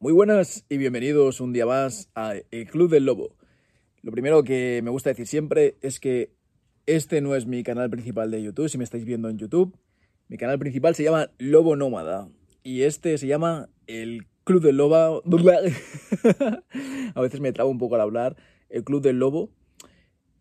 Muy 0.00 0.12
buenas 0.12 0.64
y 0.68 0.76
bienvenidos 0.76 1.40
un 1.40 1.52
día 1.52 1.66
más 1.66 2.08
a 2.14 2.34
El 2.52 2.68
Club 2.68 2.88
del 2.88 3.04
Lobo. 3.04 3.34
Lo 4.00 4.12
primero 4.12 4.44
que 4.44 4.80
me 4.84 4.92
gusta 4.92 5.10
decir 5.10 5.26
siempre 5.26 5.76
es 5.80 5.98
que 5.98 6.30
este 6.86 7.20
no 7.20 7.34
es 7.34 7.46
mi 7.46 7.64
canal 7.64 7.90
principal 7.90 8.30
de 8.30 8.40
YouTube, 8.40 8.68
si 8.68 8.78
me 8.78 8.84
estáis 8.84 9.04
viendo 9.04 9.28
en 9.28 9.38
YouTube. 9.38 9.76
Mi 10.28 10.36
canal 10.36 10.60
principal 10.60 10.94
se 10.94 11.02
llama 11.02 11.32
Lobo 11.38 11.74
Nómada 11.74 12.28
y 12.62 12.82
este 12.82 13.18
se 13.18 13.26
llama 13.26 13.70
El 13.88 14.28
Club 14.44 14.62
del 14.62 14.76
Lobo. 14.76 15.20
a 17.14 17.20
veces 17.20 17.40
me 17.40 17.52
trabo 17.52 17.70
un 17.70 17.78
poco 17.78 17.96
al 17.96 18.02
hablar. 18.02 18.36
El 18.68 18.84
Club 18.84 19.02
del 19.02 19.18
Lobo 19.18 19.50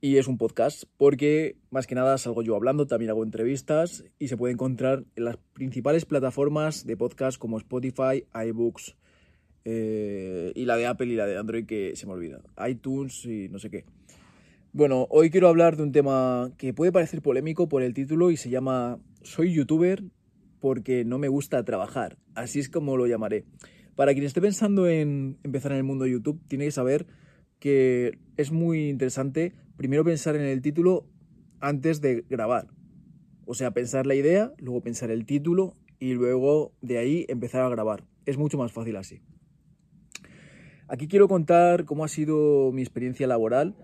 y 0.02 0.18
es 0.18 0.28
un 0.28 0.38
podcast 0.38 0.84
porque 0.98 1.58
más 1.72 1.88
que 1.88 1.96
nada 1.96 2.20
salgo 2.20 2.44
yo 2.44 2.56
hablando, 2.56 2.86
también 2.86 3.10
hago 3.10 3.24
entrevistas 3.24 4.06
y 4.20 4.28
se 4.28 4.38
puede 4.38 4.54
encontrar 4.54 5.06
en 5.16 5.26
las 5.26 5.38
principales 5.54 6.06
plataformas 6.06 6.86
de 6.86 6.96
podcast 6.96 7.40
como 7.40 7.58
Spotify, 7.58 8.24
iBooks 8.36 8.96
eh, 9.70 10.54
y 10.56 10.64
la 10.64 10.78
de 10.78 10.86
Apple 10.86 11.08
y 11.08 11.18
la 11.18 11.26
de 11.26 11.38
Android 11.38 11.66
que 11.66 11.94
se 11.98 12.06
me 12.06 12.14
olvida, 12.14 12.40
iTunes 12.70 13.26
y 13.26 13.50
no 13.50 13.60
sé 13.60 13.70
qué. 13.70 13.84
Bueno, 14.72 15.08
hoy 15.10 15.30
quiero 15.30 15.50
hablar 15.50 15.76
de 15.76 15.84
un 15.84 15.92
tema 15.92 16.54
que 16.58 16.74
puede 16.74 16.94
parecer 16.94 17.22
polémico 17.22 17.68
por 17.68 17.84
el 17.84 17.94
título 17.94 18.32
y 18.32 18.38
se 18.38 18.50
llama 18.50 18.98
Soy 19.24 19.52
youtuber 19.52 20.06
porque 20.62 21.04
no 21.04 21.20
me 21.20 21.28
gusta 21.28 21.66
trabajar, 21.66 22.18
así 22.34 22.60
es 22.60 22.70
como 22.70 22.96
lo 22.96 23.08
llamaré. 23.08 23.44
Para 23.96 24.14
quien 24.14 24.26
esté 24.26 24.40
pensando 24.40 24.88
en 24.88 25.38
empezar 25.44 25.74
en 25.74 25.80
el 25.80 25.84
mundo 25.84 26.06
de 26.06 26.12
YouTube, 26.12 26.40
tiene 26.48 26.64
que 26.64 26.72
saber 26.72 27.06
que 27.60 28.20
es 28.38 28.54
muy 28.54 28.88
interesante 28.88 29.52
primero 29.76 30.06
pensar 30.06 30.38
en 30.38 30.44
el 30.44 30.62
título 30.62 31.10
antes 31.60 32.00
de 32.00 32.24
grabar. 32.30 32.68
O 33.46 33.54
sea, 33.54 33.72
pensar 33.72 34.08
la 34.08 34.16
idea, 34.16 34.54
luego 34.60 34.80
pensar 34.80 35.12
el 35.12 35.26
título 35.26 35.74
y 36.00 36.14
luego 36.14 36.72
de 36.80 37.00
ahí 37.00 37.26
empezar 37.28 37.64
a 37.64 37.70
grabar. 37.70 38.06
Es 38.26 38.38
mucho 38.38 38.58
más 38.58 38.72
fácil 38.72 38.96
así. 38.96 39.20
Aquí 40.90 41.10
quiero 41.10 41.28
contar 41.28 41.84
cómo 41.84 42.06
ha 42.06 42.08
sido 42.08 42.72
mi 42.72 42.82
experiencia 42.82 43.28
laboral, 43.28 43.76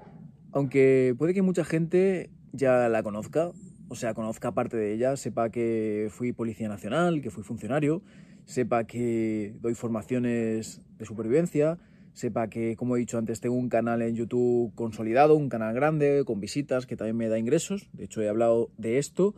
aunque 0.53 1.13
puede 1.17 1.33
que 1.33 1.41
mucha 1.41 1.65
gente 1.65 2.29
ya 2.53 2.87
la 2.87 3.03
conozca, 3.03 3.51
o 3.89 3.95
sea, 3.95 4.13
conozca 4.13 4.53
parte 4.53 4.77
de 4.77 4.93
ella, 4.93 5.17
sepa 5.17 5.49
que 5.49 6.07
fui 6.11 6.31
policía 6.31 6.69
nacional, 6.69 7.21
que 7.21 7.29
fui 7.29 7.43
funcionario, 7.43 8.03
sepa 8.45 8.85
que 8.85 9.53
doy 9.59 9.75
formaciones 9.75 10.81
de 10.97 11.05
supervivencia, 11.05 11.77
sepa 12.13 12.47
que, 12.47 12.77
como 12.77 12.95
he 12.95 12.99
dicho 12.99 13.17
antes, 13.17 13.41
tengo 13.41 13.55
un 13.55 13.67
canal 13.67 14.01
en 14.01 14.15
YouTube 14.15 14.73
consolidado, 14.73 15.35
un 15.35 15.49
canal 15.49 15.73
grande, 15.73 16.23
con 16.25 16.39
visitas, 16.39 16.85
que 16.85 16.95
también 16.95 17.17
me 17.17 17.27
da 17.27 17.37
ingresos. 17.37 17.89
De 17.91 18.05
hecho, 18.05 18.21
he 18.21 18.29
hablado 18.29 18.71
de 18.77 18.97
esto 18.97 19.35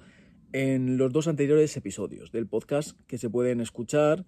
en 0.52 0.97
los 0.97 1.11
dos 1.11 1.27
anteriores 1.27 1.75
episodios 1.77 2.31
del 2.31 2.45
podcast 2.45 2.99
que 3.08 3.17
se 3.17 3.30
pueden 3.30 3.59
escuchar 3.59 4.25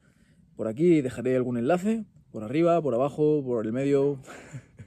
por 0.55 0.67
aquí. 0.67 1.01
Dejaré 1.01 1.35
algún 1.35 1.57
enlace, 1.57 2.05
por 2.31 2.43
arriba, 2.43 2.81
por 2.81 2.93
abajo, 2.93 3.43
por 3.43 3.65
el 3.65 3.73
medio. 3.73 4.19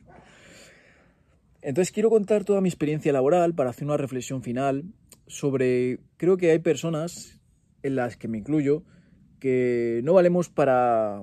Entonces 1.63 1.93
quiero 1.93 2.11
contar 2.11 2.45
toda 2.45 2.61
mi 2.61 2.69
experiencia 2.69 3.13
laboral 3.13 3.55
para 3.55 3.71
hacer 3.71 3.87
una 3.87 3.97
reflexión 3.97 4.43
final 4.43 4.85
sobre, 5.27 6.01
creo 6.17 6.37
que 6.37 6.51
hay 6.51 6.59
personas, 6.59 7.41
en 7.83 7.97
las 7.97 8.17
que 8.17 8.29
me 8.29 8.39
incluyo, 8.39 8.85
que 9.39 10.01
no 10.05 10.15
valemos 10.15 10.49
para 10.49 11.23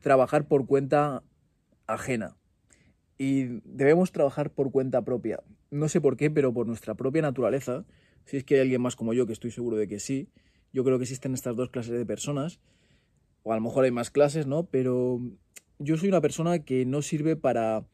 trabajar 0.00 0.48
por 0.48 0.66
cuenta 0.66 1.22
ajena. 1.86 2.36
Y 3.18 3.60
debemos 3.64 4.12
trabajar 4.12 4.50
por 4.50 4.70
cuenta 4.70 5.02
propia. 5.02 5.42
No 5.70 5.88
sé 5.88 6.00
por 6.00 6.16
qué, 6.16 6.30
pero 6.30 6.52
por 6.52 6.66
nuestra 6.66 6.94
propia 6.94 7.22
naturaleza. 7.22 7.84
Si 8.24 8.36
es 8.36 8.44
que 8.44 8.54
hay 8.54 8.60
alguien 8.60 8.80
más 8.80 8.96
como 8.96 9.12
yo, 9.12 9.26
que 9.26 9.32
estoy 9.32 9.50
seguro 9.50 9.76
de 9.76 9.88
que 9.88 9.98
sí. 9.98 10.28
Yo 10.72 10.84
creo 10.84 10.98
que 10.98 11.04
existen 11.04 11.34
estas 11.34 11.56
dos 11.56 11.70
clases 11.70 11.98
de 11.98 12.06
personas. 12.06 12.60
O 13.42 13.52
a 13.52 13.56
lo 13.56 13.62
mejor 13.62 13.84
hay 13.84 13.90
más 13.90 14.10
clases, 14.10 14.46
¿no? 14.46 14.64
Pero 14.64 15.20
yo 15.78 15.96
soy 15.96 16.08
una 16.08 16.20
persona 16.20 16.60
que 16.60 16.84
no 16.84 17.02
sirve 17.02 17.36
para 17.36 17.86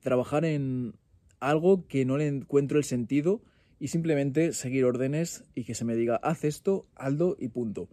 trabajar 0.00 0.44
en 0.44 0.94
algo 1.40 1.86
que 1.86 2.04
no 2.04 2.16
le 2.16 2.26
encuentro 2.26 2.78
el 2.78 2.84
sentido 2.84 3.42
y 3.80 3.88
simplemente 3.88 4.52
seguir 4.52 4.84
órdenes 4.84 5.44
y 5.54 5.64
que 5.64 5.74
se 5.74 5.84
me 5.84 5.94
diga, 5.94 6.16
haz 6.16 6.44
esto, 6.44 6.86
Aldo 6.96 7.36
y 7.38 7.48
punto. 7.48 7.88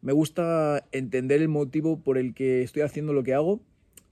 Me 0.00 0.12
gusta 0.12 0.86
entender 0.92 1.40
el 1.40 1.48
motivo 1.48 2.02
por 2.02 2.18
el 2.18 2.34
que 2.34 2.62
estoy 2.62 2.82
haciendo 2.82 3.12
lo 3.12 3.22
que 3.22 3.34
hago 3.34 3.60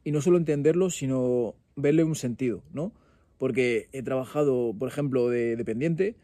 y 0.04 0.10
no 0.10 0.20
solo 0.20 0.38
entenderlo, 0.38 0.90
sino 0.90 1.54
verle 1.76 2.04
un 2.04 2.16
sentido, 2.16 2.62
¿no? 2.72 2.92
Porque 3.38 3.88
he 3.92 4.02
trabajado, 4.02 4.74
por 4.78 4.88
ejemplo, 4.88 5.28
de 5.28 5.56
dependiente 5.56 6.16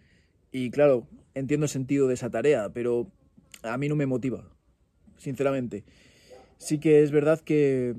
y 0.51 0.71
claro, 0.71 1.07
entiendo 1.35 1.65
el 1.65 1.71
sentido 1.71 2.09
de 2.09 2.15
esa 2.15 2.31
tarea, 2.31 2.71
pero 2.73 3.09
a 3.63 3.77
mí 3.77 3.89
no 3.89 3.97
me 3.97 4.07
motiva, 4.07 4.49
sinceramente. 5.19 5.85
Sí 6.57 6.79
que 6.79 7.03
es 7.03 7.11
verdad 7.11 7.41
que 7.41 7.95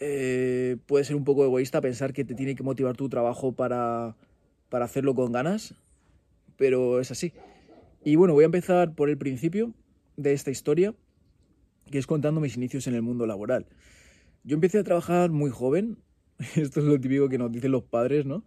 eh, 0.00 0.76
puede 0.86 1.04
ser 1.04 1.16
un 1.16 1.24
poco 1.24 1.44
egoísta 1.44 1.80
pensar 1.80 2.12
que 2.12 2.24
te 2.24 2.34
tiene 2.34 2.54
que 2.54 2.62
motivar 2.62 2.96
tu 2.96 3.08
trabajo 3.08 3.52
para, 3.52 4.16
para 4.68 4.84
hacerlo 4.84 5.14
con 5.14 5.32
ganas, 5.32 5.74
pero 6.56 7.00
es 7.00 7.10
así. 7.10 7.32
Y 8.04 8.16
bueno, 8.16 8.34
voy 8.34 8.44
a 8.44 8.46
empezar 8.46 8.94
por 8.94 9.08
el 9.08 9.18
principio 9.18 9.74
de 10.16 10.32
esta 10.32 10.50
historia, 10.50 10.94
que 11.90 11.98
es 11.98 12.06
contando 12.06 12.40
mis 12.40 12.56
inicios 12.56 12.86
en 12.86 12.94
el 12.94 13.02
mundo 13.02 13.26
laboral. 13.26 13.66
Yo 14.44 14.54
empecé 14.54 14.78
a 14.78 14.84
trabajar 14.84 15.30
muy 15.30 15.50
joven, 15.50 15.98
esto 16.56 16.80
es 16.80 16.86
lo 16.86 17.00
típico 17.00 17.28
que 17.28 17.38
nos 17.38 17.50
dicen 17.50 17.72
los 17.72 17.84
padres, 17.84 18.26
¿no? 18.26 18.44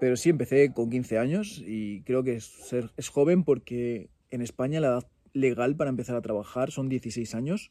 Pero 0.00 0.16
sí, 0.16 0.28
empecé 0.28 0.72
con 0.74 0.90
15 0.90 1.18
años 1.18 1.62
y 1.64 2.02
creo 2.02 2.22
que 2.22 2.34
es, 2.34 2.74
es 2.96 3.08
joven 3.08 3.44
porque 3.44 4.10
en 4.30 4.42
España 4.42 4.80
la 4.80 4.88
edad 4.88 5.06
legal 5.36 5.76
para 5.76 5.90
empezar 5.90 6.16
a 6.16 6.22
trabajar 6.22 6.70
son 6.70 6.88
16 6.88 7.34
años. 7.34 7.70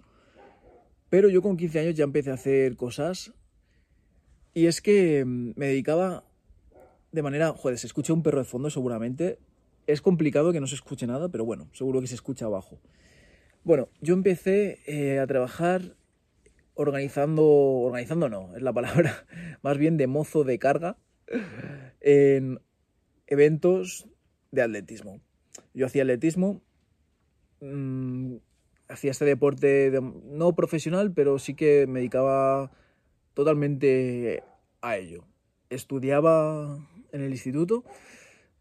Pero 1.10 1.30
yo 1.30 1.42
con 1.42 1.58
15 1.58 1.80
años 1.80 1.96
ya 1.96 2.04
empecé 2.04 2.32
a 2.32 2.36
hacer 2.36 2.76
cosas 2.76 3.34
y 4.54 4.68
es 4.68 4.82
que 4.82 5.24
mm, 5.26 5.52
me 5.56 5.68
dedicaba 5.68 6.24
de 7.12 7.22
manera, 7.22 7.54
joder, 7.54 7.78
se 7.78 7.88
escucha 7.88 8.14
un 8.14 8.24
perro 8.24 8.40
de 8.40 8.46
fondo 8.46 8.70
seguramente. 8.70 9.40
Es 9.88 10.02
complicado 10.02 10.52
que 10.52 10.60
no 10.60 10.68
se 10.68 10.76
escuche 10.76 11.08
nada, 11.08 11.30
pero 11.30 11.46
bueno, 11.46 11.70
seguro 11.74 12.02
que 12.02 12.08
se 12.08 12.16
escucha 12.16 12.46
abajo. 12.46 12.80
Bueno, 13.64 13.90
yo 14.02 14.14
empecé 14.14 14.80
eh, 14.86 15.20
a 15.20 15.28
trabajar 15.28 15.96
organizando, 16.74 17.46
organizando 17.46 18.30
no, 18.30 18.56
es 18.56 18.62
la 18.62 18.74
palabra, 18.74 19.26
más 19.62 19.78
bien 19.78 19.98
de 19.98 20.08
mozo 20.08 20.44
de 20.44 20.60
carga 20.60 20.98
en 22.02 22.60
eventos 23.28 24.08
de 24.52 24.62
atletismo. 24.62 25.22
Yo 25.74 25.86
hacía 25.86 26.04
atletismo, 26.04 26.62
mmm, 27.62 28.36
hacía 28.88 29.12
este 29.12 29.26
deporte 29.26 29.92
no 30.02 30.56
profesional, 30.56 31.14
pero 31.14 31.40
sí 31.40 31.56
que 31.56 31.88
me 31.88 32.00
dedicaba 32.00 32.72
totalmente 33.34 34.44
a 34.82 34.98
ello. 34.98 35.26
Estudiaba 35.70 36.88
en 37.12 37.22
el 37.22 37.32
instituto, 37.32 37.84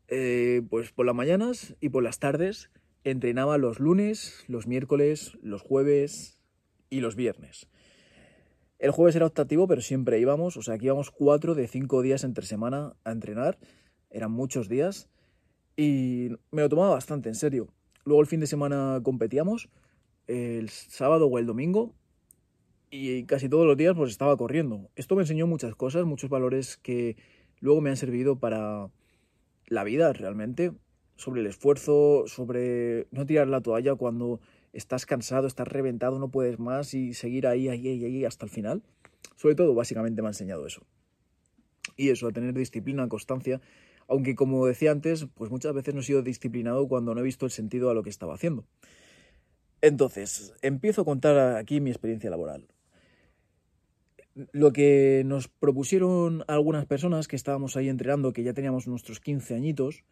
eh, 0.09 0.63
pues 0.71 0.93
por 0.93 1.07
las 1.07 1.15
mañanas 1.15 1.77
y 1.81 1.91
por 1.91 2.03
las 2.03 2.19
tardes 2.19 2.71
entrenaba 3.05 3.59
los 3.59 3.81
lunes, 3.81 4.45
los 4.49 4.67
miércoles, 4.67 5.37
los 5.43 5.63
jueves 5.63 6.41
y 6.91 7.01
los 7.01 7.17
viernes. 7.17 7.69
El 8.79 8.91
jueves 8.91 9.17
era 9.17 9.27
optativo, 9.27 9.67
pero 9.69 9.81
siempre 9.81 10.19
íbamos, 10.19 10.57
o 10.57 10.63
sea, 10.63 10.75
aquí 10.75 10.87
íbamos 10.87 11.11
cuatro 11.11 11.55
de 11.55 11.69
cinco 11.69 12.03
días 12.03 12.25
entre 12.25 12.47
semana 12.47 12.97
a 13.05 13.13
entrenar, 13.13 13.59
eran 14.11 14.31
muchos 14.33 14.69
días, 14.69 15.09
y 15.77 16.31
me 16.51 16.63
lo 16.63 16.69
tomaba 16.69 16.91
bastante 16.91 17.29
en 17.29 17.35
serio. 17.35 17.69
Luego 18.05 18.21
el 18.21 18.27
fin 18.27 18.41
de 18.41 18.47
semana 18.47 19.01
competíamos, 19.03 19.69
el 20.27 20.69
sábado 20.69 21.27
o 21.27 21.39
el 21.39 21.47
domingo, 21.47 21.95
y 22.91 23.25
casi 23.25 23.49
todos 23.49 23.67
los 23.67 23.77
días 23.77 23.95
pues 23.97 24.11
estaba 24.11 24.37
corriendo. 24.37 24.91
Esto 24.95 25.17
me 25.17 25.23
enseñó 25.23 25.47
muchas 25.47 25.75
cosas, 25.75 26.05
muchos 26.05 26.31
valores 26.31 26.77
que 26.77 27.17
luego 27.61 27.81
me 27.81 27.91
han 27.91 27.97
servido 27.97 28.39
para 28.39 28.91
la 29.67 29.85
vida 29.85 30.13
realmente, 30.13 30.73
sobre 31.17 31.41
el 31.41 31.47
esfuerzo, 31.47 32.25
sobre 32.27 33.07
no 33.11 33.27
tirar 33.27 33.49
la 33.49 33.61
toalla 33.61 33.95
cuando 33.95 34.41
estás 34.73 35.07
cansado, 35.07 35.47
estás 35.47 35.69
reventado, 35.69 36.19
no 36.19 36.31
puedes 36.31 36.59
más 36.59 36.95
y 36.95 37.15
seguir 37.15 37.47
ahí, 37.47 37.69
ahí, 37.69 37.89
ahí, 37.89 38.05
ahí 38.05 38.25
hasta 38.25 38.45
el 38.45 38.51
final. 38.51 38.83
Sobre 39.37 39.55
todo, 39.55 39.75
básicamente 39.75 40.23
me 40.23 40.29
ha 40.29 40.31
enseñado 40.31 40.67
eso. 40.67 40.83
Y 41.97 42.11
eso, 42.11 42.29
a 42.29 42.33
tener 42.33 42.55
disciplina, 42.55 43.09
constancia, 43.09 43.61
aunque 44.09 44.35
como 44.35 44.67
decía 44.67 44.91
antes, 44.91 45.27
pues 45.35 45.51
muchas 45.51 45.75
veces 45.75 45.95
no 45.95 46.01
he 46.01 46.05
sido 46.05 46.23
disciplinado 46.23 46.87
cuando 46.89 47.15
no 47.15 47.21
he 47.21 47.25
visto 47.25 47.47
el 47.47 47.53
sentido 47.53 47.91
a 47.91 47.95
lo 47.95 48.03
que 48.03 48.11
estaba 48.11 48.35
haciendo. 48.35 48.67
Entonces, 49.81 50.55
empiezo 50.63 51.03
a 51.03 51.05
contar 51.05 51.57
aquí 51.57 51.81
mi 51.81 51.91
experiencia 51.91 52.31
laboral. 52.31 52.67
Lo 54.35 54.73
que 54.73 55.23
nos 55.27 55.49
propusieron 55.49 56.43
algunas 56.49 56.87
personas 56.87 57.29
que 57.29 57.37
estábamos 57.37 57.77
ahí 57.77 57.89
entrenando, 57.89 58.33
que 58.33 58.43
ya 58.43 58.55
teníamos 58.55 58.89
nuestros 58.89 59.21
15 59.21 59.55
añitos, 59.55 60.05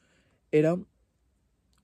era 0.52 0.76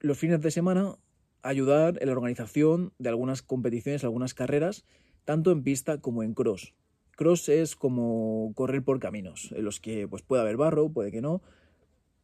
los 0.01 0.19
fines 0.19 0.41
de 0.41 0.51
semana 0.51 0.97
ayudar 1.43 1.99
en 2.01 2.09
la 2.09 2.13
organización 2.13 2.93
de 2.99 3.09
algunas 3.09 3.43
competiciones, 3.43 4.05
algunas 4.05 4.35
carreras, 4.35 4.85
tanto 5.25 5.51
en 5.51 5.63
pista 5.63 5.99
como 5.99 6.23
en 6.23 6.35
cross. 6.35 6.75
Cross 7.17 7.49
es 7.49 7.75
como 7.75 8.53
correr 8.55 8.85
por 8.85 9.01
caminos, 9.01 9.53
en 9.57 9.65
los 9.65 9.81
que 9.81 10.07
pues, 10.07 10.23
puede 10.23 10.43
haber 10.43 10.57
barro, 10.57 10.91
puede 10.91 11.11
que 11.11 11.21
no, 11.21 11.43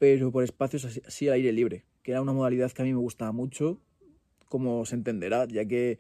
pero 0.05 0.31
por 0.31 0.45
espacios 0.45 0.85
así, 0.85 1.29
al 1.29 1.35
aire 1.37 1.51
libre, 1.51 1.87
que 2.03 2.11
era 2.11 2.21
una 2.21 2.35
modalidad 2.35 2.71
que 2.73 2.83
a 2.83 2.85
mí 2.85 2.93
me 2.93 2.99
gustaba 2.99 3.33
mucho, 3.33 3.79
como 4.51 4.85
se 4.85 4.97
entenderá, 4.97 5.47
ya 5.47 5.65
que 5.65 5.99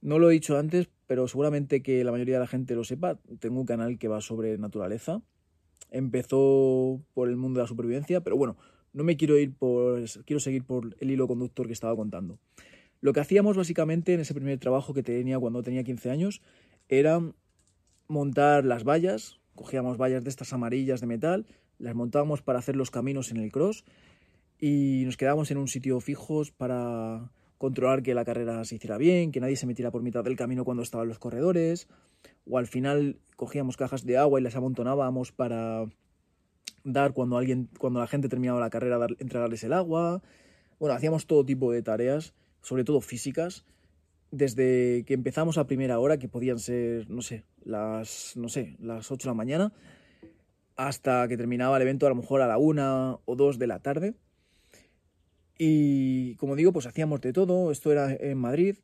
no 0.00 0.18
lo 0.18 0.28
he 0.28 0.32
dicho 0.32 0.58
antes, 0.58 0.88
pero 1.06 1.28
seguramente 1.28 1.84
que 1.84 2.02
la 2.02 2.10
mayoría 2.10 2.34
de 2.34 2.40
la 2.40 2.48
gente 2.48 2.74
lo 2.74 2.82
sepa. 2.82 3.20
Tengo 3.38 3.60
un 3.60 3.66
canal 3.66 3.96
que 3.96 4.08
va 4.08 4.20
sobre 4.20 4.58
naturaleza. 4.58 5.22
Empezó 5.92 7.00
por 7.14 7.28
el 7.28 7.36
mundo 7.36 7.60
de 7.60 7.62
la 7.62 7.68
supervivencia, 7.68 8.22
pero 8.22 8.36
bueno, 8.36 8.56
no 8.92 9.04
me 9.04 9.16
quiero 9.16 9.38
ir 9.38 9.54
por. 9.54 10.02
Quiero 10.24 10.40
seguir 10.40 10.64
por 10.64 10.96
el 10.98 11.10
hilo 11.12 11.28
conductor 11.28 11.68
que 11.68 11.74
estaba 11.74 11.94
contando. 11.94 12.40
Lo 13.00 13.12
que 13.12 13.20
hacíamos 13.20 13.56
básicamente 13.56 14.14
en 14.14 14.18
ese 14.18 14.34
primer 14.34 14.58
trabajo 14.58 14.94
que 14.94 15.04
tenía 15.04 15.38
cuando 15.38 15.62
tenía 15.62 15.84
15 15.84 16.10
años 16.10 16.42
era 16.88 17.20
montar 18.08 18.64
las 18.64 18.82
vallas. 18.82 19.38
Cogíamos 19.54 19.96
vallas 19.96 20.24
de 20.24 20.30
estas 20.30 20.52
amarillas 20.52 21.00
de 21.00 21.06
metal, 21.06 21.46
las 21.82 21.94
montábamos 21.94 22.42
para 22.42 22.60
hacer 22.60 22.76
los 22.76 22.90
caminos 22.90 23.30
en 23.30 23.38
el 23.38 23.50
cross 23.50 23.84
y 24.58 25.02
nos 25.04 25.16
quedábamos 25.16 25.50
en 25.50 25.58
un 25.58 25.66
sitio 25.66 26.00
fijos 26.00 26.52
para 26.52 27.30
controlar 27.58 28.02
que 28.02 28.14
la 28.14 28.24
carrera 28.24 28.64
se 28.64 28.76
hiciera 28.76 28.96
bien, 28.96 29.32
que 29.32 29.40
nadie 29.40 29.56
se 29.56 29.66
metiera 29.66 29.90
por 29.90 30.02
mitad 30.02 30.22
del 30.22 30.36
camino 30.36 30.64
cuando 30.64 30.84
estaban 30.84 31.08
los 31.08 31.18
corredores, 31.18 31.88
o 32.48 32.58
al 32.58 32.68
final 32.68 33.18
cogíamos 33.36 33.76
cajas 33.76 34.06
de 34.06 34.16
agua 34.16 34.38
y 34.38 34.44
las 34.44 34.54
amontonábamos 34.54 35.32
para 35.32 35.86
dar 36.84 37.12
cuando 37.12 37.36
alguien, 37.36 37.68
cuando 37.78 37.98
la 37.98 38.06
gente 38.06 38.28
terminaba 38.28 38.60
la 38.60 38.70
carrera, 38.70 38.98
dar, 38.98 39.10
entregarles 39.18 39.64
el 39.64 39.72
agua. 39.72 40.22
Bueno, 40.78 40.94
hacíamos 40.94 41.26
todo 41.26 41.44
tipo 41.44 41.72
de 41.72 41.82
tareas, 41.82 42.34
sobre 42.62 42.84
todo 42.84 43.00
físicas, 43.00 43.64
desde 44.30 45.04
que 45.04 45.14
empezamos 45.14 45.58
a 45.58 45.66
primera 45.66 45.98
hora, 45.98 46.18
que 46.18 46.28
podían 46.28 46.60
ser, 46.60 47.10
no 47.10 47.22
sé, 47.22 47.44
las, 47.64 48.36
no 48.36 48.48
sé, 48.48 48.76
las 48.80 49.10
8 49.10 49.28
de 49.28 49.30
la 49.30 49.34
mañana, 49.34 49.72
hasta 50.76 51.28
que 51.28 51.36
terminaba 51.36 51.76
el 51.76 51.82
evento 51.82 52.06
a 52.06 52.10
lo 52.10 52.14
mejor 52.14 52.40
a 52.42 52.46
la 52.46 52.58
1 52.58 53.22
o 53.24 53.36
2 53.36 53.58
de 53.58 53.66
la 53.66 53.78
tarde. 53.80 54.14
Y 55.58 56.34
como 56.36 56.56
digo, 56.56 56.72
pues 56.72 56.86
hacíamos 56.86 57.20
de 57.20 57.32
todo, 57.32 57.70
esto 57.70 57.92
era 57.92 58.12
en 58.12 58.38
Madrid, 58.38 58.76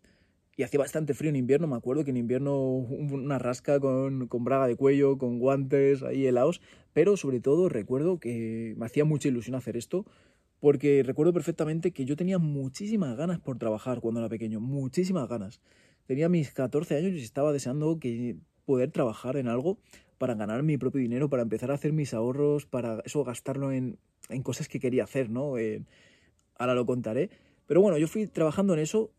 y 0.58 0.64
hacía 0.64 0.80
bastante 0.80 1.14
frío 1.14 1.30
en 1.30 1.36
invierno, 1.36 1.68
me 1.68 1.76
acuerdo 1.76 2.04
que 2.04 2.10
en 2.10 2.16
invierno 2.16 2.58
una 2.58 3.38
rasca 3.38 3.78
con, 3.78 4.26
con 4.26 4.42
braga 4.42 4.66
de 4.66 4.74
cuello, 4.74 5.16
con 5.16 5.38
guantes 5.38 6.02
ahí 6.02 6.26
helados, 6.26 6.60
pero 6.92 7.16
sobre 7.16 7.38
todo 7.38 7.68
recuerdo 7.68 8.18
que 8.18 8.74
me 8.76 8.86
hacía 8.86 9.04
mucha 9.04 9.28
ilusión 9.28 9.54
hacer 9.54 9.76
esto, 9.76 10.04
porque 10.58 11.04
recuerdo 11.04 11.32
perfectamente 11.32 11.92
que 11.92 12.04
yo 12.04 12.16
tenía 12.16 12.38
muchísimas 12.38 13.16
ganas 13.16 13.38
por 13.38 13.56
trabajar 13.56 14.00
cuando 14.00 14.18
era 14.18 14.28
pequeño, 14.28 14.58
muchísimas 14.58 15.28
ganas. 15.28 15.60
Tenía 16.06 16.28
mis 16.28 16.52
14 16.52 16.96
años 16.96 17.12
y 17.12 17.22
estaba 17.22 17.52
deseando 17.52 18.00
que 18.00 18.36
poder 18.64 18.90
trabajar 18.90 19.36
en 19.36 19.46
algo 19.46 19.78
para 20.18 20.34
ganar 20.34 20.62
mi 20.62 20.76
propio 20.76 21.00
dinero, 21.00 21.30
para 21.30 21.42
empezar 21.42 21.70
a 21.70 21.74
hacer 21.74 21.92
mis 21.92 22.12
ahorros, 22.12 22.66
para 22.66 23.00
eso 23.04 23.24
gastarlo 23.24 23.72
en, 23.72 23.98
en 24.28 24.42
cosas 24.42 24.68
que 24.68 24.80
quería 24.80 25.04
hacer, 25.04 25.30
¿no? 25.30 25.54
ahora 26.56 26.74
lo 26.74 26.84
contaré. 26.84 27.30
Pero 27.66 27.80
bueno, 27.80 27.98
yo 27.98 28.08
fui 28.08 28.26
trabajando 28.26 28.74
en 28.74 28.80
eso 28.80 29.12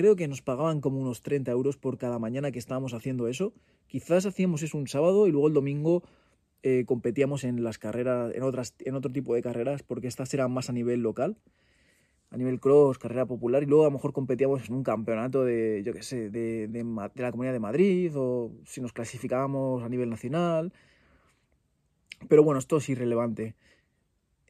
Creo 0.00 0.16
que 0.16 0.28
nos 0.28 0.40
pagaban 0.40 0.80
como 0.80 0.98
unos 0.98 1.20
30 1.20 1.50
euros 1.50 1.76
por 1.76 1.98
cada 1.98 2.18
mañana 2.18 2.52
que 2.52 2.58
estábamos 2.58 2.94
haciendo 2.94 3.28
eso. 3.28 3.52
Quizás 3.86 4.24
hacíamos 4.24 4.62
eso 4.62 4.78
un 4.78 4.86
sábado 4.86 5.26
y 5.26 5.30
luego 5.30 5.48
el 5.48 5.52
domingo 5.52 6.02
eh, 6.62 6.84
competíamos 6.86 7.44
en 7.44 7.62
las 7.62 7.78
carreras, 7.78 8.34
en, 8.34 8.42
otras, 8.42 8.74
en 8.78 8.94
otro 8.94 9.12
tipo 9.12 9.34
de 9.34 9.42
carreras, 9.42 9.82
porque 9.82 10.06
estas 10.06 10.32
eran 10.32 10.52
más 10.52 10.70
a 10.70 10.72
nivel 10.72 11.02
local, 11.02 11.36
a 12.30 12.36
nivel 12.36 12.60
cross, 12.60 12.98
carrera 12.98 13.26
popular, 13.26 13.62
y 13.62 13.66
luego 13.66 13.82
a 13.84 13.86
lo 13.88 13.92
mejor 13.92 14.12
competíamos 14.12 14.68
en 14.68 14.74
un 14.74 14.84
campeonato 14.84 15.44
de, 15.44 15.82
yo 15.84 15.92
qué 15.92 16.02
sé, 16.02 16.30
de, 16.30 16.68
de, 16.68 16.84
la 17.14 17.30
Comunidad 17.32 17.52
de 17.52 17.60
Madrid, 17.60 18.12
o 18.16 18.52
si 18.64 18.80
nos 18.80 18.92
clasificábamos 18.92 19.82
a 19.82 19.88
nivel 19.88 20.10
nacional. 20.10 20.72
Pero 22.28 22.44
bueno, 22.44 22.60
esto 22.60 22.76
es 22.76 22.88
irrelevante. 22.88 23.56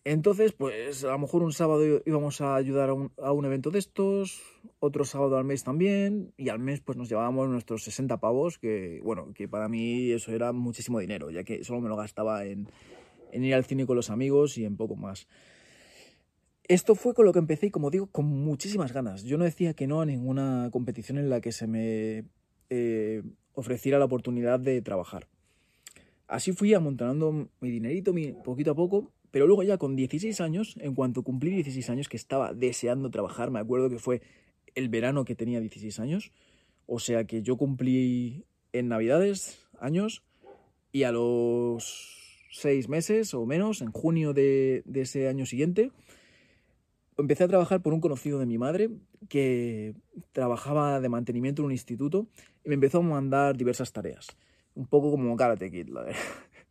Entonces, 0.05 0.53
pues 0.53 1.05
a 1.05 1.13
lo 1.13 1.19
mejor 1.19 1.43
un 1.43 1.53
sábado 1.53 1.83
íbamos 2.05 2.41
a 2.41 2.55
ayudar 2.57 2.91
a 2.91 3.33
un, 3.33 3.45
evento 3.45 3.71
de 3.71 3.79
estos, 3.79 4.43
otro 4.79 5.05
sábado 5.05 5.37
al 5.37 5.45
mes 5.45 5.63
también, 5.63 6.33
y 6.37 6.49
al 6.49 6.59
mes 6.59 6.81
pues 6.81 6.99
nos 6.99 7.09
llevábamos 7.09 7.49
nuestros 7.49 7.85
60 7.85 8.19
pavos, 8.19 8.59
que 8.59 9.01
bueno, 9.03 9.33
que 9.35 9.47
para 9.47 9.69
mí 9.69 10.11
eso 10.11 10.33
era 10.33 10.53
muchísimo 10.53 11.01
dinero, 11.01 11.31
ya 11.31 11.45
que 11.45 11.65
solo 11.65 11.81
me 11.81 11.89
lo 11.89 11.97
gastaba 11.97 12.45
en 12.45 12.67
ir 13.33 13.55
al 13.55 13.65
cine 13.65 13.87
con 13.87 13.97
los 13.97 14.11
amigos 14.11 14.59
y 14.59 14.65
en 14.65 14.77
poco 14.77 14.97
más. 14.97 15.29
Esto 16.71 16.95
fue 16.95 17.15
con 17.15 17.25
lo 17.25 17.33
que 17.33 17.41
empecé 17.41 17.67
y 17.67 17.71
como 17.71 17.91
digo, 17.91 18.07
con 18.07 18.27
muchísimas 18.27 18.93
ganas. 18.93 19.25
Yo 19.25 19.37
no 19.39 19.45
decía 19.45 19.75
que 19.75 19.89
no 19.89 20.01
a 20.01 20.07
ninguna 20.07 20.69
competición 20.71 21.19
en 21.19 21.29
la 21.29 21.41
que 21.41 21.51
se 21.51 21.67
me 21.67 22.25
eh, 22.69 23.23
ofreciera 23.55 23.99
la 23.99 24.05
oportunidad 24.05 24.61
de 24.61 24.81
trabajar. 24.81 25.27
Así 26.29 26.53
fui 26.53 26.73
amontonando 26.73 27.49
mi 27.61 27.71
dinerito 27.71 28.13
mi, 28.13 28.33
poquito 28.33 28.71
a 28.71 28.75
poco 28.77 29.11
pero 29.33 29.47
luego 29.47 29.65
ya 29.65 29.79
con 29.79 29.97
16 29.97 30.41
años, 30.41 30.77
en 30.81 30.95
cuanto 30.95 31.23
cumplí 31.23 31.51
16 31.51 31.91
años, 31.91 32.09
que 32.09 32.17
estaba 32.17 32.53
deseando 32.53 33.11
trabajar, 33.11 33.51
me 33.51 33.61
acuerdo 33.61 33.89
que 33.91 33.99
fue 33.99 34.23
el 34.75 34.89
verano 34.89 35.25
que 35.25 35.35
tenía 35.35 35.61
16 35.61 36.01
años, 36.01 36.33
o 36.87 36.99
sea 36.99 37.25
que 37.25 37.43
yo 37.43 37.57
cumplí 37.57 38.45
en 38.73 38.89
Navidades 38.89 39.67
años 39.79 40.23
y 40.93 41.05
a 41.05 41.13
los 41.13 42.47
seis 42.51 42.89
meses 42.89 43.35
o 43.35 43.47
menos, 43.47 43.81
en 43.83 43.93
junio 43.93 44.33
de, 44.33 44.83
de 44.85 45.03
ese 45.03 45.29
año 45.29 45.47
siguiente, 45.47 45.93
empecé 47.21 47.45
a 47.45 47.49
trabajar 47.49 47.83
por 47.83 47.93
un 47.93 48.01
conocido 48.01 48.39
de 48.39 48.47
mi 48.47 48.59
madre 48.59 48.91
que 49.29 49.95
trabajaba 50.33 51.01
de 51.01 51.09
mantenimiento 51.09 51.63
en 51.63 51.67
un 51.67 51.73
instituto 51.73 52.27
y 52.65 52.69
me 52.69 52.75
empezó 52.75 52.99
a 52.99 53.03
mandar 53.03 53.57
diversas 53.57 53.93
tareas. 53.93 54.29
Un 54.75 54.87
poco 54.87 55.11
como 55.11 55.37
Karate 55.37 55.71
Kid, 55.71 55.89
la 55.89 56.03
verdad. 56.03 56.21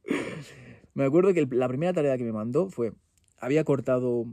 Me 0.94 1.06
acuerdo 1.06 1.34
que 1.34 1.48
la 1.52 1.68
primera 1.68 1.94
tarea 1.94 2.18
que 2.18 2.24
me 2.26 2.34
mandó 2.34 2.70
fue, 2.70 2.92
había 3.38 3.64
cortado 3.64 4.26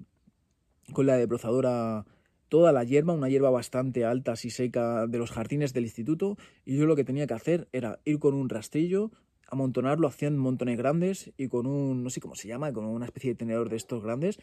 con 0.92 1.06
la 1.06 1.16
debrozadora 1.16 2.04
toda 2.48 2.72
la 2.72 2.84
hierba, 2.84 3.12
una 3.12 3.28
hierba 3.28 3.50
bastante 3.50 4.04
alta, 4.04 4.32
así 4.32 4.50
seca, 4.50 5.06
de 5.06 5.18
los 5.18 5.30
jardines 5.30 5.72
del 5.72 5.84
instituto, 5.84 6.36
y 6.64 6.76
yo 6.76 6.86
lo 6.86 6.96
que 6.96 7.04
tenía 7.04 7.26
que 7.26 7.34
hacer 7.34 7.68
era 7.72 8.00
ir 8.04 8.18
con 8.18 8.34
un 8.34 8.48
rastrillo, 8.48 9.10
amontonarlo, 9.48 10.08
hacían 10.08 10.36
montones 10.38 10.76
grandes, 10.78 11.32
y 11.36 11.48
con 11.48 11.66
un, 11.66 12.02
no 12.02 12.10
sé 12.10 12.20
cómo 12.20 12.34
se 12.34 12.48
llama, 12.48 12.72
con 12.72 12.84
una 12.84 13.04
especie 13.04 13.30
de 13.30 13.36
tenedor 13.36 13.68
de 13.68 13.76
estos 13.76 14.02
grandes, 14.02 14.38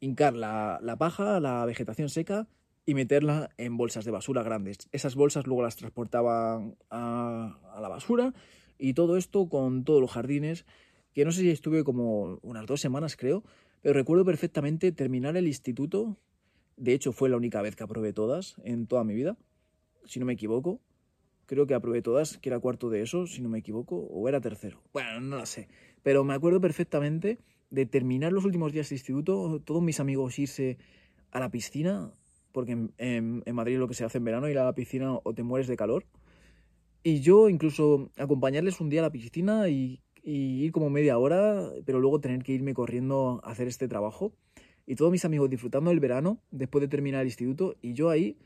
hincar 0.00 0.34
la, 0.34 0.96
paja, 0.98 1.40
la 1.40 1.64
vegetación 1.64 2.08
seca, 2.08 2.48
y 2.86 2.94
meterla 2.94 3.50
en 3.58 3.76
bolsas 3.76 4.04
de 4.04 4.10
basura 4.10 4.42
grandes. 4.42 4.88
Esas 4.90 5.14
bolsas 5.14 5.46
luego 5.46 5.62
las 5.62 5.76
transportaban 5.76 6.76
a, 6.88 7.58
a 7.74 7.80
la 7.80 7.88
basura, 7.88 8.34
y 8.78 8.94
todo 8.94 9.16
esto 9.16 9.48
con 9.48 9.84
todos 9.84 10.00
los 10.00 10.10
jardines 10.10 10.64
que 11.12 11.24
no 11.24 11.32
sé 11.32 11.40
si 11.42 11.50
estuve 11.50 11.84
como 11.84 12.38
unas 12.42 12.66
dos 12.66 12.80
semanas 12.80 13.16
creo, 13.16 13.44
pero 13.82 13.94
recuerdo 13.94 14.24
perfectamente 14.24 14.92
terminar 14.92 15.36
el 15.36 15.46
instituto, 15.46 16.16
de 16.76 16.94
hecho 16.94 17.12
fue 17.12 17.28
la 17.28 17.36
única 17.36 17.62
vez 17.62 17.76
que 17.76 17.82
aprobé 17.82 18.12
todas 18.12 18.56
en 18.64 18.86
toda 18.86 19.04
mi 19.04 19.14
vida, 19.14 19.36
si 20.06 20.20
no 20.20 20.26
me 20.26 20.34
equivoco, 20.34 20.80
creo 21.46 21.66
que 21.66 21.74
aprobé 21.74 22.02
todas, 22.02 22.38
que 22.38 22.48
era 22.48 22.60
cuarto 22.60 22.90
de 22.90 23.02
eso, 23.02 23.26
si 23.26 23.42
no 23.42 23.48
me 23.48 23.58
equivoco, 23.58 23.96
o 23.96 24.28
era 24.28 24.40
tercero, 24.40 24.82
bueno, 24.92 25.20
no 25.20 25.38
lo 25.38 25.46
sé, 25.46 25.68
pero 26.02 26.24
me 26.24 26.34
acuerdo 26.34 26.60
perfectamente 26.60 27.38
de 27.70 27.86
terminar 27.86 28.32
los 28.32 28.44
últimos 28.44 28.72
días 28.72 28.88
de 28.88 28.96
instituto, 28.96 29.60
todos 29.64 29.82
mis 29.82 30.00
amigos 30.00 30.38
irse 30.38 30.78
a 31.30 31.40
la 31.40 31.50
piscina, 31.50 32.12
porque 32.52 32.88
en, 32.98 33.42
Madrid 33.52 33.78
lo 33.78 33.88
que 33.88 33.94
se 33.94 34.04
hace 34.04 34.18
en 34.18 34.24
verano, 34.24 34.48
ir 34.48 34.58
a 34.58 34.64
la 34.64 34.74
piscina 34.74 35.14
o 35.22 35.34
te 35.34 35.42
mueres 35.42 35.68
de 35.68 35.76
calor, 35.76 36.04
y 37.02 37.20
yo 37.20 37.48
incluso 37.48 38.10
acompañarles 38.18 38.80
un 38.80 38.90
día 38.90 39.00
a 39.00 39.04
la 39.04 39.12
piscina 39.12 39.68
y 39.68 40.00
y 40.22 40.64
ir 40.64 40.72
como 40.72 40.90
media 40.90 41.18
hora, 41.18 41.70
pero 41.84 42.00
luego 42.00 42.20
tener 42.20 42.42
que 42.42 42.52
irme 42.52 42.74
corriendo 42.74 43.40
a 43.44 43.50
hacer 43.50 43.68
este 43.68 43.88
trabajo. 43.88 44.32
Y 44.86 44.96
todos 44.96 45.12
mis 45.12 45.24
amigos 45.24 45.50
disfrutando 45.50 45.90
del 45.90 46.00
verano 46.00 46.40
después 46.50 46.82
de 46.82 46.88
terminar 46.88 47.22
el 47.22 47.28
instituto 47.28 47.76
y 47.80 47.92
yo 47.92 48.10
ahí 48.10 48.36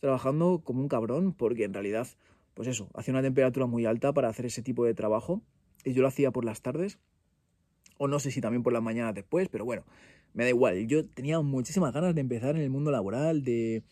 trabajando 0.00 0.62
como 0.64 0.80
un 0.80 0.88
cabrón 0.88 1.34
porque 1.34 1.64
en 1.64 1.74
realidad, 1.74 2.08
pues 2.54 2.68
eso, 2.68 2.88
hacía 2.94 3.12
una 3.12 3.22
temperatura 3.22 3.66
muy 3.66 3.84
alta 3.84 4.12
para 4.12 4.28
hacer 4.28 4.46
ese 4.46 4.62
tipo 4.62 4.84
de 4.84 4.94
trabajo 4.94 5.42
y 5.84 5.92
yo 5.92 6.02
lo 6.02 6.08
hacía 6.08 6.30
por 6.30 6.44
las 6.44 6.62
tardes 6.62 6.98
o 8.02 8.08
no 8.08 8.18
sé 8.18 8.30
si 8.30 8.40
también 8.40 8.62
por 8.62 8.72
las 8.72 8.82
mañanas 8.82 9.14
después, 9.14 9.50
pero 9.50 9.66
bueno, 9.66 9.84
me 10.32 10.44
da 10.44 10.48
igual. 10.48 10.86
Yo 10.86 11.04
tenía 11.04 11.38
muchísimas 11.42 11.92
ganas 11.92 12.14
de 12.14 12.22
empezar 12.22 12.56
en 12.56 12.62
el 12.62 12.70
mundo 12.70 12.90
laboral, 12.90 13.44
de 13.44 13.82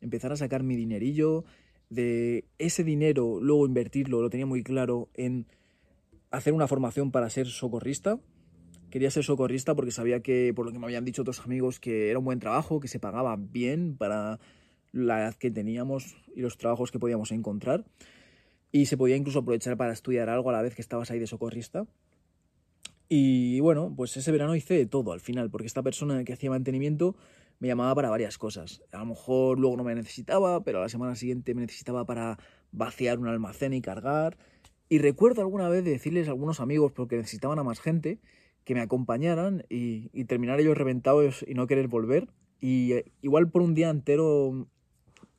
empezar 0.00 0.32
a 0.32 0.36
sacar 0.36 0.62
mi 0.62 0.74
dinerillo, 0.74 1.44
de 1.90 2.46
ese 2.56 2.82
dinero 2.82 3.40
luego 3.42 3.66
invertirlo, 3.66 4.22
lo 4.22 4.30
tenía 4.30 4.46
muy 4.46 4.62
claro 4.62 5.10
en 5.12 5.46
hacer 6.30 6.54
una 6.54 6.66
formación 6.66 7.10
para 7.10 7.28
ser 7.28 7.46
socorrista. 7.46 8.18
Quería 8.88 9.10
ser 9.10 9.22
socorrista 9.22 9.74
porque 9.74 9.90
sabía 9.90 10.20
que, 10.20 10.54
por 10.56 10.64
lo 10.64 10.72
que 10.72 10.78
me 10.78 10.86
habían 10.86 11.04
dicho 11.04 11.20
otros 11.20 11.40
amigos, 11.40 11.78
que 11.78 12.08
era 12.08 12.18
un 12.18 12.24
buen 12.24 12.38
trabajo, 12.38 12.80
que 12.80 12.88
se 12.88 12.98
pagaba 12.98 13.36
bien 13.36 13.98
para 13.98 14.40
la 14.92 15.20
edad 15.20 15.34
que 15.34 15.50
teníamos 15.50 16.16
y 16.34 16.40
los 16.40 16.56
trabajos 16.56 16.90
que 16.90 16.98
podíamos 16.98 17.32
encontrar. 17.32 17.84
Y 18.72 18.86
se 18.86 18.96
podía 18.96 19.16
incluso 19.16 19.40
aprovechar 19.40 19.76
para 19.76 19.92
estudiar 19.92 20.30
algo 20.30 20.48
a 20.48 20.54
la 20.54 20.62
vez 20.62 20.74
que 20.74 20.80
estabas 20.80 21.10
ahí 21.10 21.18
de 21.18 21.26
socorrista. 21.26 21.86
Y 23.08 23.60
bueno, 23.60 23.92
pues 23.96 24.16
ese 24.16 24.30
verano 24.32 24.54
hice 24.54 24.74
de 24.74 24.86
todo 24.86 25.12
al 25.12 25.20
final, 25.20 25.50
porque 25.50 25.66
esta 25.66 25.82
persona 25.82 26.24
que 26.24 26.34
hacía 26.34 26.50
mantenimiento 26.50 27.16
me 27.58 27.68
llamaba 27.68 27.94
para 27.94 28.10
varias 28.10 28.38
cosas. 28.38 28.82
A 28.92 28.98
lo 28.98 29.06
mejor 29.06 29.58
luego 29.58 29.76
no 29.76 29.84
me 29.84 29.94
necesitaba, 29.94 30.62
pero 30.62 30.78
a 30.78 30.82
la 30.82 30.88
semana 30.88 31.16
siguiente 31.16 31.54
me 31.54 31.62
necesitaba 31.62 32.04
para 32.04 32.38
vaciar 32.70 33.18
un 33.18 33.28
almacén 33.28 33.72
y 33.72 33.80
cargar. 33.80 34.36
Y 34.88 34.98
recuerdo 34.98 35.40
alguna 35.40 35.68
vez 35.68 35.84
de 35.84 35.90
decirles 35.92 36.28
a 36.28 36.32
algunos 36.32 36.60
amigos, 36.60 36.92
porque 36.92 37.16
necesitaban 37.16 37.58
a 37.58 37.64
más 37.64 37.80
gente, 37.80 38.20
que 38.64 38.74
me 38.74 38.80
acompañaran 38.80 39.64
y, 39.70 40.24
terminar 40.24 40.60
ellos 40.60 40.76
reventados 40.76 41.44
y 41.46 41.54
no 41.54 41.66
querer 41.66 41.88
volver. 41.88 42.28
Y 42.60 42.92
eh, 42.92 43.04
igual 43.22 43.50
por 43.50 43.62
un 43.62 43.74
día 43.74 43.88
entero 43.88 44.68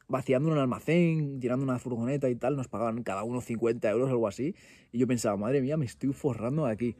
vaciando 0.07 0.49
un 0.49 0.57
almacén, 0.57 1.39
llenando 1.39 1.63
una 1.63 1.77
furgoneta 1.77 2.27
y 2.29 2.35
tal, 2.35 2.55
nos 2.57 2.67
pagaban 2.67 3.03
cada 3.03 3.23
uno 3.23 3.41
50 3.41 3.88
euros 3.91 4.07
o 4.07 4.11
algo 4.11 4.27
así. 4.27 4.55
Y 4.91 4.97
yo 4.97 5.05
pensaba, 5.05 5.38
madre 5.38 5.61
mía, 5.61 5.77
me 5.77 5.85
estoy 5.85 6.11
forrando 6.11 6.65
aquí. 6.65 6.95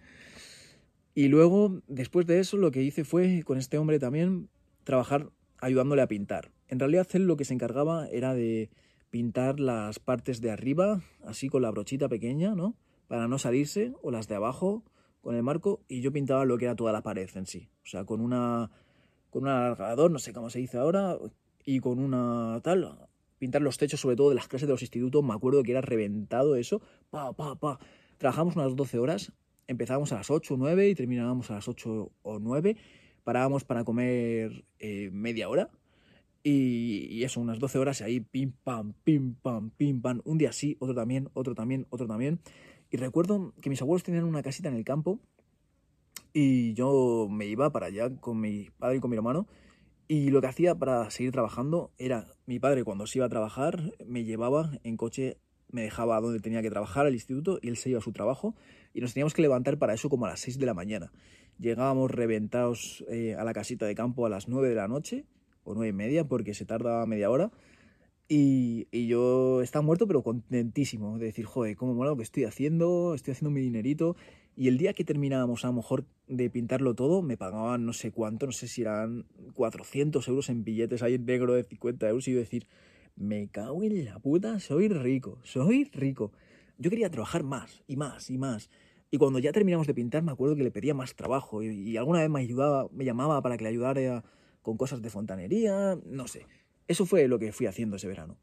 Y 1.20 1.28
luego, 1.28 1.82
después 1.90 2.26
de 2.28 2.40
eso, 2.40 2.56
lo 2.56 2.72
que 2.72 2.82
hice 2.82 3.04
fue 3.04 3.44
con 3.44 3.58
este 3.58 3.78
hombre 3.78 4.00
también 4.00 4.48
trabajar 4.86 5.32
ayudándole 5.58 6.02
a 6.02 6.08
pintar. 6.08 6.54
En 6.70 6.80
realidad 6.80 7.10
él 7.12 7.28
lo 7.28 7.36
que 7.36 7.44
se 7.44 7.54
encargaba 7.54 8.08
era 8.08 8.34
de 8.34 8.70
pintar 9.10 9.60
las 9.60 10.00
partes 10.00 10.40
de 10.40 10.50
arriba, 10.50 11.02
así 11.26 11.50
con 11.50 11.62
la 11.62 11.72
brochita 11.72 12.08
pequeña, 12.08 12.56
¿no? 12.56 12.78
Para 13.10 13.28
no 13.28 13.38
salirse, 13.38 13.92
o 14.02 14.12
las 14.12 14.30
de 14.30 14.36
abajo 14.36 14.86
con 15.20 15.36
el 15.36 15.44
marco, 15.44 15.82
y 15.90 16.00
yo 16.00 16.14
pintaba 16.14 16.46
lo 16.46 16.58
que 16.58 16.64
era 16.64 16.78
toda 16.78 16.94
la 16.94 17.04
pared 17.04 17.30
en 17.36 17.48
sí. 17.48 17.68
O 17.84 17.88
sea, 17.88 18.06
con 18.06 18.22
una 18.22 18.72
con 19.30 19.44
un 19.44 19.50
alargador, 19.50 20.12
no 20.12 20.20
sé 20.20 20.32
cómo 20.32 20.50
se 20.50 20.60
dice 20.60 20.78
ahora, 20.78 21.18
y 21.66 21.82
con 21.82 22.00
una 22.00 22.62
tal, 22.64 22.98
pintar 23.40 23.62
los 23.62 23.78
techos, 23.78 24.00
sobre 24.00 24.16
todo 24.16 24.30
de 24.30 24.36
las 24.36 24.48
clases 24.48 24.70
de 24.70 24.74
los 24.74 24.84
institutos, 24.84 25.22
me 25.22 25.34
acuerdo 25.34 25.64
que 25.64 25.72
era 25.72 25.82
reventado 25.82 26.56
eso, 26.56 26.82
pa, 27.10 27.34
pa, 27.34 27.56
pa. 27.56 27.78
Trabajamos 28.18 28.56
unas 28.56 28.74
12 28.74 29.00
horas, 29.00 29.34
empezábamos 29.70 30.12
a 30.12 30.16
las 30.16 30.30
8 30.30 30.56
o 30.56 30.58
9 30.58 30.90
y 30.90 30.96
terminábamos 30.96 31.50
a 31.52 31.56
las 31.56 31.68
8 31.68 32.12
o 32.22 32.40
9, 32.40 32.76
parábamos 33.24 33.64
para 33.64 33.84
comer 33.84 34.66
eh, 34.80 35.10
media 35.14 35.48
hora, 35.48 35.70
y, 36.42 37.24
eso, 37.24 37.42
unas 37.42 37.60
12 37.60 37.78
horas 37.78 38.02
ahí, 38.02 38.22
pim, 38.22 38.54
pam, 38.64 38.94
pim, 39.04 39.36
pam, 39.36 39.70
pim, 39.72 40.02
pam, 40.02 40.22
un 40.26 40.38
día 40.38 40.52
sí, 40.52 40.78
otro 40.80 40.96
también, 40.96 41.30
otro 41.34 41.54
también, 41.54 41.86
otro 41.90 42.08
también. 42.08 42.40
Y 42.90 42.98
recuerdo 42.98 43.54
que 43.62 43.70
mis 43.70 43.82
abuelos 43.82 44.04
tenían 44.04 44.24
una 44.24 44.42
casita 44.42 44.70
en 44.70 44.76
el 44.76 44.84
campo 44.84 45.20
y 46.34 46.74
yo 46.74 47.28
me 47.30 47.46
iba 47.46 47.72
para 47.72 47.88
allá 47.88 48.10
con 48.16 48.40
mi 48.40 48.70
padre 48.80 48.98
y 48.98 49.00
con 49.00 49.12
mi 49.12 49.18
hermano. 49.18 49.48
Y 50.08 50.32
lo 50.32 50.42
que 50.42 50.48
hacía 50.48 50.74
para 50.76 51.12
seguir 51.12 51.32
trabajando 51.32 51.92
era, 51.98 52.34
mi 52.48 52.58
padre 52.58 52.84
cuando 52.84 53.06
se 53.06 53.20
iba 53.20 53.26
a 53.26 53.30
trabajar 53.30 53.94
me 54.08 54.24
llevaba 54.24 54.72
en 54.84 54.98
coche, 54.98 55.38
me 55.72 55.82
dejaba 55.84 56.20
donde 56.22 56.40
tenía 56.40 56.62
que 56.62 56.70
trabajar, 56.70 57.06
al 57.06 57.14
instituto, 57.14 57.60
y 57.62 57.70
él 57.70 57.78
se 57.78 57.90
iba 57.90 58.00
a 58.00 58.02
su 58.02 58.12
trabajo. 58.12 58.56
Y 58.94 59.02
nos 59.02 59.14
teníamos 59.14 59.34
que 59.34 59.42
levantar 59.42 59.78
para 59.78 59.94
eso 59.94 60.10
como 60.10 60.26
a 60.26 60.30
las 60.30 60.40
6 60.42 60.60
de 60.60 60.66
la 60.66 60.74
mañana. 60.74 61.12
Llegábamos 61.60 62.12
reventados 62.12 63.04
eh, 63.10 63.36
a 63.36 63.44
la 63.44 63.54
casita 63.54 63.86
de 63.86 63.96
campo 63.96 64.26
a 64.26 64.30
las 64.30 64.48
9 64.48 64.70
de 64.70 64.76
la 64.76 64.88
noche, 64.88 65.26
o 65.64 65.74
9 65.74 65.90
y 65.90 65.94
media, 65.94 66.24
porque 66.26 66.54
se 66.54 66.66
tarda 66.66 67.06
media 67.06 67.30
hora. 67.30 67.52
Y, 68.28 68.88
y, 68.92 69.08
yo 69.08 69.62
estaba 69.62 69.84
muerto, 69.84 70.06
pero 70.06 70.22
contentísimo 70.22 71.18
de 71.18 71.26
decir, 71.26 71.46
joder, 71.46 71.76
cómo 71.76 71.96
mola 71.96 72.12
lo 72.12 72.18
que 72.18 72.24
estoy 72.24 72.44
haciendo, 72.44 73.16
estoy 73.16 73.32
haciendo 73.32 73.50
mi 73.50 73.62
dinerito. 73.62 74.16
Y 74.56 74.68
el 74.68 74.78
día 74.78 74.94
que 74.94 75.04
terminábamos 75.04 75.64
a 75.64 75.68
lo 75.68 75.74
mejor 75.74 76.06
de 76.28 76.50
pintarlo 76.50 76.94
todo, 76.94 77.22
me 77.22 77.38
pagaban 77.38 77.86
no 77.86 77.94
sé 77.94 78.12
cuánto, 78.12 78.46
no 78.46 78.52
sé 78.52 78.68
si 78.68 78.82
eran 78.82 79.26
400 79.54 80.28
euros 80.28 80.50
en 80.50 80.64
billetes 80.64 81.02
ahí 81.02 81.16
en 81.16 81.26
negro 81.26 81.54
de 81.54 81.64
50 81.64 82.10
euros. 82.10 82.28
Y 82.28 82.34
yo 82.34 82.40
decir, 82.40 82.68
me 83.20 83.50
cago 83.50 83.84
en 83.84 84.06
la 84.06 84.18
puta, 84.20 84.60
soy 84.60 84.88
rico, 84.88 85.40
soy 85.44 85.84
rico. 85.94 86.32
Yo 86.78 86.90
quería 86.90 87.10
trabajar 87.12 87.44
más 87.44 87.84
y 87.86 87.98
más 87.98 88.30
y 88.30 88.38
más. 88.38 88.70
Y 89.12 89.18
cuando 89.18 89.40
ya 89.40 89.52
terminamos 89.52 89.88
de 89.88 89.94
pintar, 89.94 90.24
me 90.24 90.32
acuerdo 90.32 90.56
que 90.56 90.64
le 90.64 90.72
pedía 90.72 90.94
más 90.94 91.16
trabajo. 91.16 91.62
Y, 91.62 91.98
alguna 91.98 92.22
vez 92.22 92.30
me 92.30 92.40
ayudaba, 92.40 92.88
me 92.92 93.04
llamaba 93.04 93.42
para 93.42 93.58
que 93.58 93.64
le 93.64 93.70
ayudara 93.72 94.24
con 94.62 94.78
cosas 94.78 95.02
de 95.02 95.10
fontanería, 95.10 96.00
no 96.06 96.28
sé. 96.28 96.46
Eso 96.88 97.06
fue 97.06 97.28
lo 97.28 97.40
que 97.40 97.52
fui 97.52 97.66
haciendo 97.66 97.98
ese 97.98 98.08
verano. 98.08 98.38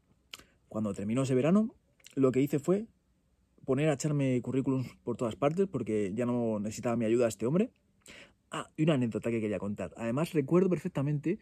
Cuando 0.69 0.93
terminó 0.93 1.23
ese 1.23 1.35
verano, 1.35 1.73
lo 2.15 2.31
que 2.31 2.41
hice 2.41 2.59
fue 2.59 2.85
poner 3.65 3.89
a 3.89 3.93
echarme 3.93 4.39
currículums 4.41 4.87
por 5.03 5.17
todas 5.17 5.35
partes 5.35 5.67
porque 5.67 6.11
ya 6.13 6.25
no 6.25 6.59
necesitaba 6.59 6.95
mi 6.95 7.05
ayuda 7.05 7.25
a 7.25 7.29
este 7.29 7.45
hombre. 7.45 7.71
Ah, 8.51 8.69
y 8.77 8.83
una 8.83 8.93
anécdota 8.93 9.31
que 9.31 9.41
quería 9.41 9.59
contar. 9.59 9.93
Además, 9.97 10.33
recuerdo 10.33 10.69
perfectamente 10.69 11.39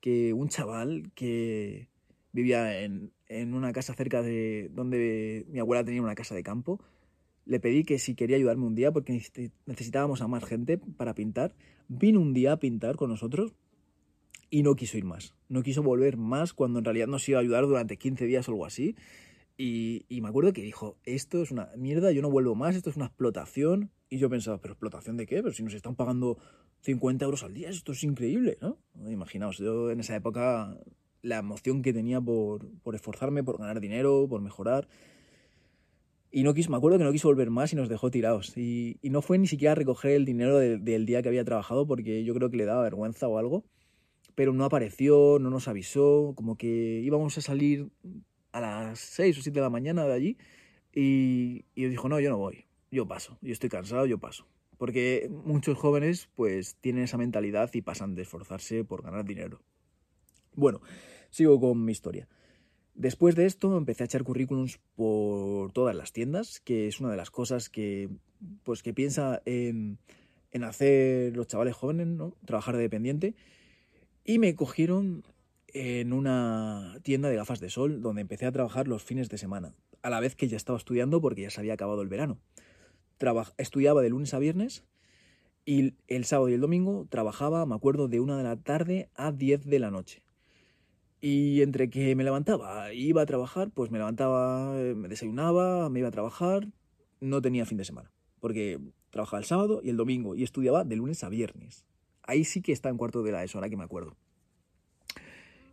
que 0.00 0.32
un 0.34 0.48
chaval 0.48 1.10
que 1.14 1.88
vivía 2.34 2.82
en, 2.82 3.12
en 3.28 3.54
una 3.54 3.72
casa 3.72 3.94
cerca 3.94 4.20
de 4.20 4.68
donde 4.74 5.46
mi 5.48 5.60
abuela 5.60 5.84
tenía 5.84 6.02
una 6.02 6.16
casa 6.16 6.34
de 6.34 6.42
campo, 6.42 6.80
le 7.46 7.60
pedí 7.60 7.84
que 7.84 7.98
si 7.98 8.14
quería 8.14 8.36
ayudarme 8.36 8.66
un 8.66 8.74
día 8.74 8.92
porque 8.92 9.12
necesitábamos 9.66 10.20
a 10.20 10.28
más 10.28 10.44
gente 10.44 10.78
para 10.78 11.14
pintar. 11.14 11.54
Vino 11.88 12.20
un 12.20 12.32
día 12.32 12.52
a 12.52 12.58
pintar 12.58 12.96
con 12.96 13.10
nosotros 13.10 13.54
y 14.50 14.62
no 14.62 14.74
quiso 14.74 14.98
ir 14.98 15.04
más. 15.04 15.34
No 15.48 15.62
quiso 15.62 15.82
volver 15.82 16.16
más 16.16 16.52
cuando 16.52 16.78
en 16.80 16.84
realidad 16.84 17.06
nos 17.06 17.28
iba 17.28 17.38
a 17.38 17.42
ayudar 17.42 17.66
durante 17.66 17.98
15 17.98 18.26
días 18.26 18.48
o 18.48 18.52
algo 18.52 18.66
así. 18.66 18.96
Y, 19.56 20.04
y, 20.08 20.20
me 20.20 20.28
acuerdo 20.28 20.52
que 20.52 20.62
dijo, 20.62 20.96
esto 21.04 21.40
es 21.40 21.52
una 21.52 21.70
mierda, 21.76 22.10
yo 22.10 22.22
no 22.22 22.30
vuelvo 22.30 22.56
más, 22.56 22.74
esto 22.74 22.90
es 22.90 22.96
una 22.96 23.06
explotación. 23.06 23.90
Y 24.08 24.18
yo 24.18 24.28
pensaba, 24.28 24.60
¿pero 24.60 24.72
explotación 24.72 25.16
de 25.16 25.26
qué? 25.26 25.42
Pero 25.42 25.52
si 25.52 25.62
nos 25.62 25.74
están 25.74 25.94
pagando 25.94 26.38
50 26.80 27.24
euros 27.24 27.44
al 27.44 27.54
día, 27.54 27.68
esto 27.68 27.92
es 27.92 28.02
increíble, 28.02 28.58
¿no? 28.60 28.78
Imaginaos, 29.08 29.58
yo 29.58 29.90
en 29.90 30.00
esa 30.00 30.16
época 30.16 30.76
la 31.24 31.38
emoción 31.38 31.82
que 31.82 31.92
tenía 31.92 32.20
por, 32.20 32.68
por 32.82 32.94
esforzarme, 32.94 33.42
por 33.42 33.58
ganar 33.58 33.80
dinero, 33.80 34.26
por 34.28 34.42
mejorar. 34.42 34.88
Y 36.30 36.42
no 36.42 36.52
quiso, 36.52 36.70
me 36.70 36.76
acuerdo 36.76 36.98
que 36.98 37.04
no 37.04 37.12
quiso 37.12 37.28
volver 37.28 37.50
más 37.50 37.72
y 37.72 37.76
nos 37.76 37.88
dejó 37.88 38.10
tirados. 38.10 38.56
Y, 38.56 38.98
y 39.00 39.10
no 39.10 39.22
fue 39.22 39.38
ni 39.38 39.46
siquiera 39.46 39.72
a 39.72 39.74
recoger 39.74 40.12
el 40.12 40.24
dinero 40.24 40.58
de, 40.58 40.78
del 40.78 41.06
día 41.06 41.22
que 41.22 41.28
había 41.28 41.44
trabajado 41.44 41.86
porque 41.86 42.24
yo 42.24 42.34
creo 42.34 42.50
que 42.50 42.58
le 42.58 42.66
daba 42.66 42.82
vergüenza 42.82 43.26
o 43.26 43.38
algo. 43.38 43.64
Pero 44.34 44.52
no 44.52 44.64
apareció, 44.64 45.38
no 45.40 45.48
nos 45.48 45.66
avisó, 45.66 46.34
como 46.36 46.56
que 46.56 47.00
íbamos 47.02 47.38
a 47.38 47.40
salir 47.40 47.88
a 48.52 48.60
las 48.60 48.98
6 48.98 49.38
o 49.38 49.42
7 49.42 49.58
de 49.58 49.62
la 49.62 49.70
mañana 49.70 50.04
de 50.06 50.12
allí 50.12 50.38
y, 50.92 51.64
y 51.74 51.86
dijo, 51.86 52.08
no, 52.08 52.20
yo 52.20 52.30
no 52.30 52.38
voy, 52.38 52.66
yo 52.90 53.06
paso, 53.06 53.38
yo 53.40 53.52
estoy 53.52 53.70
cansado, 53.70 54.06
yo 54.06 54.18
paso. 54.18 54.46
Porque 54.76 55.30
muchos 55.44 55.78
jóvenes 55.78 56.28
pues 56.34 56.76
tienen 56.80 57.04
esa 57.04 57.16
mentalidad 57.16 57.70
y 57.72 57.82
pasan 57.82 58.14
de 58.14 58.22
esforzarse 58.22 58.84
por 58.84 59.02
ganar 59.02 59.24
dinero. 59.24 59.60
Bueno, 60.56 60.80
sigo 61.34 61.60
con 61.60 61.84
mi 61.84 61.92
historia. 61.92 62.28
Después 62.94 63.34
de 63.34 63.46
esto 63.46 63.76
empecé 63.76 64.04
a 64.04 64.06
echar 64.06 64.22
currículums 64.22 64.78
por 64.94 65.72
todas 65.72 65.96
las 65.96 66.12
tiendas, 66.12 66.60
que 66.60 66.86
es 66.86 67.00
una 67.00 67.10
de 67.10 67.16
las 67.16 67.30
cosas 67.30 67.68
que, 67.68 68.08
pues, 68.62 68.84
que 68.84 68.94
piensa 68.94 69.42
en, 69.44 69.98
hacer 70.62 71.36
los 71.36 71.48
chavales 71.48 71.74
jóvenes, 71.74 72.06
¿no? 72.06 72.36
Trabajar 72.46 72.76
de 72.76 72.82
dependiente. 72.82 73.34
Y 74.24 74.38
me 74.38 74.54
cogieron 74.54 75.24
en 75.66 76.12
una 76.12 77.00
tienda 77.02 77.28
de 77.28 77.34
gafas 77.34 77.58
de 77.58 77.68
sol 77.68 78.00
donde 78.00 78.20
empecé 78.20 78.46
a 78.46 78.52
trabajar 78.52 78.86
los 78.86 79.02
fines 79.02 79.28
de 79.28 79.38
semana, 79.38 79.74
a 80.02 80.10
la 80.10 80.20
vez 80.20 80.36
que 80.36 80.46
ya 80.46 80.56
estaba 80.56 80.78
estudiando 80.78 81.20
porque 81.20 81.42
ya 81.42 81.50
se 81.50 81.60
había 81.60 81.74
acabado 81.74 82.00
el 82.00 82.08
verano. 82.08 82.38
estudiaba 83.58 84.02
de 84.02 84.10
lunes 84.10 84.34
a 84.34 84.38
viernes 84.38 84.84
y 85.66 85.94
el 86.06 86.24
sábado 86.26 86.48
y 86.50 86.54
el 86.54 86.60
domingo 86.60 87.08
trabajaba, 87.10 87.66
me 87.66 87.74
acuerdo, 87.74 88.06
de 88.06 88.20
una 88.20 88.36
de 88.36 88.44
la 88.44 88.54
tarde 88.54 89.08
a 89.16 89.32
10 89.32 89.64
de 89.66 89.78
la 89.80 89.90
noche. 89.90 90.22
Y 91.26 91.62
entre 91.62 91.88
que 91.88 92.14
me 92.14 92.22
levantaba 92.22 92.92
iba 92.92 93.22
a 93.22 93.24
trabajar, 93.24 93.70
pues 93.70 93.90
me 93.90 93.96
levantaba, 93.96 94.74
me 94.74 95.08
desayunaba, 95.08 95.88
me 95.88 96.00
iba 96.00 96.08
a 96.08 96.10
trabajar, 96.10 96.68
no 97.18 97.40
tenía 97.40 97.64
fin 97.64 97.78
de 97.78 97.86
semana, 97.86 98.12
porque 98.40 98.78
trabajaba 99.08 99.38
el 99.38 99.46
sábado 99.46 99.80
y 99.82 99.88
el 99.88 99.96
domingo 99.96 100.34
y 100.34 100.42
estudiaba 100.42 100.84
de 100.84 100.96
lunes 100.96 101.24
a 101.24 101.30
viernes. 101.30 101.86
Ahí 102.24 102.44
sí 102.44 102.60
que 102.60 102.72
está 102.72 102.90
en 102.90 102.98
cuarto 102.98 103.22
de 103.22 103.32
la 103.32 103.42
ESO, 103.42 103.56
ahora 103.56 103.70
que 103.70 103.76
me 103.78 103.84
acuerdo. 103.84 104.18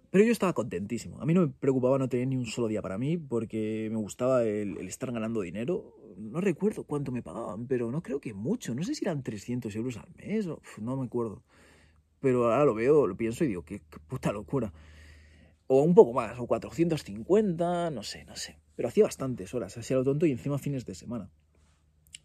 Pero 0.09 0.23
yo 0.23 0.31
estaba 0.31 0.53
contentísimo. 0.53 1.19
A 1.19 1.25
mí 1.25 1.33
no 1.33 1.41
me 1.41 1.47
preocupaba 1.49 1.97
no 1.97 2.07
tener 2.07 2.29
ni 2.29 2.37
un 2.37 2.45
solo 2.45 2.69
día 2.69 2.81
para 2.81 2.97
mí 2.97 3.17
porque 3.17 3.89
me 3.91 3.97
gustaba 3.97 4.45
el, 4.45 4.77
el, 4.77 4.87
estar 4.87 5.11
ganando 5.11 5.41
dinero. 5.41 5.97
No 6.15 6.39
recuerdo 6.39 6.85
cuánto 6.85 7.11
me 7.11 7.23
pagaban, 7.23 7.67
pero 7.67 7.91
no 7.91 8.01
creo 8.01 8.21
que 8.21 8.33
mucho. 8.33 8.73
No 8.73 8.83
sé 8.83 8.95
si 8.95 9.03
eran 9.03 9.21
300 9.21 9.75
euros 9.75 9.97
al 9.97 10.07
mes 10.15 10.47
o 10.47 10.61
no 10.79 10.95
me 10.95 11.07
acuerdo. 11.07 11.43
Pero 12.21 12.45
ahora 12.45 12.63
lo 12.63 12.73
veo, 12.73 13.05
lo 13.05 13.17
pienso 13.17 13.43
y 13.43 13.47
digo, 13.47 13.65
qué, 13.65 13.79
qué 13.79 13.99
puta 14.07 14.31
locura. 14.31 14.71
O 15.73 15.83
un 15.83 15.95
poco 15.95 16.11
más, 16.11 16.37
o 16.37 16.47
450, 16.47 17.91
no 17.91 18.03
sé, 18.03 18.25
no 18.25 18.35
sé. 18.35 18.59
Pero 18.75 18.89
hacía 18.89 19.05
bastantes 19.05 19.53
horas, 19.53 19.77
hacía 19.77 19.95
lo 19.95 20.03
tonto 20.03 20.25
y 20.25 20.31
encima 20.31 20.57
fines 20.57 20.85
de 20.85 20.93
semana. 20.95 21.29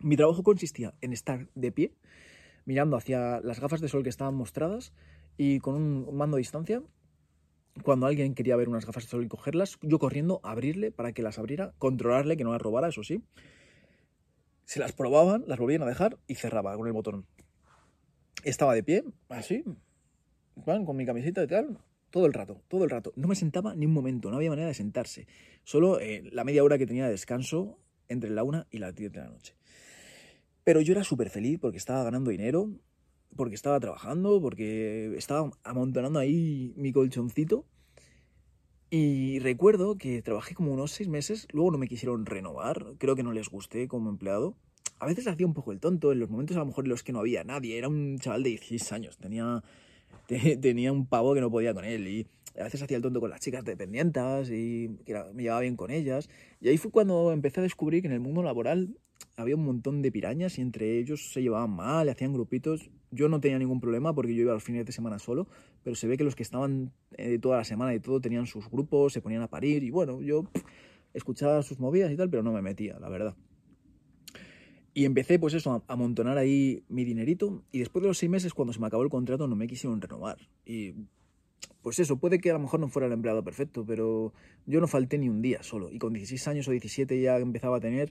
Mi 0.00 0.16
trabajo 0.16 0.42
consistía 0.42 0.94
en 1.00 1.12
estar 1.12 1.48
de 1.54 1.70
pie, 1.70 1.92
mirando 2.64 2.96
hacia 2.96 3.40
las 3.42 3.60
gafas 3.60 3.80
de 3.80 3.86
sol 3.86 4.02
que 4.02 4.08
estaban 4.08 4.34
mostradas 4.34 4.92
y 5.36 5.60
con 5.60 5.76
un 5.76 6.16
mando 6.16 6.38
a 6.38 6.38
distancia 6.38 6.82
cuando 7.84 8.06
alguien 8.06 8.34
quería 8.34 8.56
ver 8.56 8.68
unas 8.68 8.84
gafas 8.84 9.04
de 9.04 9.10
sol 9.10 9.24
y 9.24 9.28
cogerlas, 9.28 9.78
yo 9.80 10.00
corriendo, 10.00 10.40
abrirle 10.42 10.90
para 10.90 11.12
que 11.12 11.22
las 11.22 11.38
abriera, 11.38 11.72
controlarle 11.78 12.36
que 12.36 12.42
no 12.42 12.50
las 12.50 12.60
robara, 12.60 12.88
eso 12.88 13.04
sí. 13.04 13.22
Se 14.64 14.80
las 14.80 14.90
probaban, 14.90 15.44
las 15.46 15.60
volvían 15.60 15.82
a 15.82 15.86
dejar 15.86 16.18
y 16.26 16.34
cerraba 16.34 16.76
con 16.76 16.88
el 16.88 16.92
botón. 16.92 17.26
Estaba 18.42 18.74
de 18.74 18.82
pie, 18.82 19.04
así, 19.28 19.62
con 20.64 20.96
mi 20.96 21.06
camiseta 21.06 21.44
y 21.44 21.46
tal, 21.46 21.78
todo 22.10 22.26
el 22.26 22.32
rato, 22.32 22.62
todo 22.68 22.84
el 22.84 22.90
rato. 22.90 23.12
No 23.16 23.28
me 23.28 23.34
sentaba 23.34 23.74
ni 23.74 23.86
un 23.86 23.92
momento, 23.92 24.30
no 24.30 24.36
había 24.36 24.50
manera 24.50 24.68
de 24.68 24.74
sentarse. 24.74 25.26
Solo 25.64 26.00
eh, 26.00 26.22
la 26.32 26.44
media 26.44 26.64
hora 26.64 26.78
que 26.78 26.86
tenía 26.86 27.04
de 27.04 27.10
descanso 27.10 27.78
entre 28.08 28.30
la 28.30 28.44
una 28.44 28.66
y 28.70 28.78
las 28.78 28.94
diez 28.94 29.12
de 29.12 29.20
la 29.20 29.28
noche. 29.28 29.54
Pero 30.64 30.80
yo 30.80 30.92
era 30.92 31.04
súper 31.04 31.30
feliz 31.30 31.58
porque 31.60 31.78
estaba 31.78 32.02
ganando 32.02 32.30
dinero, 32.30 32.70
porque 33.36 33.54
estaba 33.54 33.78
trabajando, 33.78 34.40
porque 34.40 35.16
estaba 35.16 35.50
amontonando 35.62 36.18
ahí 36.18 36.72
mi 36.76 36.92
colchoncito. 36.92 37.66
Y 38.90 39.40
recuerdo 39.40 39.98
que 39.98 40.22
trabajé 40.22 40.54
como 40.54 40.72
unos 40.72 40.92
seis 40.92 41.08
meses, 41.08 41.48
luego 41.52 41.72
no 41.72 41.78
me 41.78 41.88
quisieron 41.88 42.24
renovar, 42.24 42.94
creo 42.98 43.16
que 43.16 43.22
no 43.22 43.32
les 43.32 43.48
gusté 43.48 43.88
como 43.88 44.10
empleado. 44.10 44.56
A 44.98 45.06
veces 45.06 45.26
hacía 45.26 45.46
un 45.46 45.54
poco 45.54 45.72
el 45.72 45.80
tonto, 45.80 46.12
en 46.12 46.20
los 46.20 46.30
momentos 46.30 46.56
a 46.56 46.60
lo 46.60 46.66
mejor 46.66 46.84
en 46.84 46.90
los 46.90 47.02
que 47.02 47.12
no 47.12 47.18
había 47.18 47.44
nadie, 47.44 47.76
era 47.76 47.88
un 47.88 48.18
chaval 48.18 48.44
de 48.44 48.50
16 48.50 48.92
años, 48.92 49.18
tenía, 49.18 49.62
tenía 50.60 50.92
un 50.92 51.06
pavo 51.06 51.34
que 51.34 51.40
no 51.40 51.50
podía 51.50 51.74
con 51.74 51.84
él 51.84 52.06
y 52.08 52.26
a 52.58 52.64
veces 52.64 52.82
hacía 52.82 52.96
el 52.96 53.02
tonto 53.02 53.20
con 53.20 53.30
las 53.30 53.40
chicas 53.40 53.64
dependientes 53.64 54.50
y 54.50 54.88
me 55.34 55.42
llevaba 55.42 55.60
bien 55.60 55.76
con 55.76 55.90
ellas. 55.90 56.28
Y 56.60 56.68
ahí 56.68 56.78
fue 56.78 56.90
cuando 56.90 57.32
empecé 57.32 57.60
a 57.60 57.62
descubrir 57.62 58.02
que 58.02 58.08
en 58.08 58.14
el 58.14 58.20
mundo 58.20 58.42
laboral 58.42 58.96
había 59.36 59.56
un 59.56 59.64
montón 59.64 60.02
de 60.02 60.10
pirañas 60.10 60.58
y 60.58 60.62
entre 60.62 60.98
ellos 60.98 61.32
se 61.32 61.42
llevaban 61.42 61.70
mal, 61.70 62.08
hacían 62.08 62.32
grupitos. 62.32 62.90
Yo 63.10 63.28
no 63.28 63.40
tenía 63.40 63.58
ningún 63.58 63.80
problema 63.80 64.14
porque 64.14 64.34
yo 64.34 64.42
iba 64.42 64.54
los 64.54 64.64
fines 64.64 64.86
de 64.86 64.92
semana 64.92 65.18
solo, 65.18 65.46
pero 65.84 65.96
se 65.96 66.06
ve 66.06 66.16
que 66.16 66.24
los 66.24 66.34
que 66.34 66.42
estaban 66.42 66.92
eh, 67.16 67.38
toda 67.38 67.58
la 67.58 67.64
semana 67.64 67.94
y 67.94 68.00
todo 68.00 68.20
tenían 68.20 68.46
sus 68.46 68.70
grupos, 68.70 69.12
se 69.12 69.20
ponían 69.20 69.42
a 69.42 69.48
parir 69.48 69.82
y 69.84 69.90
bueno, 69.90 70.22
yo 70.22 70.44
escuchaba 71.14 71.62
sus 71.62 71.78
movidas 71.78 72.10
y 72.10 72.16
tal, 72.16 72.30
pero 72.30 72.42
no 72.42 72.52
me 72.52 72.62
metía, 72.62 72.98
la 72.98 73.08
verdad. 73.08 73.36
Y 74.96 75.04
empecé, 75.04 75.38
pues 75.38 75.52
eso, 75.52 75.72
a 75.72 75.92
amontonar 75.92 76.38
ahí 76.38 76.82
mi 76.88 77.04
dinerito. 77.04 77.62
Y 77.70 77.80
después 77.80 78.00
de 78.00 78.08
los 78.08 78.16
seis 78.16 78.30
meses, 78.30 78.54
cuando 78.54 78.72
se 78.72 78.80
me 78.80 78.86
acabó 78.86 79.02
el 79.02 79.10
contrato, 79.10 79.46
no 79.46 79.54
me 79.54 79.66
quisieron 79.66 80.00
renovar. 80.00 80.38
Y 80.64 80.94
pues 81.82 81.98
eso, 81.98 82.16
puede 82.16 82.38
que 82.38 82.48
a 82.48 82.54
lo 82.54 82.60
mejor 82.60 82.80
no 82.80 82.88
fuera 82.88 83.06
el 83.06 83.12
empleado 83.12 83.44
perfecto, 83.44 83.84
pero 83.84 84.32
yo 84.64 84.80
no 84.80 84.88
falté 84.88 85.18
ni 85.18 85.28
un 85.28 85.42
día 85.42 85.62
solo. 85.62 85.90
Y 85.90 85.98
con 85.98 86.14
16 86.14 86.48
años 86.48 86.68
o 86.68 86.70
17 86.70 87.20
ya 87.20 87.36
empezaba 87.36 87.76
a 87.76 87.80
tener, 87.80 88.10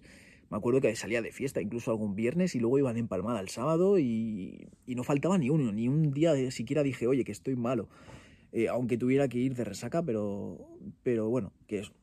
me 0.51 0.58
acuerdo 0.58 0.80
que 0.80 0.96
salía 0.96 1.24
de 1.24 1.32
fiesta 1.32 1.60
incluso 1.60 1.89
algún 1.89 2.13
viernes 2.13 2.54
y 2.54 2.60
luego 2.60 2.77
iba 2.77 2.94
de 2.94 3.00
empalmada 3.00 3.39
el 3.39 3.50
sábado 3.50 3.98
y, 3.98 4.68
no 4.86 5.04
faltaba 5.04 5.39
ni 5.39 5.50
uno, 5.50 5.72
ni 5.72 5.88
un 5.88 6.12
día 6.12 6.36
siquiera 6.51 6.84
dije, 6.84 7.08
oye, 7.08 7.24
que 7.24 7.32
estoy 7.32 7.56
malo. 7.56 7.89
Eh, 8.51 8.68
aunque 8.68 8.96
tuviera 8.96 9.27
que 9.27 9.39
ir 9.39 9.56
de 9.56 9.63
resaca, 9.63 10.04
pero, 10.04 10.60
pero 11.01 11.30
bueno, 11.30 11.51
que 11.65 11.80
eso, 11.80 11.94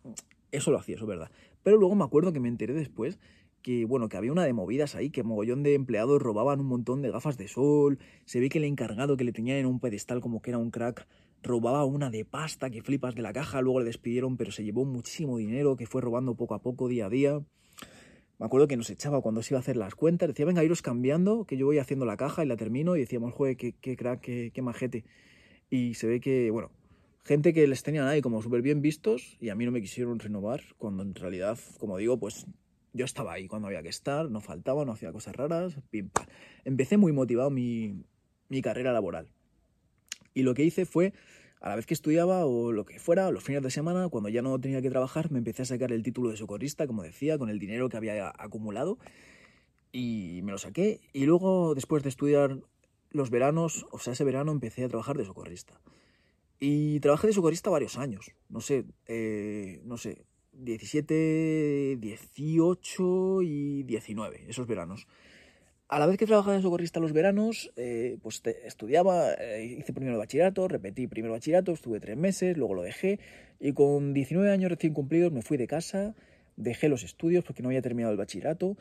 eso 0.51 0.73
lo 0.73 0.79
hacía, 0.79 0.97
eso 0.97 1.05
es 1.05 1.09
verdad. 1.09 1.31
Pero 1.63 1.77
luego 1.77 1.95
me 1.95 2.03
acuerdo 2.03 2.33
que 2.33 2.41
me 2.41 2.49
enteré 2.49 2.75
después 2.75 3.21
que 3.63 3.85
bueno, 3.85 4.09
que 4.09 4.17
había 4.17 4.33
una 4.33 4.45
de 4.45 4.53
movidas 4.53 4.95
ahí, 4.95 5.11
que 5.11 5.23
mogollón 5.23 5.63
de 5.63 5.75
empleados 5.75 6.21
robaban 6.21 6.61
un 6.61 6.67
montón 6.67 7.03
de 7.03 7.11
gafas 7.11 7.39
de 7.39 7.49
sol, 7.49 7.99
se 8.25 8.41
ve 8.41 8.49
que 8.49 8.59
el 8.59 8.65
encargado 8.65 9.17
que 9.17 9.25
le 9.25 9.33
tenían 9.33 9.59
en 9.59 9.67
un 9.67 9.81
pedestal 9.81 10.21
como 10.21 10.43
que 10.43 10.51
era 10.51 10.59
un 10.59 10.71
crack, 10.71 11.07
robaba 11.43 11.85
una 11.85 12.11
de 12.11 12.25
pasta 12.25 12.71
que 12.71 12.83
flipas 12.83 13.15
de 13.15 13.23
la 13.23 13.33
caja, 13.33 13.61
luego 13.61 13.81
le 13.81 13.87
despidieron, 13.87 14.37
pero 14.37 14.53
se 14.53 14.65
llevó 14.65 14.85
muchísimo 14.85 15.39
dinero 15.39 15.77
que 15.77 15.87
fue 15.87 16.01
robando 16.01 16.35
poco 16.35 16.55
a 16.55 16.61
poco, 16.61 16.89
día 16.89 17.07
a 17.07 17.11
día. 17.11 17.41
Me 18.39 18.47
acuerdo 18.47 18.67
que 18.67 18.77
nos 18.77 18.91
echaba 18.91 19.21
cuando 19.21 19.43
se 19.43 19.55
iba 19.55 19.59
a 19.59 19.61
hacer 19.61 19.77
las 19.77 19.95
cuentas, 19.95 20.29
decía, 20.29 20.47
venga, 20.47 20.65
iros 20.65 20.83
cambiando, 20.83 21.45
que 21.45 21.57
yo 21.57 21.67
voy 21.67 21.79
haciendo 21.79 22.07
la 22.07 22.17
caja 22.17 22.45
y 22.45 22.49
la 22.49 22.57
termino, 22.57 22.97
y 22.97 23.01
decíamos, 23.01 23.33
joder, 23.35 23.57
qué, 23.57 23.73
qué 23.81 23.97
crack, 23.97 24.21
qué, 24.21 24.51
qué 24.53 24.63
majete. 24.63 25.05
Y 25.71 25.95
se 25.95 26.07
ve 26.07 26.21
que, 26.21 26.51
bueno, 26.51 26.71
gente 27.25 27.53
que 27.53 27.67
les 27.67 27.83
tenían 27.83 28.07
ahí 28.07 28.21
como 28.21 28.43
súper 28.43 28.63
bien 28.63 28.83
vistos 28.83 29.37
y 29.41 29.51
a 29.51 29.55
mí 29.55 29.65
no 29.65 29.71
me 29.71 29.81
quisieron 29.81 30.19
renovar, 30.19 30.61
cuando 30.77 31.03
en 31.03 31.15
realidad, 31.15 31.59
como 31.79 31.97
digo, 31.99 32.19
pues 32.19 32.47
yo 32.93 33.05
estaba 33.05 33.33
ahí 33.33 33.49
cuando 33.49 33.69
había 33.69 33.83
que 33.83 33.89
estar, 33.89 34.31
no 34.31 34.41
faltaba, 34.41 34.85
no 34.85 34.93
hacía 34.93 35.13
cosas 35.13 35.35
raras, 35.35 35.77
pim. 35.91 36.11
Empecé 36.65 36.97
muy 36.97 37.13
motivado 37.13 37.51
mi, 37.51 38.05
mi 38.49 38.63
carrera 38.63 38.93
laboral. 38.93 39.29
Y 40.35 40.43
lo 40.43 40.55
que 40.55 40.65
hice 40.65 40.87
fue, 40.87 41.13
a 41.61 41.69
la 41.71 41.77
vez 41.77 41.87
que 41.87 41.95
estudiaba 41.95 42.45
o 42.45 42.73
lo 42.73 42.85
que 42.85 42.99
fuera, 42.99 43.31
los 43.31 43.45
fines 43.45 43.63
de 43.63 43.71
semana, 43.71 44.09
cuando 44.09 44.29
ya 44.29 44.43
no 44.43 44.59
tenía 44.61 44.83
que 44.83 44.91
trabajar, 44.91 45.31
me 45.31 45.39
empecé 45.39 45.63
a 45.63 45.67
sacar 45.67 45.93
el 45.93 46.03
título 46.03 46.31
de 46.31 46.37
socorrista, 46.37 46.87
como 46.87 47.03
decía, 47.03 47.39
con 47.39 47.49
el 47.49 47.59
dinero 47.59 47.89
que 47.89 47.97
había 47.97 48.33
acumulado. 48.37 48.99
Y 49.91 50.41
me 50.43 50.53
lo 50.53 50.59
saqué. 50.59 51.01
Y 51.13 51.25
luego, 51.25 51.75
después 51.75 52.03
de 52.03 52.09
estudiar 52.09 52.59
los 53.11 53.31
veranos, 53.31 53.87
o 53.91 53.99
sea, 53.99 54.15
ese 54.15 54.25
verano 54.25 54.53
empecé 54.53 54.85
a 54.85 54.89
trabajar 54.89 55.17
de 55.17 55.25
socorrista. 55.25 55.81
Y 56.59 57.01
trabajé 57.01 57.27
de 57.27 57.33
socorrista 57.33 57.71
varios 57.71 57.99
años. 57.99 58.33
No 58.49 58.61
sé, 58.61 58.85
eh, 59.07 59.81
no 59.85 59.97
sé, 59.97 60.25
17, 60.53 61.97
18 62.01 63.43
y 63.43 63.83
19, 63.85 64.45
esos 64.49 64.67
veranos. 64.67 65.07
A 65.89 65.99
la 65.99 66.07
vez 66.07 66.17
que 66.17 66.27
trabajaba 66.27 66.57
de 66.57 66.63
socorrista 66.63 67.01
los 67.01 67.13
veranos, 67.13 67.71
eh, 67.77 68.17
pues 68.23 68.41
estudiaba, 68.65 69.35
eh, 69.35 69.77
hice 69.79 69.93
primero 69.93 70.17
bachillerato, 70.17 70.67
repetí 70.67 71.07
primero 71.07 71.35
bachillerato, 71.35 71.73
estuve 71.73 72.01
tres 72.01 72.17
meses, 72.17 72.57
luego 72.57 72.73
lo 72.73 72.83
dejé 72.83 73.21
y 73.61 73.75
con 73.75 74.15
19 74.15 74.51
años 74.51 74.71
recién 74.71 74.95
cumplidos 74.95 75.33
me 75.33 75.43
fui 75.43 75.59
de 75.59 75.67
casa, 75.67 76.15
dejé 76.57 76.89
los 76.89 77.03
estudios 77.03 77.45
porque 77.45 77.63
no 77.63 77.69
había 77.69 77.83
terminado 77.83 78.11
el 78.13 78.19
bachillerato 78.19 78.79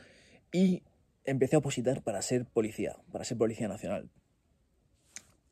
y 0.54 0.84
empecé 1.26 1.58
a 1.58 1.60
opositar 1.60 2.02
para 2.02 2.22
ser 2.22 2.46
policía, 2.46 2.96
para 3.12 3.26
ser 3.26 3.38
policía 3.38 3.68
nacional. 3.68 4.10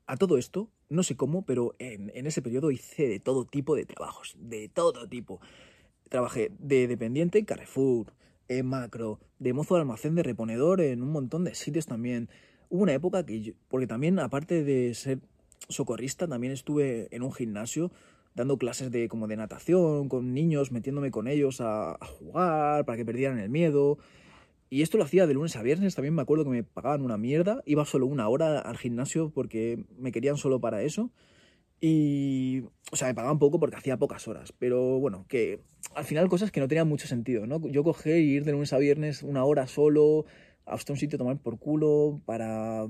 A 0.07 0.15
todo 0.15 0.37
esto, 0.37 0.71
no 0.87 1.03
sé 1.03 1.17
cómo, 1.17 1.45
pero 1.45 1.75
en, 1.77 2.09
en 2.15 2.25
ese 2.25 2.41
periodo 2.41 2.71
hice 2.71 3.07
de 3.07 3.19
todo 3.19 3.45
tipo 3.45 3.75
de 3.75 3.85
trabajos, 3.85 4.35
de 4.39 4.69
todo 4.69 5.09
tipo. 5.09 5.41
Trabajé 6.09 6.51
de 6.59 6.87
dependiente 6.87 7.39
en 7.39 7.45
Carrefour, 7.45 8.13
en 8.47 8.65
Macro, 8.65 9.19
de 9.37 9.53
mozo 9.53 9.75
de 9.75 9.81
almacén 9.81 10.15
de 10.15 10.23
reponedor 10.23 10.81
en 10.81 11.03
un 11.03 11.11
montón 11.11 11.43
de 11.43 11.53
sitios 11.55 11.85
también. 11.85 12.29
Hubo 12.69 12.83
una 12.83 12.93
época 12.93 13.25
que 13.25 13.41
yo, 13.41 13.53
porque 13.67 13.87
también 13.87 14.19
aparte 14.19 14.63
de 14.63 14.93
ser 14.95 15.19
socorrista, 15.69 16.27
también 16.27 16.51
estuve 16.51 17.07
en 17.11 17.21
un 17.21 17.31
gimnasio 17.31 17.91
dando 18.35 18.57
clases 18.57 18.91
de 18.91 19.07
como 19.07 19.27
de 19.27 19.37
natación 19.37 20.09
con 20.09 20.33
niños, 20.33 20.71
metiéndome 20.71 21.11
con 21.11 21.27
ellos 21.27 21.61
a, 21.61 21.91
a 21.91 22.05
jugar 22.05 22.85
para 22.85 22.97
que 22.97 23.05
perdieran 23.05 23.39
el 23.39 23.49
miedo. 23.49 23.97
Y 24.71 24.81
esto 24.81 24.97
lo 24.97 25.03
hacía 25.03 25.27
de 25.27 25.33
lunes 25.33 25.55
a 25.55 25.63
viernes, 25.63 25.95
también 25.95 26.13
me 26.13 26.21
acuerdo 26.21 26.43
que 26.43 26.51
me 26.51 26.63
pagaban 26.63 27.01
una 27.01 27.17
mierda, 27.17 27.61
iba 27.65 27.85
solo 27.85 28.05
una 28.05 28.29
hora 28.29 28.59
al 28.59 28.77
gimnasio 28.77 29.31
porque 29.31 29.83
me 29.97 30.11
querían 30.11 30.37
solo 30.37 30.59
para 30.59 30.81
eso. 30.83 31.11
Y, 31.81 32.63
o 32.91 32.95
sea, 32.95 33.07
me 33.07 33.13
pagaban 33.13 33.39
poco 33.39 33.59
porque 33.59 33.77
hacía 33.77 33.97
pocas 33.97 34.27
horas, 34.27 34.53
pero 34.57 34.99
bueno, 34.99 35.25
que 35.29 35.61
al 35.95 36.03
final 36.03 36.27
cosas 36.27 36.51
que 36.51 36.59
no 36.59 36.67
tenían 36.67 36.87
mucho 36.87 37.07
sentido, 37.07 37.47
¿no? 37.47 37.65
Yo 37.69 37.83
cogí 37.83 38.11
y 38.11 38.33
ir 38.33 38.43
de 38.43 38.51
lunes 38.51 38.73
a 38.73 38.77
viernes 38.77 39.23
una 39.23 39.45
hora 39.45 39.65
solo 39.67 40.25
hasta 40.65 40.93
un 40.93 40.99
sitio 40.99 41.15
a 41.15 41.19
tomar 41.19 41.37
por 41.37 41.57
culo 41.59 42.21
para... 42.25 42.87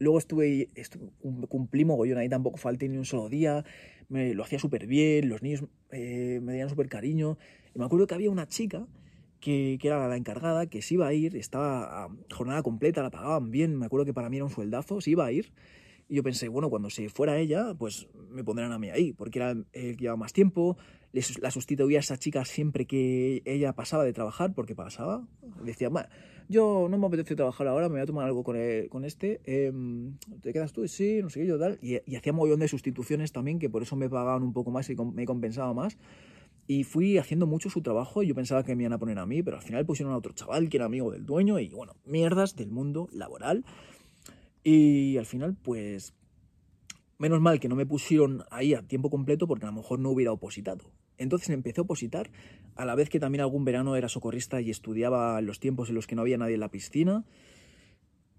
Luego 0.00 0.18
estuve, 0.18 0.68
estuve 0.76 1.10
cumplí 1.48 1.84
mogollón 1.84 2.18
ahí, 2.18 2.28
tampoco 2.28 2.56
falté 2.56 2.88
ni 2.88 2.98
un 2.98 3.04
solo 3.04 3.28
día, 3.28 3.64
me 4.08 4.32
lo 4.32 4.44
hacía 4.44 4.60
súper 4.60 4.86
bien, 4.86 5.28
los 5.28 5.42
niños 5.42 5.64
eh, 5.90 6.38
me 6.40 6.52
dieron 6.52 6.70
súper 6.70 6.88
cariño. 6.88 7.36
Y 7.74 7.80
me 7.80 7.84
acuerdo 7.84 8.06
que 8.06 8.14
había 8.14 8.30
una 8.30 8.46
chica 8.46 8.86
que, 9.40 9.76
que, 9.80 9.88
era 9.88 10.06
la 10.06 10.16
encargada, 10.16 10.66
que 10.66 10.82
se 10.82 10.94
iba 10.94 11.08
a 11.08 11.14
ir, 11.14 11.34
estaba 11.36 12.04
a 12.04 12.08
jornada 12.32 12.62
completa, 12.62 13.02
la 13.02 13.10
pagaban 13.10 13.50
bien, 13.50 13.76
me 13.76 13.86
acuerdo 13.86 14.06
que 14.06 14.14
para 14.14 14.28
mí 14.30 14.36
era 14.36 14.44
un 14.44 14.52
sueldazo, 14.52 15.00
se 15.00 15.10
iba 15.10 15.26
a 15.26 15.32
ir 15.32 15.52
y 16.08 16.16
yo 16.16 16.22
pensé, 16.22 16.48
bueno, 16.48 16.70
cuando 16.70 16.90
se 16.90 17.08
fuera 17.08 17.38
ella, 17.38 17.74
pues 17.78 18.08
me 18.30 18.42
pondrán 18.42 18.72
a 18.72 18.78
mí 18.78 18.88
ahí, 18.90 19.12
porque 19.12 19.38
era 19.38 19.50
el 19.50 19.66
que 19.72 19.96
llevaba 19.96 20.16
más 20.16 20.32
tiempo, 20.32 20.76
la 21.40 21.50
sustituía 21.50 21.98
a 21.98 22.00
esa 22.00 22.18
chica 22.18 22.44
siempre 22.44 22.86
que 22.86 23.42
ella 23.44 23.72
pasaba 23.74 24.04
de 24.04 24.12
trabajar, 24.12 24.54
porque 24.54 24.74
pasaba. 24.74 25.26
Decía, 25.64 25.90
yo 26.48 26.86
no 26.88 26.98
me 26.98 27.06
apetece 27.06 27.36
trabajar 27.36 27.66
ahora, 27.66 27.88
me 27.88 27.94
voy 27.94 28.02
a 28.02 28.06
tomar 28.06 28.26
algo 28.26 28.42
con, 28.42 28.56
con 28.88 29.04
este, 29.04 29.40
em, 29.44 30.16
¿te 30.40 30.52
quedas 30.52 30.72
tú? 30.72 30.86
Sí, 30.88 31.20
no 31.22 31.28
sé 31.28 31.40
qué, 31.40 31.46
yo 31.46 31.58
tal. 31.58 31.78
Y, 31.82 32.00
y 32.10 32.16
hacía 32.16 32.32
montón 32.32 32.60
de 32.60 32.68
sustituciones 32.68 33.32
también, 33.32 33.58
que 33.58 33.68
por 33.68 33.82
eso 33.82 33.96
me 33.96 34.08
pagaban 34.08 34.42
un 34.42 34.52
poco 34.52 34.70
más 34.70 34.88
y 34.88 34.96
me 34.96 35.26
compensaba 35.26 35.74
más. 35.74 35.98
Y 36.66 36.84
fui 36.84 37.16
haciendo 37.16 37.46
mucho 37.46 37.70
su 37.70 37.80
trabajo 37.80 38.22
y 38.22 38.28
yo 38.28 38.34
pensaba 38.34 38.62
que 38.62 38.76
me 38.76 38.82
iban 38.82 38.92
a 38.92 38.98
poner 38.98 39.18
a 39.18 39.26
mí, 39.26 39.42
pero 39.42 39.56
al 39.56 39.62
final 39.62 39.86
pusieron 39.86 40.12
a 40.12 40.18
otro 40.18 40.34
chaval 40.34 40.68
que 40.68 40.76
era 40.76 40.86
amigo 40.86 41.10
del 41.10 41.24
dueño 41.24 41.58
y 41.58 41.70
bueno, 41.70 41.94
mierdas 42.04 42.56
del 42.56 42.70
mundo 42.70 43.08
laboral. 43.10 43.64
Y 44.62 45.16
al 45.16 45.26
final, 45.26 45.56
pues, 45.62 46.14
menos 47.18 47.40
mal 47.40 47.60
que 47.60 47.68
no 47.68 47.76
me 47.76 47.86
pusieron 47.86 48.44
ahí 48.50 48.74
a 48.74 48.82
tiempo 48.82 49.10
completo 49.10 49.46
porque 49.46 49.66
a 49.66 49.70
lo 49.70 49.76
mejor 49.76 49.98
no 49.98 50.10
hubiera 50.10 50.32
opositado. 50.32 50.92
Entonces 51.18 51.50
empecé 51.50 51.80
a 51.80 51.82
opositar, 51.82 52.30
a 52.76 52.84
la 52.84 52.94
vez 52.94 53.08
que 53.10 53.18
también 53.18 53.42
algún 53.42 53.64
verano 53.64 53.96
era 53.96 54.08
socorrista 54.08 54.60
y 54.60 54.70
estudiaba 54.70 55.40
los 55.40 55.58
tiempos 55.58 55.88
en 55.88 55.96
los 55.96 56.06
que 56.06 56.14
no 56.14 56.22
había 56.22 56.38
nadie 56.38 56.54
en 56.54 56.60
la 56.60 56.70
piscina. 56.70 57.24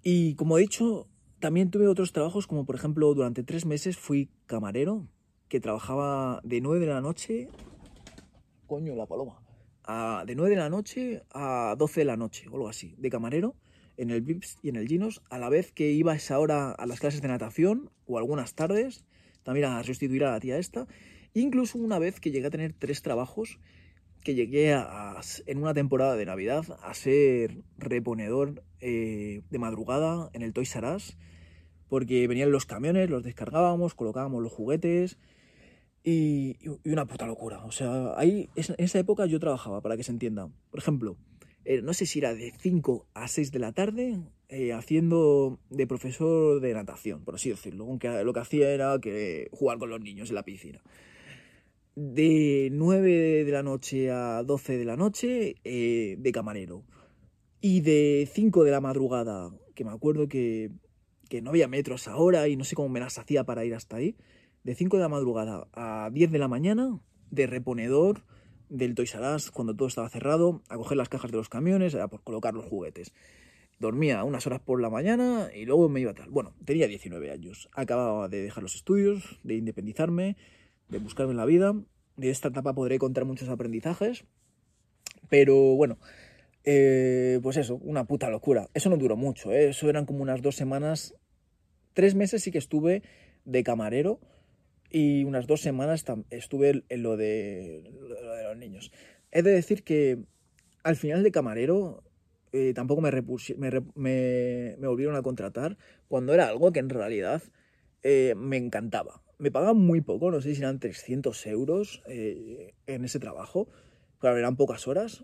Y 0.01 0.35
como 0.35 0.57
he 0.57 0.61
dicho, 0.61 1.07
también 1.39 1.71
tuve 1.71 1.87
otros 1.87 2.13
trabajos, 2.13 2.47
como 2.47 2.65
por 2.65 2.75
ejemplo, 2.75 3.13
durante 3.13 3.43
tres 3.43 3.65
meses 3.65 3.97
fui 3.97 4.29
camarero, 4.45 5.07
que 5.49 5.59
trabajaba 5.59 6.39
de 6.43 6.61
9 6.61 6.85
de 6.85 6.93
la 6.93 7.01
noche. 7.01 7.49
Coño, 8.65 8.95
la 8.95 9.07
paloma. 9.07 9.41
A, 9.83 10.23
de 10.25 10.35
9 10.35 10.51
de 10.51 10.61
la 10.61 10.69
noche 10.69 11.23
a 11.31 11.75
12 11.77 12.01
de 12.01 12.05
la 12.05 12.15
noche, 12.15 12.47
o 12.47 12.55
algo 12.55 12.69
así, 12.69 12.95
de 12.97 13.09
camarero 13.09 13.55
en 13.99 14.11
el 14.11 14.21
Vips 14.21 14.57
y 14.63 14.69
en 14.69 14.77
el 14.77 14.87
Ginos, 14.87 15.21
a 15.29 15.37
la 15.37 15.49
vez 15.49 15.73
que 15.73 15.91
iba 15.91 16.15
esa 16.15 16.39
hora 16.39 16.71
a 16.71 16.85
las 16.85 17.01
clases 17.01 17.21
de 17.21 17.27
natación 17.27 17.91
o 18.07 18.17
algunas 18.17 18.55
tardes, 18.55 19.03
también 19.43 19.65
a 19.67 19.83
sustituir 19.83 20.23
a 20.23 20.31
la 20.31 20.39
tía 20.39 20.57
esta. 20.57 20.87
Incluso 21.33 21.77
una 21.77 21.99
vez 21.99 22.19
que 22.19 22.31
llegué 22.31 22.47
a 22.47 22.49
tener 22.49 22.73
tres 22.73 23.01
trabajos, 23.01 23.59
que 24.23 24.35
llegué 24.35 24.73
a, 24.73 25.19
en 25.45 25.57
una 25.57 25.73
temporada 25.73 26.15
de 26.15 26.25
Navidad 26.25 26.65
a 26.81 26.93
ser 26.93 27.61
reponedor 27.77 28.63
eh, 28.79 29.41
de 29.49 29.59
madrugada 29.59 30.29
en 30.33 30.43
el 30.43 30.53
Toys 30.53 30.75
R 30.75 30.95
Us, 30.95 31.17
porque 31.89 32.25
venían 32.27 32.51
los 32.51 32.65
camiones, 32.65 33.09
los 33.09 33.23
descargábamos, 33.23 33.95
colocábamos 33.95 34.41
los 34.41 34.53
juguetes 34.53 35.17
y, 36.03 36.57
y 36.61 36.89
una 36.91 37.05
puta 37.05 37.27
locura. 37.27 37.65
O 37.65 37.71
sea, 37.71 38.17
ahí 38.17 38.49
en 38.55 38.75
esa 38.77 38.99
época 38.99 39.25
yo 39.25 39.39
trabajaba, 39.39 39.81
para 39.81 39.97
que 39.97 40.03
se 40.03 40.11
entienda. 40.11 40.49
Por 40.69 40.79
ejemplo, 40.79 41.17
eh, 41.69 41.83
no 41.83 41.93
sé 41.93 42.07
si 42.07 42.17
era 42.17 42.33
de 42.33 42.51
5 42.57 43.05
a 43.13 43.27
6 43.27 43.51
de 43.51 43.59
la 43.59 43.71
tarde, 43.73 44.17
eh, 44.47 44.73
haciendo 44.73 45.59
de 45.69 45.85
profesor 45.85 46.59
de 46.61 46.73
natación, 46.73 47.23
por 47.23 47.35
así 47.35 47.51
decirlo, 47.51 47.85
aunque 47.85 48.23
lo 48.23 48.33
que 48.33 48.39
hacía 48.39 48.71
era 48.71 48.97
que 48.99 49.49
jugar 49.51 49.77
con 49.77 49.91
los 49.91 50.01
niños 50.01 50.29
en 50.29 50.35
la 50.35 50.41
piscina. 50.41 50.81
De 51.93 52.69
9 52.71 53.43
de 53.43 53.51
la 53.51 53.61
noche 53.61 54.09
a 54.09 54.41
12 54.41 54.79
de 54.79 54.85
la 54.85 54.97
noche, 54.97 55.57
eh, 55.63 56.15
de 56.17 56.31
camarero. 56.31 56.85
Y 57.61 57.81
de 57.81 58.27
5 58.33 58.63
de 58.63 58.71
la 58.71 58.81
madrugada, 58.81 59.51
que 59.75 59.85
me 59.85 59.91
acuerdo 59.91 60.27
que, 60.27 60.71
que 61.29 61.43
no 61.43 61.51
había 61.51 61.67
metros 61.67 62.07
ahora 62.07 62.47
y 62.47 62.55
no 62.55 62.63
sé 62.63 62.73
cómo 62.73 62.89
me 62.89 62.99
las 62.99 63.19
hacía 63.19 63.43
para 63.43 63.63
ir 63.63 63.75
hasta 63.75 63.97
ahí, 63.97 64.15
de 64.63 64.73
5 64.73 64.97
de 64.97 65.03
la 65.03 65.09
madrugada 65.09 65.67
a 65.73 66.09
10 66.11 66.31
de 66.31 66.39
la 66.39 66.47
mañana 66.47 66.99
de 67.29 67.45
reponedor 67.45 68.23
del 68.69 68.95
Toys 68.95 69.15
R 69.15 69.35
Us 69.35 69.51
cuando 69.51 69.75
todo 69.75 69.87
estaba 69.87 70.09
cerrado, 70.09 70.61
a 70.69 70.77
coger 70.77 70.97
las 70.97 71.09
cajas 71.09 71.31
de 71.31 71.37
los 71.37 71.49
camiones, 71.49 71.95
a 71.95 72.07
por 72.07 72.23
colocar 72.23 72.53
los 72.53 72.65
juguetes. 72.65 73.11
Dormía 73.79 74.23
unas 74.23 74.45
horas 74.45 74.59
por 74.59 74.81
la 74.81 74.89
mañana 74.89 75.49
y 75.55 75.65
luego 75.65 75.89
me 75.89 76.01
iba 76.01 76.13
tal. 76.13 76.29
Bueno, 76.29 76.53
tenía 76.65 76.87
19 76.87 77.31
años. 77.31 77.69
Acababa 77.73 78.27
de 78.27 78.41
dejar 78.41 78.61
los 78.61 78.75
estudios, 78.75 79.39
de 79.43 79.55
independizarme, 79.55 80.35
de 80.89 80.97
buscarme 80.99 81.33
la 81.33 81.45
vida. 81.45 81.73
De 82.17 82.29
esta 82.29 82.49
etapa 82.49 82.73
podré 82.73 82.99
contar 82.99 83.23
muchos 83.25 83.47
aprendizajes. 83.47 84.25
Pero 85.29 85.75
bueno, 85.75 85.97
eh, 86.65 87.39
pues 87.41 87.57
eso, 87.57 87.75
una 87.75 88.03
puta 88.03 88.29
locura. 88.29 88.67
Eso 88.73 88.89
no 88.89 88.97
duró 88.97 89.15
mucho, 89.15 89.51
¿eh? 89.51 89.69
eso 89.69 89.89
eran 89.89 90.05
como 90.05 90.21
unas 90.21 90.41
dos 90.41 90.55
semanas. 90.55 91.15
Tres 91.93 92.15
meses 92.15 92.43
sí 92.43 92.51
que 92.51 92.57
estuve 92.57 93.01
de 93.45 93.63
camarero 93.63 94.19
y 94.89 95.23
unas 95.23 95.47
dos 95.47 95.61
semanas 95.61 96.03
estuve 96.29 96.83
en 96.89 97.03
lo 97.03 97.17
de, 97.17 97.83
lo 98.21 98.33
de 98.33 98.43
los 98.43 98.57
niños. 98.57 98.91
He 99.31 99.41
de 99.43 99.51
decir 99.51 99.83
que 99.83 100.19
al 100.83 100.95
final 100.95 101.23
de 101.23 101.31
camarero 101.31 102.03
eh, 102.51 102.73
tampoco 102.73 103.01
me, 103.01 103.11
me, 103.11 103.71
me, 103.95 104.87
volvieron 104.87 105.15
a 105.15 105.21
contratar 105.21 105.77
cuando 106.07 106.33
era 106.33 106.47
algo 106.47 106.71
que 106.71 106.79
en 106.79 106.89
realidad 106.89 107.43
eh, 108.01 108.33
me 108.35 108.57
encantaba. 108.57 109.21
Me 109.37 109.51
pagaban 109.51 109.77
muy 109.77 110.01
poco, 110.01 110.31
no 110.31 110.41
sé 110.41 110.55
si 110.55 110.61
eran 110.61 110.79
300 110.79 111.45
euros 111.47 112.01
eh, 112.07 112.73
en 112.87 113.05
ese 113.05 113.19
trabajo. 113.19 113.69
Claro, 114.17 114.37
eran 114.37 114.57
pocas 114.57 114.87
horas, 114.87 115.23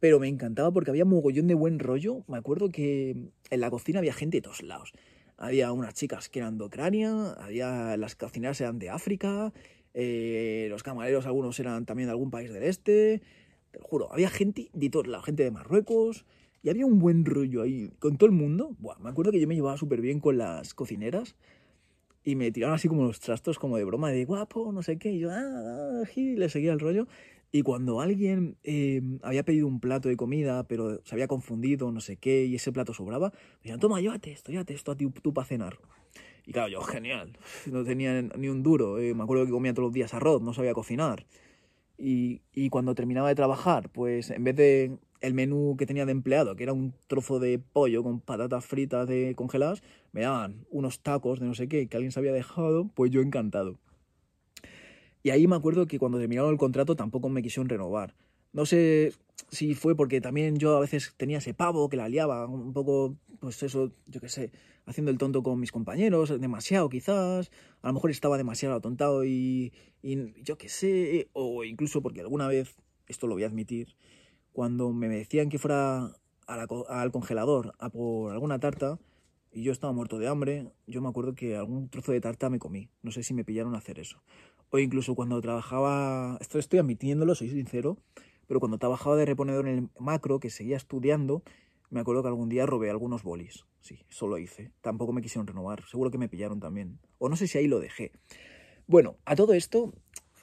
pero 0.00 0.20
me 0.20 0.28
encantaba 0.28 0.70
porque 0.70 0.90
había 0.90 1.04
mogollón 1.04 1.48
de 1.48 1.54
buen 1.54 1.78
rollo. 1.78 2.24
Me 2.28 2.38
acuerdo 2.38 2.70
que 2.70 3.16
en 3.50 3.60
la 3.60 3.70
cocina 3.70 3.98
había 3.98 4.14
gente 4.14 4.38
de 4.38 4.42
todos 4.42 4.62
lados. 4.62 4.92
Había 5.36 5.72
unas 5.72 5.94
chicas 5.94 6.28
que 6.28 6.38
eran 6.38 6.58
de 6.58 6.64
Ucrania, 6.64 7.32
había 7.32 7.96
las 7.96 8.14
cocineras 8.14 8.60
eran 8.60 8.78
de 8.78 8.90
África, 8.90 9.52
los 9.94 10.82
camareros 10.82 11.26
algunos 11.26 11.58
eran 11.60 11.86
también 11.86 12.08
de 12.08 12.12
algún 12.12 12.30
país 12.30 12.52
del 12.52 12.62
este. 12.62 13.22
Te 13.70 13.80
juro, 13.80 14.12
había 14.12 14.30
gente 14.30 14.70
de 14.72 14.90
todos 14.90 15.06
lados, 15.06 15.26
gente 15.26 15.42
de 15.42 15.50
Marruecos, 15.50 16.24
y 16.62 16.70
había 16.70 16.86
un 16.86 16.98
buen 16.98 17.24
rollo 17.24 17.62
ahí 17.62 17.90
con 17.98 18.16
todo 18.16 18.26
el 18.26 18.36
mundo. 18.36 18.76
Buah, 18.78 18.98
me 18.98 19.10
acuerdo 19.10 19.32
que 19.32 19.40
yo 19.40 19.48
me 19.48 19.54
llevaba 19.54 19.76
súper 19.76 20.00
bien 20.00 20.20
con 20.20 20.38
las 20.38 20.72
cocineras 20.72 21.36
y 22.24 22.36
me 22.36 22.50
tiraron 22.50 22.74
así 22.74 22.88
como 22.88 23.04
los 23.04 23.20
trastos, 23.20 23.58
como 23.58 23.76
de 23.76 23.84
broma, 23.84 24.10
de 24.10 24.24
guapo, 24.24 24.72
no 24.72 24.82
sé 24.82 24.96
qué. 24.96 25.12
Y 25.12 25.18
yo, 25.18 25.30
ah, 25.30 26.02
ah 26.02 26.08
le 26.16 26.48
seguía 26.48 26.72
el 26.72 26.80
rollo. 26.80 27.06
Y 27.54 27.62
cuando 27.62 28.00
alguien 28.00 28.56
eh, 28.64 29.00
había 29.22 29.44
pedido 29.44 29.68
un 29.68 29.78
plato 29.78 30.08
de 30.08 30.16
comida, 30.16 30.66
pero 30.66 31.00
se 31.04 31.14
había 31.14 31.28
confundido, 31.28 31.92
no 31.92 32.00
sé 32.00 32.16
qué, 32.16 32.46
y 32.46 32.56
ese 32.56 32.72
plato 32.72 32.92
sobraba, 32.92 33.30
me 33.30 33.58
decían, 33.62 33.78
toma, 33.78 34.00
llévate 34.00 34.32
esto, 34.32 34.50
llévate 34.50 34.74
esto 34.74 34.90
a 34.90 34.96
ti, 34.96 35.08
tú 35.22 35.32
para 35.32 35.46
cenar. 35.46 35.78
Y 36.46 36.52
claro, 36.52 36.66
yo, 36.66 36.80
genial, 36.80 37.38
no 37.70 37.84
tenía 37.84 38.22
ni 38.22 38.48
un 38.48 38.64
duro. 38.64 38.98
Eh, 38.98 39.14
me 39.14 39.22
acuerdo 39.22 39.46
que 39.46 39.52
comía 39.52 39.72
todos 39.72 39.86
los 39.86 39.92
días 39.92 40.14
arroz, 40.14 40.42
no 40.42 40.52
sabía 40.52 40.74
cocinar. 40.74 41.26
Y, 41.96 42.42
y, 42.52 42.70
cuando 42.70 42.96
terminaba 42.96 43.28
de 43.28 43.36
trabajar, 43.36 43.88
pues 43.88 44.30
en 44.30 44.42
vez 44.42 44.56
de 44.56 44.98
el 45.20 45.34
menú 45.34 45.76
que 45.78 45.86
tenía 45.86 46.06
de 46.06 46.10
empleado, 46.10 46.56
que 46.56 46.64
era 46.64 46.72
un 46.72 46.92
trozo 47.06 47.38
de 47.38 47.60
pollo 47.60 48.02
con 48.02 48.18
patatas 48.18 48.64
fritas 48.66 49.06
de 49.06 49.34
congeladas, 49.36 49.84
me 50.10 50.22
daban 50.22 50.66
unos 50.70 50.98
tacos 51.04 51.38
de 51.38 51.46
no 51.46 51.54
sé 51.54 51.68
qué 51.68 51.86
que 51.86 51.96
alguien 51.96 52.10
se 52.10 52.18
había 52.18 52.32
dejado, 52.32 52.90
pues 52.96 53.12
yo 53.12 53.20
encantado. 53.20 53.78
Y 55.24 55.30
ahí 55.30 55.46
me 55.48 55.56
acuerdo 55.56 55.86
que 55.86 55.98
cuando 55.98 56.18
terminaron 56.18 56.52
el 56.52 56.58
contrato 56.58 56.96
tampoco 56.96 57.30
me 57.30 57.42
quisieron 57.42 57.70
renovar. 57.70 58.14
No 58.52 58.66
sé 58.66 59.14
si 59.48 59.74
fue 59.74 59.96
porque 59.96 60.20
también 60.20 60.58
yo 60.58 60.76
a 60.76 60.80
veces 60.80 61.14
tenía 61.16 61.38
ese 61.38 61.54
pavo 61.54 61.88
que 61.88 61.96
la 61.96 62.10
liaba 62.10 62.46
un 62.46 62.74
poco, 62.74 63.16
pues 63.40 63.62
eso, 63.62 63.90
yo 64.06 64.20
qué 64.20 64.28
sé, 64.28 64.52
haciendo 64.84 65.10
el 65.10 65.16
tonto 65.16 65.42
con 65.42 65.58
mis 65.58 65.72
compañeros, 65.72 66.38
demasiado 66.38 66.90
quizás, 66.90 67.50
a 67.80 67.88
lo 67.88 67.94
mejor 67.94 68.10
estaba 68.10 68.36
demasiado 68.36 68.76
atontado 68.76 69.24
y, 69.24 69.72
y 70.02 70.42
yo 70.42 70.58
qué 70.58 70.68
sé, 70.68 71.30
o 71.32 71.64
incluso 71.64 72.02
porque 72.02 72.20
alguna 72.20 72.46
vez, 72.46 72.76
esto 73.06 73.26
lo 73.26 73.32
voy 73.32 73.44
a 73.44 73.46
admitir, 73.46 73.96
cuando 74.52 74.92
me 74.92 75.08
decían 75.08 75.48
que 75.48 75.58
fuera 75.58 76.12
al 76.46 77.12
congelador 77.12 77.72
a 77.78 77.88
por 77.88 78.30
alguna 78.30 78.60
tarta 78.60 78.98
y 79.54 79.62
yo 79.62 79.72
estaba 79.72 79.92
muerto 79.92 80.18
de 80.18 80.26
hambre, 80.28 80.72
yo 80.86 81.00
me 81.00 81.08
acuerdo 81.08 81.34
que 81.34 81.56
algún 81.56 81.88
trozo 81.88 82.12
de 82.12 82.20
tarta 82.20 82.50
me 82.50 82.58
comí. 82.58 82.90
No 83.02 83.12
sé 83.12 83.22
si 83.22 83.34
me 83.34 83.44
pillaron 83.44 83.76
a 83.76 83.78
hacer 83.78 84.00
eso. 84.00 84.20
O 84.74 84.78
incluso 84.80 85.14
cuando 85.14 85.40
trabajaba, 85.40 86.36
esto 86.40 86.58
estoy 86.58 86.80
admitiéndolo, 86.80 87.36
soy 87.36 87.48
sincero, 87.48 87.96
pero 88.48 88.58
cuando 88.58 88.76
trabajaba 88.76 89.14
de 89.14 89.24
reponedor 89.24 89.68
en 89.68 89.78
el 89.78 89.88
macro, 90.00 90.40
que 90.40 90.50
seguía 90.50 90.76
estudiando, 90.76 91.44
me 91.90 92.00
acuerdo 92.00 92.22
que 92.22 92.28
algún 92.30 92.48
día 92.48 92.66
robé 92.66 92.90
algunos 92.90 93.22
bolis. 93.22 93.66
Sí, 93.78 94.00
eso 94.10 94.26
lo 94.26 94.36
hice. 94.36 94.72
Tampoco 94.80 95.12
me 95.12 95.22
quisieron 95.22 95.46
renovar. 95.46 95.84
Seguro 95.88 96.10
que 96.10 96.18
me 96.18 96.28
pillaron 96.28 96.58
también. 96.58 96.98
O 97.18 97.28
no 97.28 97.36
sé 97.36 97.46
si 97.46 97.56
ahí 97.56 97.68
lo 97.68 97.78
dejé. 97.78 98.10
Bueno, 98.88 99.16
a 99.24 99.36
todo 99.36 99.52
esto, 99.52 99.94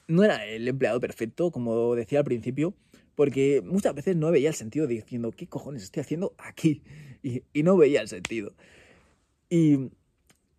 no 0.08 0.24
era 0.24 0.46
el 0.46 0.66
empleado 0.66 0.98
perfecto, 0.98 1.50
como 1.50 1.94
decía 1.94 2.20
al 2.20 2.24
principio, 2.24 2.72
porque 3.14 3.60
muchas 3.62 3.94
veces 3.94 4.16
no 4.16 4.30
veía 4.30 4.48
el 4.48 4.54
sentido 4.54 4.86
diciendo, 4.86 5.30
¿qué 5.32 5.46
cojones 5.46 5.82
estoy 5.82 6.00
haciendo 6.00 6.34
aquí? 6.38 6.82
Y, 7.22 7.62
no 7.64 7.76
veía 7.76 8.00
el 8.00 8.08
sentido. 8.08 8.54
Y 9.50 9.90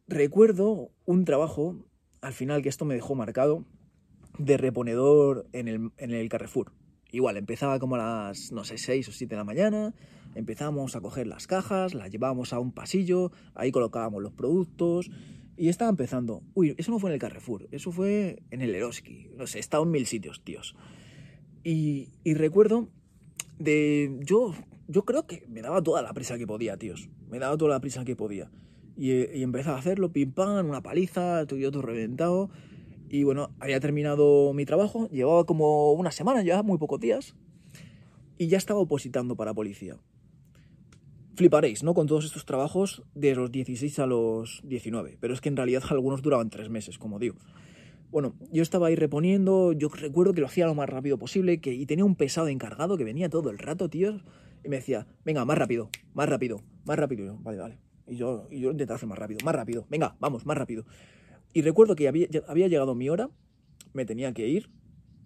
recuerdo 0.07 0.91
un 1.05 1.25
trabajo, 1.25 1.75
al 2.23 2.33
final 2.33 2.61
que 2.61 2.69
esto 2.69 2.85
me 2.85 2.95
dejó 2.95 3.15
marcado, 3.15 3.65
de 4.39 4.57
reponedor 4.57 5.47
en 5.53 5.67
el, 5.67 5.91
en 5.97 6.11
el 6.11 6.29
Carrefour. 6.29 6.71
Igual, 7.11 7.37
empezaba 7.37 7.77
como 7.77 7.95
a 7.95 8.27
las, 8.27 8.51
no 8.51 8.63
sé, 8.63 8.77
6 8.79 9.09
o 9.09 9.11
7 9.11 9.29
de 9.29 9.37
la 9.37 9.43
mañana, 9.43 9.93
empezamos 10.33 10.95
a 10.95 11.01
coger 11.01 11.27
las 11.27 11.45
cajas, 11.45 11.93
las 11.93 12.09
llevábamos 12.09 12.53
a 12.53 12.59
un 12.59 12.71
pasillo, 12.71 13.31
ahí 13.53 13.71
colocábamos 13.71 14.23
los 14.23 14.33
productos 14.33 15.11
y 15.55 15.69
estaba 15.69 15.89
empezando. 15.89 16.41
Uy, 16.55 16.73
eso 16.77 16.91
no 16.91 16.97
fue 16.97 17.11
en 17.11 17.15
el 17.15 17.19
Carrefour, 17.19 17.67
eso 17.71 17.91
fue 17.91 18.41
en 18.49 18.61
el 18.61 18.73
Eroski, 18.73 19.29
no 19.37 19.45
sé, 19.45 19.59
estaba 19.59 19.83
en 19.83 19.91
mil 19.91 20.07
sitios, 20.07 20.43
tíos. 20.43 20.75
Y, 21.63 22.09
recuerdo 22.25 22.89
de. 23.59 24.19
Yo, 24.21 24.53
yo 24.87 25.05
creo 25.05 25.27
que 25.27 25.45
me 25.47 25.61
daba 25.61 25.81
toda 25.81 26.01
la 26.01 26.13
prisa 26.13 26.37
que 26.37 26.47
podía, 26.47 26.77
tíos. 26.77 27.09
Me 27.29 27.39
daba 27.39 27.57
toda 27.57 27.71
la 27.71 27.79
prisa 27.79 28.03
que 28.03 28.15
podía. 28.15 28.49
Y, 28.95 29.11
y 29.11 29.43
empezaba 29.43 29.77
a 29.77 29.79
hacerlo, 29.79 30.11
pim 30.11 30.31
pam, 30.31 30.67
una 30.67 30.81
paliza, 30.81 31.45
todo, 31.45 31.59
todo 31.71 31.81
reventado. 31.81 32.49
Y 33.09 33.23
bueno, 33.23 33.51
había 33.59 33.79
terminado 33.79 34.53
mi 34.53 34.65
trabajo, 34.65 35.07
llevaba 35.09 35.45
como 35.45 35.93
una 35.93 36.11
semana, 36.11 36.41
ya 36.41 36.63
muy 36.63 36.77
pocos 36.77 36.99
días. 36.99 37.35
Y 38.37 38.47
ya 38.47 38.57
estaba 38.57 38.79
opositando 38.79 39.35
para 39.35 39.53
policía. 39.53 39.97
Fliparéis, 41.35 41.83
¿no? 41.83 41.93
Con 41.93 42.07
todos 42.07 42.25
estos 42.25 42.45
trabajos 42.45 43.03
de 43.15 43.35
los 43.35 43.51
16 43.51 43.99
a 43.99 44.05
los 44.05 44.61
19. 44.63 45.17
Pero 45.19 45.33
es 45.33 45.41
que 45.41 45.49
en 45.49 45.57
realidad 45.57 45.83
algunos 45.89 46.21
duraban 46.21 46.49
tres 46.49 46.69
meses, 46.69 46.99
como 46.99 47.19
digo. 47.19 47.35
Bueno, 48.11 48.35
yo 48.51 48.61
estaba 48.61 48.87
ahí 48.87 48.95
reponiendo, 48.95 49.73
yo 49.73 49.89
recuerdo 49.89 50.33
que 50.33 50.41
lo 50.41 50.47
hacía 50.47 50.67
lo 50.67 50.75
más 50.75 50.87
rápido 50.87 51.17
posible, 51.17 51.59
que, 51.59 51.73
y 51.73 51.87
tenía 51.87 52.05
un 52.05 52.15
pesado 52.15 52.47
encargado 52.47 52.97
que 52.97 53.03
venía 53.03 53.29
todo 53.29 53.49
el 53.49 53.57
rato, 53.57 53.89
tío, 53.89 54.21
y 54.63 54.69
me 54.69 54.75
decía, 54.75 55.07
venga, 55.25 55.45
más 55.45 55.57
rápido, 55.57 55.89
más 56.13 56.29
rápido, 56.29 56.61
más 56.85 56.99
rápido. 56.99 57.25
Yo, 57.25 57.37
vale, 57.41 57.57
vale. 57.57 57.92
Y 58.07 58.17
yo, 58.17 58.47
y 58.51 58.59
yo 58.59 58.71
intentaba 58.71 58.97
hacer 58.97 59.09
más 59.09 59.17
rápido, 59.17 59.39
más 59.43 59.55
rápido, 59.55 59.85
venga, 59.89 60.15
vamos, 60.19 60.45
más 60.45 60.57
rápido. 60.57 60.85
Y 61.53 61.61
recuerdo 61.61 61.95
que 61.95 62.07
había, 62.07 62.27
había 62.47 62.67
llegado 62.67 62.95
mi 62.95 63.09
hora, 63.09 63.29
me 63.93 64.05
tenía 64.05 64.33
que 64.33 64.47
ir, 64.47 64.69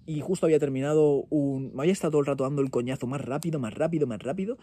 y 0.05 0.21
justo 0.21 0.45
había 0.45 0.57
terminado 0.57 1.25
un... 1.29 1.73
Me 1.75 1.81
había 1.81 1.91
estado 1.91 2.19
el 2.19 2.25
rato 2.25 2.45
dando 2.45 2.61
el 2.61 2.71
coñazo 2.71 3.07
más 3.07 3.21
rápido, 3.21 3.59
más 3.59 3.73
rápido, 3.73 4.07
más 4.07 4.19
rápido. 4.19 4.57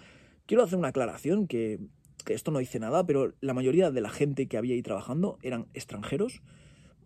Quiero 0.46 0.62
hacer 0.62 0.79
una 0.79 0.88
aclaración 0.88 1.46
que, 1.46 1.81
que 2.24 2.33
esto 2.33 2.50
no 2.50 2.61
dice 2.61 2.81
nada, 2.81 3.05
pero 3.05 3.35
la 3.42 3.53
mayoría 3.53 3.90
de 3.90 4.00
la 4.00 4.09
gente 4.09 4.46
que 4.46 4.57
había 4.57 4.74
ahí 4.74 4.83
trabajando 4.83 5.38
eran 5.42 5.66
extranjeros 5.74 6.42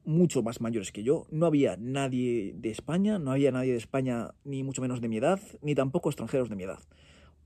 mucho 0.04 0.42
más 0.44 0.60
mayores 0.60 0.92
que 0.92 1.02
yo. 1.02 1.26
No 1.30 1.46
había 1.46 1.76
nadie 1.76 2.54
de 2.56 2.70
España, 2.70 3.18
no 3.18 3.32
había 3.32 3.50
nadie 3.50 3.72
de 3.72 3.78
España 3.78 4.30
ni 4.44 4.62
mucho 4.62 4.82
menos 4.82 5.00
de 5.00 5.08
mi 5.08 5.16
edad, 5.16 5.40
ni 5.60 5.74
tampoco 5.74 6.08
extranjeros 6.08 6.48
de 6.48 6.54
mi 6.54 6.62
edad. 6.62 6.78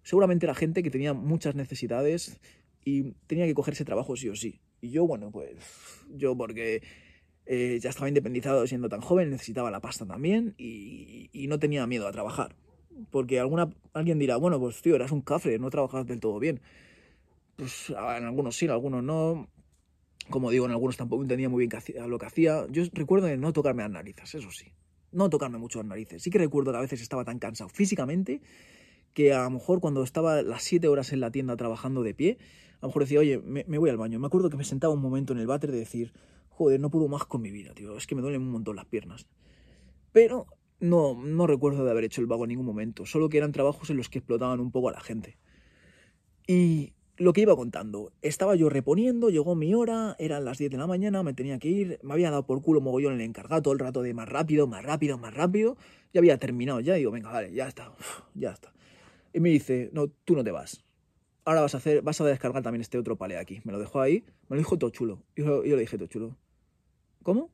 Seguramente 0.03 0.45
era 0.45 0.55
gente 0.55 0.83
que 0.83 0.91
tenía 0.91 1.15
muchas 1.15 1.55
necesidades 1.55 2.39
y 2.85 3.13
tenía 3.27 3.47
que 3.47 3.55
coger 3.55 3.75
ese 3.75 3.85
trabajo 3.85 4.17
sí 4.17 4.29
o 4.29 4.37
sí. 4.37 4.61
Y 4.81 4.91
yo, 4.91 5.07
bueno, 5.07 5.31
pues 5.31 5.57
yo 6.11 6.37
porque 6.37 6.83
eh, 7.47 7.79
ya 7.81 7.91
estaba 7.91 8.09
independizado 8.09 8.67
siendo 8.67 8.89
tan 8.89 9.01
joven, 9.01 9.31
necesitaba 9.31 9.71
la 9.71 9.81
pasta 9.81 10.07
también 10.07 10.55
y, 10.59 11.31
no 11.49 11.59
tenía 11.59 11.87
miedo 11.87 12.07
a 12.07 12.13
trabajar. 12.13 12.57
Porque 13.11 13.41
alguna, 13.41 13.71
alguien 13.95 14.19
dirá, 14.19 14.37
bueno, 14.37 14.61
pues 14.61 14.83
tío, 14.83 14.95
eras 14.95 15.13
un 15.13 15.23
cafre, 15.23 15.59
no 15.59 15.71
trabajas 15.71 16.07
del 16.07 16.21
todo 16.21 16.39
bien. 16.39 16.61
Pues 17.57 17.91
en 17.91 18.25
algunos 18.25 18.57
sí, 18.57 18.67
en 18.67 18.73
algunos 18.73 19.03
no. 19.03 19.49
Como 20.31 20.51
digo, 20.51 20.67
en 20.67 20.71
algunos 20.71 20.97
tampoco 20.97 21.23
entendía 21.23 21.49
muy 21.49 21.67
bien 21.67 22.09
lo 22.09 22.19
que 22.19 22.27
hacía. 22.27 22.67
Yo 22.71 22.85
recuerdo 22.93 23.27
de 23.27 23.37
no 23.37 23.53
tocarme 23.53 23.83
las 23.83 23.91
narices, 23.91 24.35
eso 24.35 24.51
sí. 24.51 24.73
No 25.11 25.29
tocarme 25.29 25.59
mucho 25.59 25.81
las 25.81 25.89
narices. 25.89 26.23
Sí 26.23 26.31
que 26.31 26.39
recuerdo 26.39 26.71
que 26.71 26.79
a 26.79 26.81
veces 26.81 27.03
estaba 27.03 27.25
tan 27.25 27.39
cansado 27.39 27.69
físicamente 27.69 28.41
que 29.15 29.33
a 29.33 29.45
lo 29.45 29.51
mejor 29.51 29.81
cuando 29.81 30.03
estaba 30.03 30.43
las 30.43 30.63
7 30.63 30.89
horas 30.89 31.13
en 31.13 31.21
la 31.21 31.31
tienda 31.31 31.57
trabajando 31.57 32.03
de 32.03 32.15
pie, 32.15 32.39
a 32.81 32.87
lo 32.87 32.89
mejor 32.89 33.03
decía, 33.03 33.21
oye, 33.21 33.39
me, 33.39 33.79
voy 33.79 33.91
al 33.91 33.97
baño. 33.97 34.19
Me 34.19 34.27
acuerdo 34.27 34.51
que 34.51 34.57
me 34.57 34.65
sentaba 34.65 34.93
un 34.93 35.01
momento 35.01 35.33
en 35.33 35.39
el 35.39 35.47
váter 35.47 35.71
de 35.71 35.79
decir, 35.79 36.13
joder, 36.49 36.81
no 36.81 36.91
puedo 36.91 37.09
más 37.09 37.25
con 37.25 37.41
mi 37.43 37.51
vida, 37.51 37.75
tío, 37.75 37.97
es 37.97 38.07
que 38.07 38.15
me 38.15 38.23
duelen 38.23 38.43
un 38.43 38.51
montón 38.51 38.77
las 38.77 38.87
piernas. 38.87 39.27
Pero 40.13 40.47
no, 40.81 41.15
no 41.15 41.47
recuerdo 41.47 41.85
de 41.85 41.91
haber 41.91 42.05
hecho 42.05 42.21
el 42.21 42.27
vago 42.27 42.45
en 42.45 42.49
ningún 42.49 42.67
momento, 42.67 43.07
solo 43.07 43.29
que 43.29 43.39
eran 43.39 43.53
trabajos 43.53 43.91
en 43.91 43.97
los 43.97 44.09
que 44.09 44.19
explotaban 44.19 44.61
un 44.61 44.71
poco 44.71 44.89
a 44.89 44.93
la 44.93 45.01
gente. 45.01 45.39
Y 46.47 46.95
lo 47.17 47.33
que 47.33 47.43
iba 47.43 47.55
contando. 47.55 48.13
Estaba 48.23 48.57
yo 48.57 48.69
reponiendo, 48.69 49.31
llegó 49.31 49.55
mi 49.55 49.75
hora, 49.75 50.17
eran 50.19 50.45
las 50.45 50.59
10 50.59 50.73
de 50.73 50.77
la 50.79 50.87
mañana, 50.87 51.23
me 51.23 51.35
tenía 51.35 51.59
que 51.59 51.69
ir, 51.69 51.99
me 52.03 52.15
había 52.15 52.31
dado 52.31 52.47
por 52.47 52.63
culo 52.63 52.81
mogollón 52.81 53.15
el 53.15 53.21
encargado 53.21 53.63
todo 53.63 53.75
el 53.75 53.81
rato 53.81 54.03
de 54.03 54.15
más 54.15 54.29
rápido, 54.29 54.67
más 54.67 54.85
rápido, 54.85 55.19
más 55.19 55.33
rápido. 55.35 55.77
Ya 56.13 56.19
había 56.21 56.37
terminado 56.39 56.81
ya, 56.81 56.95
digo, 56.95 57.11
venga, 57.11 57.31
vale, 57.31 57.53
ya 57.53 57.69
está, 57.69 57.93
ya 58.35 58.51
está. 58.51 58.73
Y 59.33 59.41
me 59.41 59.51
dice, 59.51 59.91
no, 59.93 60.09
tú 60.09 60.35
no 60.35 60.45
te 60.45 60.51
vas. 60.51 60.85
Ahora 61.45 61.63
vas 61.63 61.75
a 61.75 61.79
hacer, 61.79 62.03
vas 62.03 62.21
a 62.21 62.25
descargar 62.25 62.63
también 62.63 62.83
este 62.83 62.99
otro 62.99 63.17
palé 63.17 63.37
aquí. 63.37 63.61
Me 63.65 63.73
lo 63.73 63.79
dejó 63.79 64.01
ahí, 64.01 64.25
me 64.49 64.57
lo 64.57 64.59
dijo 64.59 64.79
todo 64.79 64.91
chulo. 64.91 65.23
Yo, 65.35 65.65
yo 65.65 65.77
le 65.77 65.83
dije 65.83 65.97
todo 65.97 66.09
chulo. 66.09 66.37
¿Cómo? 67.23 67.51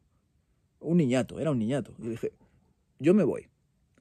Un 0.80 0.98
niñato, 0.98 1.40
era 1.40 1.50
un 1.50 1.58
niñato. 1.58 1.94
Y 1.98 2.04
le 2.04 2.10
dije, 2.10 2.32
yo 2.98 3.14
me 3.14 3.24
voy. 3.24 3.48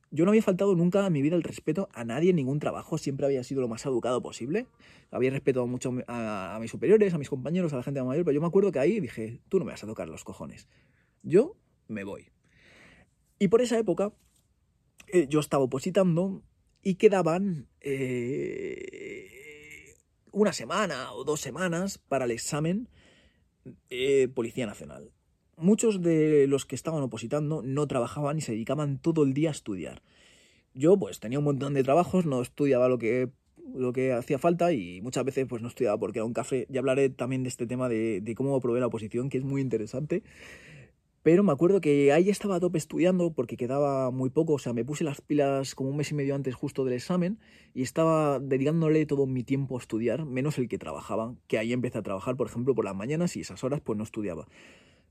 Yo 0.09 0.23
no 0.23 0.31
había 0.31 0.41
faltado 0.41 0.73
nunca 0.75 1.05
en 1.05 1.11
mi 1.11 1.21
vida 1.21 1.35
el 1.35 1.43
respeto 1.43 1.89
a 1.93 2.05
nadie 2.05 2.29
en 2.29 2.37
ningún 2.37 2.59
trabajo, 2.59 2.97
siempre 2.97 3.25
había 3.25 3.43
sido 3.43 3.59
lo 3.61 3.67
más 3.67 3.85
educado 3.85 4.21
posible. 4.21 4.67
Había 5.11 5.31
respetado 5.31 5.67
mucho 5.67 5.93
a, 6.07 6.57
mis 6.61 6.71
superiores, 6.71 7.13
a 7.13 7.17
mis 7.17 7.29
compañeros, 7.29 7.73
a 7.73 7.77
la 7.77 7.83
gente 7.83 8.01
mayor, 8.01 8.23
pero 8.23 8.35
yo 8.35 8.41
me 8.41 8.47
acuerdo 8.47 8.71
que 8.71 8.79
ahí 8.79 8.99
dije, 9.01 9.41
tú 9.49 9.59
no 9.59 9.65
me 9.65 9.71
vas 9.71 9.83
a 9.83 9.87
tocar 9.87 10.07
los 10.07 10.23
cojones. 10.23 10.69
Yo 11.23 11.57
me 11.87 12.05
voy. 12.05 12.29
Y 13.37 13.49
por 13.49 13.61
esa 13.61 13.77
época 13.77 14.13
eh, 15.07 15.27
yo 15.29 15.41
estaba 15.41 15.63
opositando 15.63 16.41
y 16.81 16.95
quedaban 16.95 17.67
eh, 17.81 19.29
una 20.31 20.53
semana 20.53 21.13
o 21.13 21.23
dos 21.23 21.41
semanas 21.41 21.97
para 21.97 22.25
el 22.25 22.31
examen 22.31 22.89
eh, 23.89 24.27
Policía 24.33 24.65
Nacional 24.65 25.11
muchos 25.57 26.01
de 26.01 26.47
los 26.47 26.65
que 26.65 26.75
estaban 26.75 27.03
opositando 27.03 27.61
no 27.63 27.87
trabajaban 27.87 28.37
y 28.37 28.41
se 28.41 28.53
dedicaban 28.53 28.99
todo 28.99 29.23
el 29.23 29.33
día 29.33 29.49
a 29.49 29.51
estudiar. 29.51 30.01
Yo 30.73 30.97
pues 30.97 31.19
tenía 31.19 31.39
un 31.39 31.45
montón 31.45 31.73
de 31.73 31.83
trabajos, 31.83 32.25
no 32.25 32.41
estudiaba 32.41 32.87
lo 32.87 32.99
que, 32.99 33.29
lo 33.73 33.91
que 33.91 34.13
hacía 34.13 34.37
falta 34.37 34.71
y 34.71 35.01
muchas 35.01 35.25
veces 35.25 35.47
pues 35.49 35.61
no 35.61 35.67
estudiaba 35.67 35.97
porque 35.97 36.19
era 36.19 36.25
un 36.25 36.33
café. 36.33 36.67
Ya 36.69 36.79
hablaré 36.79 37.09
también 37.09 37.43
de 37.43 37.49
este 37.49 37.65
tema 37.65 37.89
de, 37.89 38.33
cómo 38.37 38.59
probé 38.61 38.79
la 38.79 38.87
oposición, 38.87 39.29
que 39.29 39.39
es 39.39 39.43
muy 39.43 39.61
interesante. 39.61 40.23
Pero 41.27 41.43
me 41.43 41.51
acuerdo 41.51 41.81
que 41.81 42.13
ahí 42.13 42.29
estaba 42.29 42.55
a 42.55 42.59
tope 42.61 42.77
estudiando 42.77 43.33
porque 43.33 43.57
quedaba 43.57 44.11
muy 44.11 44.29
poco, 44.29 44.53
o 44.53 44.59
sea, 44.59 44.71
me 44.71 44.85
puse 44.85 45.03
las 45.03 45.19
pilas 45.19 45.75
como 45.75 45.89
un 45.89 45.97
mes 45.97 46.09
y 46.11 46.15
medio 46.15 46.33
antes 46.33 46.55
justo 46.55 46.85
del 46.85 46.93
examen 46.93 47.37
y 47.73 47.81
estaba 47.81 48.39
dedicándole 48.39 49.05
todo 49.05 49.25
mi 49.25 49.43
tiempo 49.43 49.75
a 49.75 49.81
estudiar, 49.81 50.23
menos 50.23 50.57
el 50.57 50.69
que 50.69 50.77
trabajaba, 50.77 51.35
que 51.47 51.57
ahí 51.57 51.73
empecé 51.73 51.97
a 51.97 52.01
trabajar, 52.01 52.37
por 52.37 52.47
ejemplo, 52.47 52.73
por 52.75 52.85
las 52.85 52.95
mañanas 52.95 53.35
y 53.35 53.41
esas 53.41 53.61
horas 53.65 53.81
pues 53.81 53.97
no 53.97 54.05
estudiaba. 54.05 54.47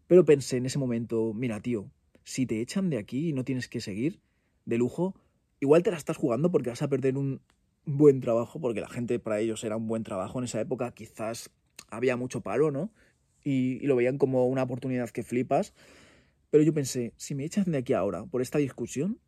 Pero 0.07 0.24
pensé 0.24 0.57
en 0.57 0.64
ese 0.64 0.79
momento, 0.79 1.35
mira, 1.35 1.61
tío, 1.61 1.90
si 2.24 2.46
te 2.46 2.62
echan 2.62 2.88
de 2.88 2.96
aquí 2.96 3.29
y 3.29 3.33
no 3.35 3.44
tienes 3.44 3.68
que 3.68 3.83
seguir 3.83 4.18
de 4.64 4.79
lujo, 4.79 5.14
igual 5.61 5.83
te 5.83 5.90
la 5.90 5.98
estás 5.98 6.16
jugando 6.16 6.50
porque 6.50 6.70
vas 6.70 6.81
a 6.81 6.88
perder 6.88 7.18
un 7.18 7.42
buen 7.85 8.22
trabajo, 8.22 8.59
porque 8.59 8.81
la 8.81 8.88
gente 8.88 9.18
para 9.18 9.40
ellos 9.40 9.62
era 9.64 9.76
un 9.76 9.87
buen 9.87 10.02
trabajo 10.02 10.38
en 10.38 10.46
esa 10.46 10.62
época, 10.62 10.92
quizás 10.92 11.50
había 11.90 12.16
mucho 12.16 12.40
paro, 12.40 12.70
¿no? 12.70 12.90
Y, 13.44 13.87
lo 13.87 13.96
veían 13.96 14.16
como 14.16 14.46
una 14.46 14.62
oportunidad 14.62 15.11
que 15.11 15.22
flipas. 15.22 15.74
Pero 16.57 16.64
yo 16.64 16.73
pensé, 16.73 17.12
si 17.19 17.35
me 17.35 17.45
echan 17.45 17.71
de 17.71 17.77
aquí 17.77 17.92
ahora 17.92 18.25
por 18.25 18.40
esta 18.40 18.57
discusión, 18.57 19.21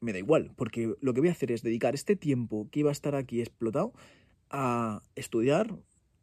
me 0.00 0.12
da 0.12 0.18
igual, 0.18 0.50
porque 0.56 0.92
lo 1.00 1.14
que 1.14 1.20
voy 1.20 1.28
a 1.28 1.30
hacer 1.30 1.52
es 1.52 1.62
dedicar 1.62 1.94
este 1.94 2.16
tiempo 2.16 2.68
que 2.72 2.80
iba 2.80 2.88
a 2.88 2.92
estar 2.92 3.14
aquí 3.14 3.40
explotado 3.40 3.92
a 4.50 5.00
estudiar 5.14 5.78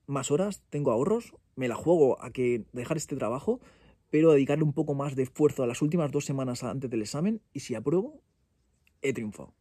más 0.07 0.29
horas, 0.29 0.61
tengo 0.69 0.91
ahorros, 0.91 1.33
me 1.55 1.69
la 1.69 1.75
juego 1.75 2.21
a 2.21 2.31
que 2.31 2.65
dejar 2.73 2.97
este 2.97 3.15
trabajo 3.15 3.61
pero 4.09 4.33
dedicarle 4.33 4.65
un 4.65 4.73
poco 4.73 4.93
más 4.93 5.15
de 5.15 5.23
esfuerzo 5.23 5.63
a 5.63 5.67
las 5.67 5.81
últimas 5.81 6.11
dos 6.11 6.25
semanas 6.25 6.65
antes 6.65 6.89
del 6.89 7.03
examen 7.03 7.41
y 7.53 7.61
si 7.61 7.73
apruebo, 7.75 8.21
he 9.01 9.13
triunfado. 9.13 9.53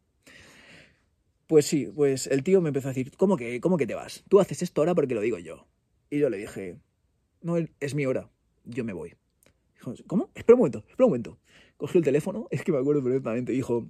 Pues 1.47 1.67
sí, 1.67 1.85
pues 1.85 2.27
el 2.27 2.43
tío 2.43 2.59
me 2.59 2.67
empezó 2.67 2.89
a 2.89 2.91
decir, 2.91 3.15
¿cómo 3.15 3.37
que, 3.37 3.61
cómo 3.61 3.77
que 3.77 3.87
te 3.87 3.95
vas? 3.95 4.25
Tú 4.27 4.41
haces 4.41 4.61
esto 4.61 4.81
ahora 4.81 4.93
porque 4.93 5.15
lo 5.15 5.21
digo 5.21 5.37
yo. 5.39 5.67
Y 6.09 6.19
yo 6.19 6.29
le 6.29 6.35
dije, 6.35 6.81
no, 7.41 7.55
es 7.55 7.95
mi 7.95 8.05
hora, 8.05 8.29
yo 8.65 8.83
me 8.83 8.91
voy. 8.91 9.13
¿Cómo? 10.07 10.29
Espera 10.35 10.55
un 10.55 10.59
momento, 10.59 10.79
espera 10.79 11.05
un 11.05 11.09
momento. 11.09 11.39
Cogió 11.77 11.99
el 11.99 12.05
teléfono, 12.05 12.47
es 12.51 12.63
que 12.63 12.71
me 12.71 12.77
acuerdo 12.77 13.03
perfectamente, 13.03 13.51
dijo, 13.51 13.87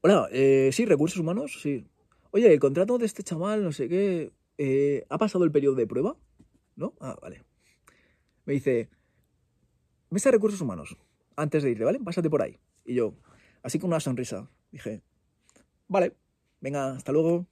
hola, 0.00 0.28
eh, 0.32 0.70
sí, 0.72 0.84
recursos 0.84 1.18
humanos, 1.18 1.58
sí. 1.60 1.84
Oye, 2.30 2.52
el 2.52 2.60
contrato 2.60 2.98
de 2.98 3.06
este 3.06 3.22
chaval, 3.22 3.62
no 3.62 3.72
sé 3.72 3.88
qué, 3.88 4.32
eh, 4.58 5.04
¿ha 5.08 5.18
pasado 5.18 5.44
el 5.44 5.52
periodo 5.52 5.74
de 5.74 5.86
prueba? 5.86 6.16
¿No? 6.76 6.94
Ah, 7.00 7.16
vale. 7.20 7.42
Me 8.44 8.54
dice, 8.54 8.88
Ves 10.12 10.26
a 10.26 10.30
recursos 10.30 10.60
humanos, 10.60 10.98
antes 11.36 11.62
de 11.62 11.70
irte, 11.70 11.84
¿vale? 11.84 11.98
Pásate 11.98 12.28
por 12.28 12.42
ahí. 12.42 12.58
Y 12.84 12.92
yo, 12.96 13.14
así 13.62 13.78
con 13.78 13.88
una 13.88 13.98
sonrisa, 13.98 14.50
dije, 14.70 15.00
vale, 15.88 16.12
venga, 16.60 16.92
hasta 16.92 17.12
luego. 17.12 17.46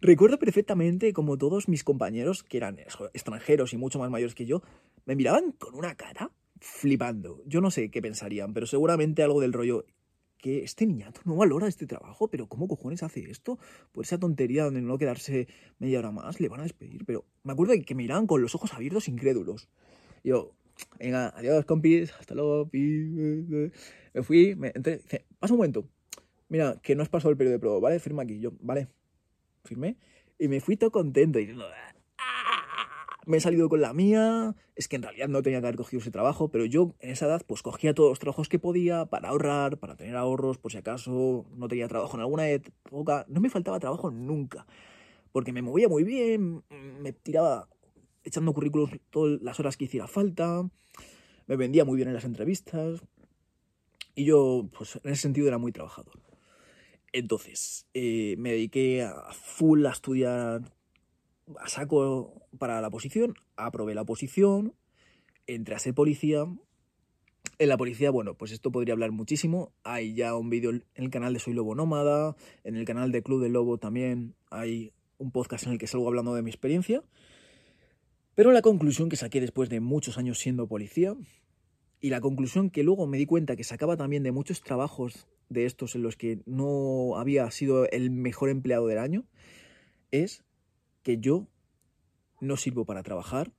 Recuerdo 0.00 0.38
perfectamente 0.38 1.12
como 1.12 1.36
todos 1.36 1.68
mis 1.68 1.84
compañeros, 1.84 2.42
que 2.42 2.56
eran 2.56 2.78
extranjeros 2.78 3.72
y 3.72 3.76
mucho 3.76 3.98
más 3.98 4.10
mayores 4.10 4.34
que 4.34 4.46
yo, 4.46 4.62
me 5.04 5.14
miraban 5.14 5.52
con 5.52 5.74
una 5.74 5.94
cara 5.94 6.30
flipando. 6.60 7.42
Yo 7.46 7.60
no 7.60 7.70
sé 7.70 7.90
qué 7.90 8.00
pensarían, 8.00 8.54
pero 8.54 8.66
seguramente 8.66 9.22
algo 9.22 9.40
del 9.40 9.52
rollo 9.52 9.84
que 10.38 10.64
este 10.64 10.86
niñato 10.86 11.20
no 11.26 11.36
valora 11.36 11.68
este 11.68 11.86
trabajo, 11.86 12.28
pero 12.28 12.46
¿cómo 12.46 12.66
cojones 12.66 13.02
hace 13.02 13.30
esto? 13.30 13.58
Por 13.92 14.04
esa 14.06 14.18
tontería 14.18 14.70
de 14.70 14.80
no 14.80 14.96
quedarse 14.96 15.48
media 15.78 15.98
hora 15.98 16.12
más, 16.12 16.40
le 16.40 16.48
van 16.48 16.60
a 16.60 16.62
despedir. 16.62 17.04
Pero 17.04 17.26
me 17.42 17.52
acuerdo 17.52 17.74
que 17.84 17.94
me 17.94 18.04
miraban 18.04 18.26
con 18.26 18.40
los 18.40 18.54
ojos 18.54 18.72
abiertos 18.72 19.06
incrédulos 19.08 19.68
yo, 20.22 20.52
venga, 20.98 21.32
adiós, 21.36 21.64
compis, 21.64 22.12
hasta 22.18 22.34
luego. 22.34 22.68
Me 22.72 24.22
fui, 24.22 24.54
me 24.56 24.72
entré, 24.74 24.98
dice, 24.98 25.24
pasa 25.38 25.54
un 25.54 25.58
momento. 25.58 25.88
Mira, 26.48 26.80
que 26.82 26.94
no 26.94 27.02
has 27.02 27.08
pasado 27.08 27.30
el 27.30 27.36
periodo 27.36 27.54
de 27.54 27.60
prueba, 27.60 27.80
¿vale? 27.80 28.00
Firma 28.00 28.22
aquí. 28.22 28.40
Yo, 28.40 28.52
vale. 28.60 28.88
Firmé. 29.64 29.96
Y 30.38 30.48
me 30.48 30.60
fui 30.60 30.76
todo 30.76 30.90
contento 30.90 31.38
diciendo, 31.38 31.66
ah, 31.68 31.90
me 33.26 33.36
he 33.36 33.40
salido 33.40 33.68
con 33.68 33.80
la 33.80 33.92
mía. 33.92 34.54
Es 34.74 34.88
que 34.88 34.96
en 34.96 35.02
realidad 35.02 35.28
no 35.28 35.42
tenía 35.42 35.60
que 35.60 35.66
haber 35.66 35.76
cogido 35.76 36.00
ese 36.00 36.10
trabajo, 36.10 36.50
pero 36.50 36.64
yo 36.64 36.94
en 37.00 37.10
esa 37.10 37.26
edad 37.26 37.42
pues 37.46 37.62
cogía 37.62 37.94
todos 37.94 38.10
los 38.10 38.18
trabajos 38.18 38.48
que 38.48 38.58
podía 38.58 39.06
para 39.06 39.28
ahorrar, 39.28 39.78
para 39.78 39.96
tener 39.96 40.16
ahorros, 40.16 40.58
por 40.58 40.72
si 40.72 40.78
acaso 40.78 41.46
no 41.54 41.68
tenía 41.68 41.88
trabajo 41.88 42.16
en 42.16 42.22
alguna 42.22 42.48
época. 42.48 43.26
No 43.28 43.40
me 43.40 43.50
faltaba 43.50 43.78
trabajo 43.80 44.10
nunca, 44.10 44.66
porque 45.32 45.52
me 45.52 45.62
movía 45.62 45.88
muy 45.88 46.04
bien, 46.04 46.64
me 46.70 47.12
tiraba 47.12 47.68
echando 48.24 48.52
currículos 48.52 48.90
todas 49.10 49.40
las 49.42 49.60
horas 49.60 49.76
que 49.76 49.84
hiciera 49.84 50.06
falta, 50.06 50.68
me 51.46 51.56
vendía 51.56 51.84
muy 51.84 51.96
bien 51.96 52.08
en 52.08 52.14
las 52.14 52.24
entrevistas 52.24 53.02
y 54.14 54.24
yo, 54.24 54.68
pues 54.76 55.00
en 55.02 55.12
ese 55.12 55.22
sentido, 55.22 55.48
era 55.48 55.58
muy 55.58 55.72
trabajador. 55.72 56.29
Entonces, 57.12 57.86
eh, 57.94 58.36
me 58.38 58.52
dediqué 58.52 59.02
a 59.02 59.32
full 59.32 59.84
a 59.86 59.90
estudiar 59.90 60.62
a 61.58 61.68
saco 61.68 62.46
para 62.58 62.80
la 62.80 62.90
posición, 62.90 63.34
aprobé 63.56 63.94
la 63.94 64.04
posición, 64.04 64.74
entré 65.46 65.74
a 65.74 65.78
ser 65.78 65.94
policía. 65.94 66.46
En 67.58 67.68
la 67.68 67.76
policía, 67.76 68.10
bueno, 68.10 68.34
pues 68.34 68.52
esto 68.52 68.70
podría 68.70 68.94
hablar 68.94 69.10
muchísimo. 69.10 69.72
Hay 69.82 70.14
ya 70.14 70.36
un 70.36 70.50
vídeo 70.50 70.70
en 70.70 70.84
el 70.94 71.10
canal 71.10 71.34
de 71.34 71.40
Soy 71.40 71.52
Lobo 71.52 71.74
Nómada, 71.74 72.36
en 72.64 72.76
el 72.76 72.84
canal 72.84 73.12
de 73.12 73.22
Club 73.22 73.42
del 73.42 73.52
Lobo 73.52 73.78
también 73.78 74.34
hay 74.50 74.92
un 75.18 75.30
podcast 75.30 75.66
en 75.66 75.72
el 75.72 75.78
que 75.78 75.86
salgo 75.86 76.08
hablando 76.08 76.34
de 76.34 76.42
mi 76.42 76.50
experiencia. 76.50 77.02
Pero 78.34 78.52
la 78.52 78.62
conclusión 78.62 79.08
que 79.08 79.16
saqué 79.16 79.40
después 79.40 79.68
de 79.68 79.80
muchos 79.80 80.16
años 80.16 80.38
siendo 80.38 80.66
policía, 80.66 81.14
y 82.00 82.10
la 82.10 82.20
conclusión 82.20 82.70
que 82.70 82.82
luego 82.82 83.06
me 83.06 83.18
di 83.18 83.26
cuenta 83.26 83.56
que 83.56 83.64
sacaba 83.64 83.96
también 83.96 84.22
de 84.22 84.32
muchos 84.32 84.62
trabajos 84.62 85.28
de 85.48 85.66
estos 85.66 85.94
en 85.94 86.02
los 86.02 86.16
que 86.16 86.40
no 86.46 87.16
había 87.16 87.50
sido 87.50 87.88
el 87.90 88.10
mejor 88.10 88.48
empleado 88.48 88.86
del 88.86 88.98
año, 88.98 89.26
es 90.10 90.44
que 91.02 91.18
yo 91.18 91.46
no 92.40 92.56
sirvo 92.56 92.84
para 92.86 93.02
trabajar 93.02 93.52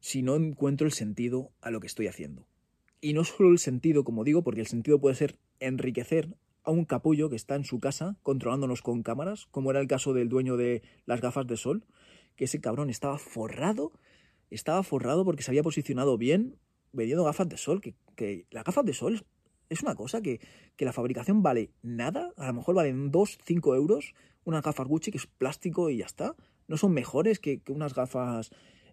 si 0.00 0.22
no 0.22 0.36
encuentro 0.36 0.86
el 0.86 0.92
sentido 0.92 1.50
a 1.60 1.70
lo 1.70 1.80
que 1.80 1.86
estoy 1.86 2.06
haciendo. 2.06 2.46
Y 3.00 3.12
no 3.12 3.24
solo 3.24 3.50
el 3.50 3.58
sentido, 3.58 4.04
como 4.04 4.24
digo, 4.24 4.42
porque 4.42 4.60
el 4.60 4.66
sentido 4.66 5.00
puede 5.00 5.14
ser 5.14 5.38
enriquecer 5.60 6.34
a 6.62 6.70
un 6.70 6.86
capullo 6.86 7.28
que 7.28 7.36
está 7.36 7.54
en 7.54 7.64
su 7.64 7.78
casa 7.78 8.16
controlándonos 8.22 8.80
con 8.80 9.02
cámaras, 9.02 9.46
como 9.50 9.70
era 9.70 9.80
el 9.80 9.86
caso 9.86 10.14
del 10.14 10.30
dueño 10.30 10.56
de 10.56 10.82
las 11.04 11.20
gafas 11.20 11.46
de 11.46 11.56
sol, 11.56 11.84
que 12.36 12.44
ese 12.44 12.60
cabrón 12.60 12.88
estaba 12.88 13.18
forrado, 13.18 13.92
estaba 14.50 14.82
forrado 14.82 15.24
porque 15.24 15.42
se 15.42 15.50
había 15.50 15.62
posicionado 15.62 16.16
bien 16.16 16.56
vendiendo 16.94 17.24
gafas 17.24 17.48
de 17.48 17.56
sol, 17.56 17.80
que, 17.80 17.94
que 18.16 18.46
las 18.50 18.64
gafas 18.64 18.84
de 18.84 18.94
sol 18.94 19.26
es 19.68 19.82
una 19.82 19.94
cosa 19.94 20.22
que, 20.22 20.40
que, 20.76 20.84
la 20.84 20.92
fabricación 20.92 21.42
vale 21.42 21.70
nada, 21.82 22.32
a 22.36 22.46
lo 22.46 22.54
mejor 22.54 22.74
valen 22.74 23.10
2, 23.10 23.38
5 23.44 23.74
euros, 23.74 24.14
unas 24.44 24.62
gafas 24.62 24.86
Gucci 24.86 25.10
que 25.10 25.18
es 25.18 25.26
plástico 25.26 25.90
y 25.90 25.98
ya 25.98 26.06
está, 26.06 26.36
no 26.68 26.76
son 26.76 26.92
mejores 26.92 27.38
que, 27.40 27.60
unas 27.68 27.94
gafas 27.94 28.50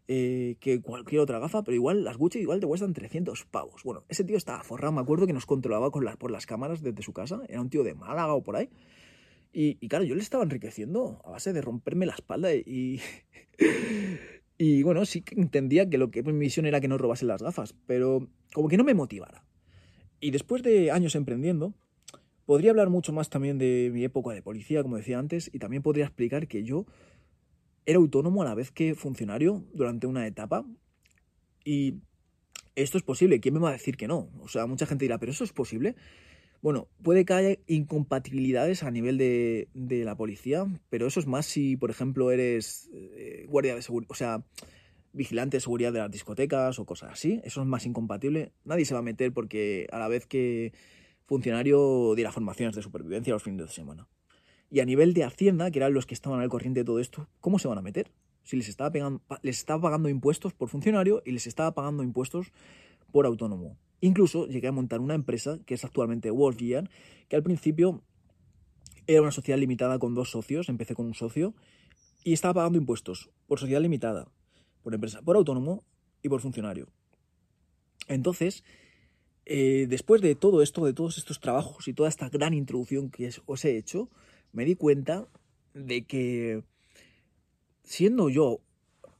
eh, 0.08 0.58
que 0.60 0.82
cualquier 0.82 1.22
otra 1.22 1.40
gafa, 1.40 1.64
pero 1.64 1.76
igual 1.76 2.04
las 2.04 2.18
Gucci 2.18 2.40
igual 2.40 2.60
te 2.60 2.68
cuestan 2.68 2.94
300 2.94 3.46
pavos. 3.46 3.84
Bueno, 3.84 4.04
ese 4.10 4.24
tío 4.24 4.38
estaba 4.38 4.64
forrado, 4.64 4.92
me 4.94 5.02
acuerdo 5.02 5.28
que 5.28 5.34
nos 5.34 5.46
controlaba 5.46 5.92
con 5.92 6.06
por 6.18 6.32
las 6.32 6.46
cámaras 6.46 6.82
desde 6.82 7.04
su 7.04 7.14
casa, 7.14 7.42
era 7.48 7.62
un 7.62 7.70
tío 7.70 7.84
de 7.84 7.94
Málaga 7.94 8.34
o 8.34 8.44
por 8.44 8.56
ahí, 8.56 8.70
y, 9.54 9.76
claro, 9.90 10.06
yo 10.06 10.16
le 10.16 10.22
estaba 10.22 10.44
enriqueciendo 10.44 11.22
a 11.26 11.32
base 11.32 11.52
de 11.52 11.62
romperme 11.62 12.06
la 12.06 12.14
espalda 12.14 12.54
y... 12.54 13.02
y 14.62 14.84
bueno, 14.84 15.06
sí 15.06 15.21
que 15.21 15.39
entendía 15.39 15.89
que 15.89 15.97
lo 15.97 16.12
que 16.12 16.21
mi 16.24 16.34
misión 16.34 16.65
era 16.65 16.82
que 16.82 16.88
no 16.88 16.97
robase 16.97 17.26
las 17.26 17.41
gafas, 17.41 17.74
pero 17.88 18.28
como 18.54 18.67
que 18.67 18.78
no 18.78 18.84
me 18.84 18.93
motivara. 18.93 19.43
Y 20.19 20.32
después 20.32 20.62
de 20.62 20.91
años 20.91 21.15
emprendiendo, 21.15 21.74
Podría 22.52 22.71
hablar 22.71 22.89
mucho 22.89 23.13
más 23.13 23.30
también 23.30 23.58
de 23.58 23.89
mi 23.93 24.04
época 24.04 24.34
de 24.34 24.41
policía, 24.41 24.82
como 24.82 24.97
decía 24.97 25.19
antes, 25.19 25.50
y 25.54 25.60
también 25.60 25.84
podría 25.84 26.04
explicar 26.04 26.50
que 26.50 26.63
yo 26.63 26.86
era 27.86 27.97
autónomo 27.97 28.41
a 28.41 28.45
la 28.45 28.56
vez 28.56 28.71
que 28.71 28.93
funcionario 28.93 29.63
durante 29.74 30.06
una 30.06 30.28
etapa. 30.28 30.65
Y 31.63 31.95
esto 32.76 32.97
es 32.97 33.04
posible. 33.04 33.39
¿Quién 33.39 33.54
me 33.54 33.62
va 33.62 33.69
a 33.69 33.71
decir 33.71 33.95
que 33.95 34.08
no? 34.08 34.30
O 34.41 34.50
sea, 34.50 34.65
mucha 34.65 34.86
gente 34.86 35.06
dirá, 35.06 35.17
¿pero 35.17 35.32
eso 35.32 35.45
es 35.45 35.54
posible? 35.54 35.95
Bueno, 36.62 36.88
puede 37.02 37.26
que 37.26 37.34
haya 37.34 37.58
incompatibilidades 37.65 38.84
a 38.84 38.91
nivel 38.91 39.17
de, 39.17 39.67
la 40.06 40.15
policía, 40.15 40.67
pero 40.89 41.08
eso 41.08 41.19
es 41.19 41.26
más 41.26 41.47
si, 41.47 41.76
por 41.76 41.89
ejemplo, 41.89 42.30
eres 42.30 42.89
eh, 42.93 43.45
guardia 43.50 43.74
de 43.74 43.82
seguridad, 43.82 44.12
o 44.12 44.15
sea, 44.15 44.43
vigilante 45.12 45.58
de 45.58 45.62
seguridad 45.62 45.91
de 45.91 46.00
las 46.00 46.12
discotecas 46.12 46.78
o 46.78 46.86
cosas 46.86 47.13
así. 47.13 47.41
Eso 47.43 47.62
es 47.62 47.67
más 47.67 47.86
incompatible. 47.88 48.52
Nadie 48.63 48.86
se 48.86 48.93
va 48.93 49.00
a 49.00 49.04
meter 49.04 49.34
porque 49.34 49.88
a 49.91 49.97
la 49.97 50.08
vez 50.08 50.28
que 50.28 50.71
funcionario 51.26 52.13
diera 52.15 52.32
formaciones 52.32 52.76
de 52.76 52.84
supervivencia 52.84 53.34
los 53.34 53.43
fines 53.43 53.65
de 53.65 53.74
semana. 53.74 54.08
Y 54.69 54.82
a 54.82 54.86
nivel 54.86 55.13
de 55.13 55.24
Hacienda, 55.24 55.71
que 55.71 55.80
eran 55.80 55.93
los 55.93 56.06
que 56.06 56.13
estaban 56.13 56.41
al 56.41 56.50
corriente 56.50 56.82
de 56.82 56.86
todo 56.86 57.00
esto, 57.00 57.28
¿cómo 57.39 57.58
se 57.58 57.67
van 57.67 57.80
a 57.80 57.82
meter? 57.82 58.12
Si 58.43 58.56
les 58.56 58.69
estaba, 58.69 58.91
les 59.41 59.58
estaba 59.58 59.82
pagando 59.82 60.10
impuestos 60.10 60.54
por 60.54 60.69
funcionario 60.69 61.24
y 61.26 61.32
les 61.32 61.47
estaba 61.47 61.74
pagando 61.74 62.04
impuestos 62.04 62.52
por 63.12 63.26
autónomo. 63.26 63.78
Incluso 64.02 64.48
llegué 64.48 64.68
a 64.68 64.72
montar 64.72 65.00
una 65.00 65.14
empresa, 65.14 65.60
que 65.66 65.76
es 65.76 65.86
actualmente 65.86 66.32
Wolfgear, 66.32 66.90
que 67.30 67.36
al 67.36 67.44
principio 67.44 68.04
era 69.08 69.22
una 69.22 69.32
sociedad 69.32 69.60
limitada 69.60 70.00
con 70.00 70.16
dos 70.16 70.32
socios, 70.32 70.70
empecé 70.70 70.96
con 70.96 71.06
un 71.06 71.14
socio, 71.14 71.54
y 72.24 72.34
estaba 72.34 72.56
pagando 72.56 72.78
impuestos 72.78 73.30
por 73.48 73.60
sociedad 73.60 73.82
limitada, 73.82 74.28
por 74.84 74.94
empresa, 74.94 75.22
por 75.22 75.36
autónomo 75.36 75.84
y 76.22 76.30
por 76.30 76.42
funcionario. 76.42 76.88
Entonces, 78.08 78.64
eh, 79.46 79.86
después 79.88 80.22
de 80.22 80.36
todo 80.36 80.62
esto, 80.62 80.86
de 80.86 80.94
todos 80.94 81.18
estos 81.18 81.40
trabajos 81.40 81.88
y 81.88 81.94
toda 81.94 82.10
esta 82.10 82.30
gran 82.30 82.54
introducción 82.54 83.10
que 83.10 83.30
os 83.46 83.66
he 83.66 83.78
hecho, 83.78 84.10
me 84.52 84.66
di 84.66 84.76
cuenta 84.76 85.28
de 85.74 86.06
que 86.06 86.64
siendo 87.84 88.30
yo 88.30 88.62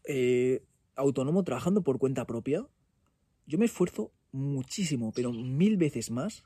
eh, 0.06 0.64
autónomo 0.96 1.44
trabajando 1.44 1.82
por 1.82 2.00
cuenta 2.00 2.26
propia, 2.26 2.68
yo 3.46 3.58
me 3.58 3.66
esfuerzo 3.66 4.12
muchísimo, 4.32 5.12
pero 5.14 5.32
mil 5.32 5.78
veces 5.78 6.12
más 6.12 6.44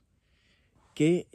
que 0.93 1.27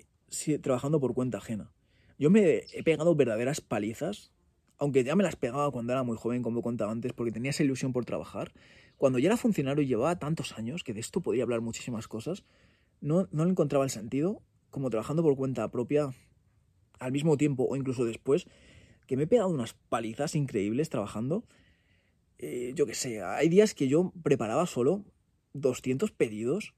trabajando 0.63 1.01
por 1.01 1.15
cuenta 1.15 1.39
ajena. 1.39 1.73
Yo 2.19 2.31
me 2.31 2.65
he 2.73 2.83
pegado 2.83 3.15
verdaderas 3.15 3.61
palizas, 3.61 4.31
aunque 4.79 5.05
ya 5.05 5.17
me 5.17 5.25
las 5.25 5.37
pegaba 5.37 5.71
cuando 5.71 5.93
era 5.93 6.03
muy 6.03 6.17
joven, 6.17 6.43
como 6.43 6.61
he 6.61 6.63
contado 6.63 6.91
antes, 6.91 7.13
porque 7.13 7.33
tenía 7.33 7.51
esa 7.51 7.63
ilusión 7.63 7.93
por 7.93 8.05
trabajar. 8.05 8.53
Cuando 8.97 9.19
ya 9.19 9.29
era 9.29 9.37
funcionario 9.37 9.83
y 9.83 9.87
llevaba 9.87 10.19
tantos 10.19 10.57
años, 10.59 10.85
que 10.85 10.93
de 10.93 11.01
esto 11.01 11.21
podría 11.21 11.45
hablar 11.45 11.61
muchísimas 11.61 12.09
cosas, 12.09 12.45
no, 13.01 13.29
no 13.33 13.45
le 13.45 13.51
encontraba 13.51 13.85
el 13.85 13.91
sentido, 13.91 14.43
como 14.71 14.91
trabajando 14.91 15.23
por 15.23 15.37
cuenta 15.37 15.71
propia, 15.71 16.11
al 16.99 17.13
mismo 17.13 17.37
tiempo 17.37 17.67
o 17.69 17.77
incluso 17.77 18.05
después, 18.05 18.47
que 19.07 19.17
me 19.17 19.25
he 19.25 19.27
pegado 19.27 19.49
unas 19.49 19.75
palizas 19.75 20.35
increíbles 20.35 20.91
trabajando. 20.91 21.45
Eh, 22.39 22.73
yo 22.75 22.87
qué 22.87 22.95
sé, 22.95 23.23
hay 23.23 23.49
días 23.49 23.75
que 23.75 23.89
yo 23.89 24.13
preparaba 24.23 24.67
solo 24.67 25.05
200 25.53 26.11
pedidos, 26.13 26.75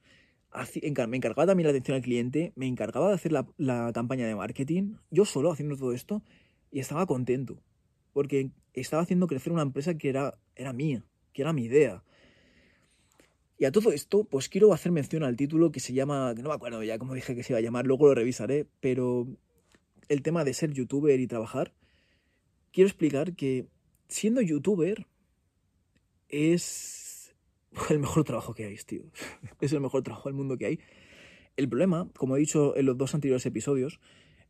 me 1.08 1.16
encargaba 1.16 1.46
también 1.46 1.66
la 1.66 1.70
atención 1.70 1.96
al 1.96 2.02
cliente, 2.02 2.52
me 2.56 2.66
encargaba 2.66 3.08
de 3.08 3.14
hacer 3.14 3.32
la, 3.32 3.92
campaña 3.92 4.26
de 4.26 4.34
marketing, 4.34 4.96
yo 5.10 5.24
solo 5.24 5.50
haciendo 5.50 5.76
todo 5.76 5.92
esto, 5.92 6.22
y 6.70 6.80
estaba 6.80 7.06
contento, 7.06 7.62
porque 8.12 8.50
estaba 8.74 9.02
haciendo 9.02 9.26
crecer 9.26 9.52
una 9.52 9.62
empresa 9.62 9.94
que 9.94 10.08
era, 10.08 10.38
era 10.54 10.72
mía, 10.72 11.04
que 11.32 11.42
era 11.42 11.52
mi 11.52 11.64
idea. 11.64 12.02
Y 13.58 13.64
a 13.64 13.72
todo 13.72 13.92
esto, 13.92 14.24
pues 14.24 14.48
quiero 14.48 14.72
hacer 14.72 14.92
mención 14.92 15.22
al 15.22 15.36
título 15.36 15.70
que 15.70 15.80
se 15.80 15.92
llama, 15.92 16.34
que 16.34 16.42
no 16.42 16.48
me 16.48 16.54
acuerdo 16.54 16.82
ya 16.82 16.98
cómo 16.98 17.14
dije 17.14 17.34
que 17.34 17.42
se 17.42 17.52
iba 17.52 17.58
a 17.58 17.62
llamar, 17.62 17.86
luego 17.86 18.08
lo 18.08 18.14
revisaré, 18.14 18.66
pero 18.80 19.28
el 20.08 20.22
tema 20.22 20.44
de 20.44 20.54
ser 20.54 20.72
youtuber 20.72 21.18
y 21.20 21.26
trabajar, 21.26 21.72
quiero 22.72 22.88
explicar 22.88 23.34
que 23.34 23.66
siendo 24.08 24.40
youtuber 24.40 25.06
es 26.28 27.01
el 27.90 27.98
mejor 27.98 28.24
trabajo 28.24 28.54
que 28.54 28.64
hay, 28.64 28.76
tío. 28.76 29.02
Es 29.60 29.72
el 29.72 29.80
mejor 29.80 30.02
trabajo 30.02 30.28
del 30.28 30.34
mundo 30.34 30.56
que 30.56 30.66
hay. 30.66 30.80
El 31.56 31.68
problema, 31.68 32.08
como 32.16 32.36
he 32.36 32.40
dicho 32.40 32.76
en 32.76 32.86
los 32.86 32.96
dos 32.96 33.14
anteriores 33.14 33.44
episodios, 33.46 34.00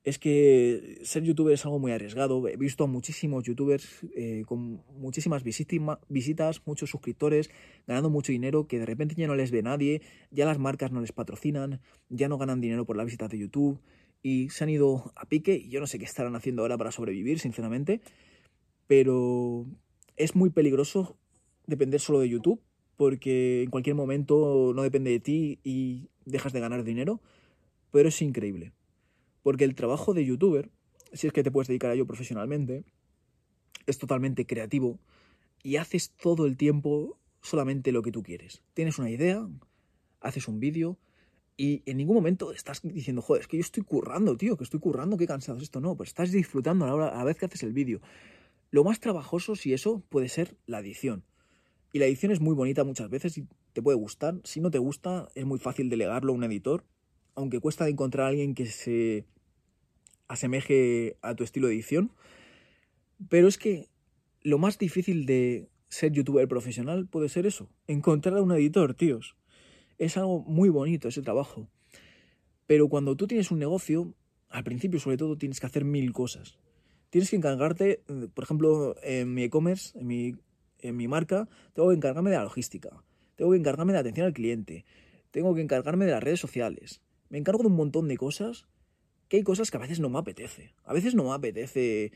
es 0.05 0.19
que 0.19 0.99
ser 1.05 1.23
youtuber 1.23 1.55
es 1.55 1.65
algo 1.65 1.79
muy 1.79 1.93
arriesgado. 1.93 2.47
He 2.49 2.57
visto 2.57 2.85
a 2.85 2.87
muchísimos 2.89 3.45
youtubers 3.45 4.05
eh, 4.17 4.43
con 4.47 4.83
muchísimas 4.99 5.45
visitas, 5.45 6.63
muchos 6.65 6.91
suscriptores, 6.91 7.51
ganando 7.87 8.11
mucho 8.11 8.33
dinero, 8.33 8.67
que 8.67 8.81
de 8.81 8.87
repente 8.87 9.15
ya 9.17 9.29
no 9.29 9.37
les 9.37 9.53
ve 9.53 9.63
nadie, 9.63 10.03
ya 10.31 10.45
las 10.45 10.59
marcas 10.59 10.91
no 10.91 11.01
les 11.01 11.13
patrocinan, 11.13 11.81
ya 12.09 12.29
no 12.29 12.39
ganan 12.39 12.61
dinero 12.61 12.85
por 12.85 12.97
la 12.97 13.05
visita 13.05 13.29
de 13.29 13.39
YouTube 13.39 13.81
y 14.23 14.49
se 14.51 14.65
han 14.65 14.71
ido 14.71 15.13
a 15.15 15.27
pique 15.27 15.55
y 15.55 15.69
yo 15.69 15.81
no 15.81 15.87
sé 15.87 15.99
qué 15.99 16.05
estarán 16.05 16.35
haciendo 16.35 16.63
ahora 16.63 16.77
para 16.77 16.91
sobrevivir, 16.91 17.39
sinceramente, 17.39 18.01
pero 18.89 19.67
es 20.17 20.35
muy 20.35 20.51
peligroso 20.51 21.17
depender 21.67 22.01
solo 22.01 22.21
de 22.21 22.29
YouTube 22.29 22.61
porque 23.03 23.65
en 23.65 23.71
cualquier 23.71 23.97
momento 23.97 24.71
no 24.77 24.85
depende 24.85 25.11
de 25.11 25.19
ti 25.19 25.59
y 25.65 26.09
dejas 26.25 26.53
de 26.53 26.61
ganar 26.61 26.85
dinero, 26.85 27.21
pero 27.91 28.11
es 28.11 28.23
increíble. 28.23 28.71
Porque 29.43 29.65
el 29.65 29.75
trabajo 29.75 30.15
de 30.15 30.25
youtuber, 30.25 30.71
si 31.13 31.27
es 31.27 31.33
que 31.33 31.43
te 31.43 31.51
puedes 31.51 31.67
dedicar 31.67 31.91
a 31.91 31.95
ello 31.95 32.07
profesionalmente, 32.07 32.85
es 33.87 33.99
totalmente 33.99 34.47
creativo 34.47 35.01
y 35.65 35.79
haces 35.79 36.13
todo 36.13 36.47
el 36.47 36.57
tiempo 36.57 37.19
solamente 37.41 37.91
lo 37.91 38.03
que 38.03 38.13
tú 38.13 38.23
quieres. 38.23 38.63
Tienes 38.73 39.01
una 39.01 39.11
idea, 39.11 39.49
haces 40.21 40.47
un 40.47 40.61
vídeo, 40.61 40.97
y 41.57 41.83
en 41.87 41.97
ningún 41.97 42.15
momento 42.15 42.53
estás 42.53 42.83
diciendo, 42.85 43.21
joder, 43.21 43.43
es 43.43 43.49
que 43.49 43.57
yo 43.57 43.63
estoy 43.63 43.83
currando, 43.83 44.37
tío, 44.37 44.57
que 44.57 44.63
estoy 44.63 44.79
currando, 44.79 45.17
qué 45.17 45.27
cansado 45.27 45.59
es 45.59 45.65
esto. 45.65 45.81
No, 45.81 45.97
pues 45.97 46.11
estás 46.11 46.31
disfrutando 46.31 46.85
a 46.85 46.89
la, 46.89 46.95
hora, 46.95 47.09
a 47.09 47.19
la 47.19 47.25
vez 47.25 47.37
que 47.37 47.47
haces 47.47 47.65
el 47.65 47.73
vídeo. 47.73 48.01
Lo 48.71 48.85
más 48.85 49.01
trabajoso, 49.01 49.57
si 49.57 49.73
eso, 49.73 50.05
puede 50.09 50.29
ser 50.29 50.57
la 50.67 50.79
edición. 50.79 51.25
Y 51.93 51.99
la 51.99 52.07
edición 52.07 52.33
es 52.33 52.41
muy 52.41 52.55
bonita 52.55 52.85
muchas 52.85 53.11
veces 53.11 53.37
y 53.39 53.47
te 53.73 53.83
puede 53.83 53.99
gustar. 53.99 54.41
Si 54.45 54.61
no 54.61 54.71
te 54.71 54.79
gusta, 54.79 55.29
es 55.35 55.45
muy 55.45 55.59
fácil 55.59 55.91
delegarlo 55.91 56.33
a 56.33 56.37
un 56.37 56.45
editor. 56.45 56.85
Aunque 57.35 57.61
cuesta 57.61 57.89
encontrar 57.89 58.27
a 58.27 58.29
alguien 58.31 58.55
que 58.55 58.67
se 58.67 59.27
asemeje 60.29 61.17
a 61.23 61.35
tu 61.35 61.45
estilo 61.45 61.69
de 61.69 61.75
edición. 61.75 62.13
Pero 63.29 63.49
es 63.49 63.59
que 63.59 63.89
lo 64.41 64.59
más 64.59 64.79
difícil 64.79 65.27
de 65.27 65.69
ser 65.89 66.13
youtuber 66.13 66.49
profesional 66.49 67.07
puede 67.07 67.29
ser 67.29 67.47
eso. 67.47 67.69
Encontrar 67.87 68.39
a 68.39 68.43
un 68.43 68.53
editor, 68.53 68.95
tíos 68.95 69.37
es 70.05 70.17
algo 70.17 70.41
muy 70.41 70.69
bonito 70.69 71.09
ese 71.09 71.23
trabajo. 71.23 71.69
Pero 72.67 72.89
cuando 72.89 73.17
tú 73.17 73.27
tienes 73.27 73.51
un 73.51 73.59
negocio, 73.59 74.15
al 74.49 74.65
principio 74.65 74.99
sobre 74.99 75.17
todo 75.17 75.37
tienes 75.37 75.61
que 75.61 75.67
hacer 75.67 75.85
mil 75.85 76.13
cosas. 76.13 76.59
Tienes 77.11 77.31
que 77.31 77.37
encargarte, 77.37 78.03
eh, 78.09 78.29
por 78.33 78.45
ejemplo, 78.45 78.97
en 79.03 79.33
mi 79.35 79.45
e-commerce, 79.45 79.99
en 79.99 80.07
mi, 80.07 80.35
en 80.83 80.97
mi 80.97 81.09
marca, 81.09 81.49
tengo 81.73 81.89
que 81.89 81.97
encargarme 81.97 82.31
de 82.31 82.37
la 82.37 82.45
logística, 82.45 83.03
tengo 83.37 83.53
que 83.53 83.59
encargarme 83.59 83.93
de 83.93 83.97
la 83.97 84.01
atención 84.01 84.27
al 84.27 84.35
cliente, 84.35 84.85
tengo 85.31 85.55
que 85.55 85.63
encargarme 85.63 86.05
de 86.05 86.13
las 86.13 86.23
redes 86.23 86.41
sociales. 86.41 87.01
Me 87.31 87.39
encargo 87.39 87.63
de 87.63 87.69
un 87.69 87.77
montón 87.77 88.09
de 88.09 88.17
cosas 88.17 88.67
que 89.29 89.39
hay 89.39 89.43
cosas 89.43 89.71
que 89.71 89.79
a 89.79 89.81
veces 89.81 89.99
no 89.99 90.11
me 90.11 90.19
apetece. 90.19 90.75
A 90.85 90.93
veces 90.93 91.15
no 91.15 91.25
me 91.25 91.33
apetece 91.33 92.13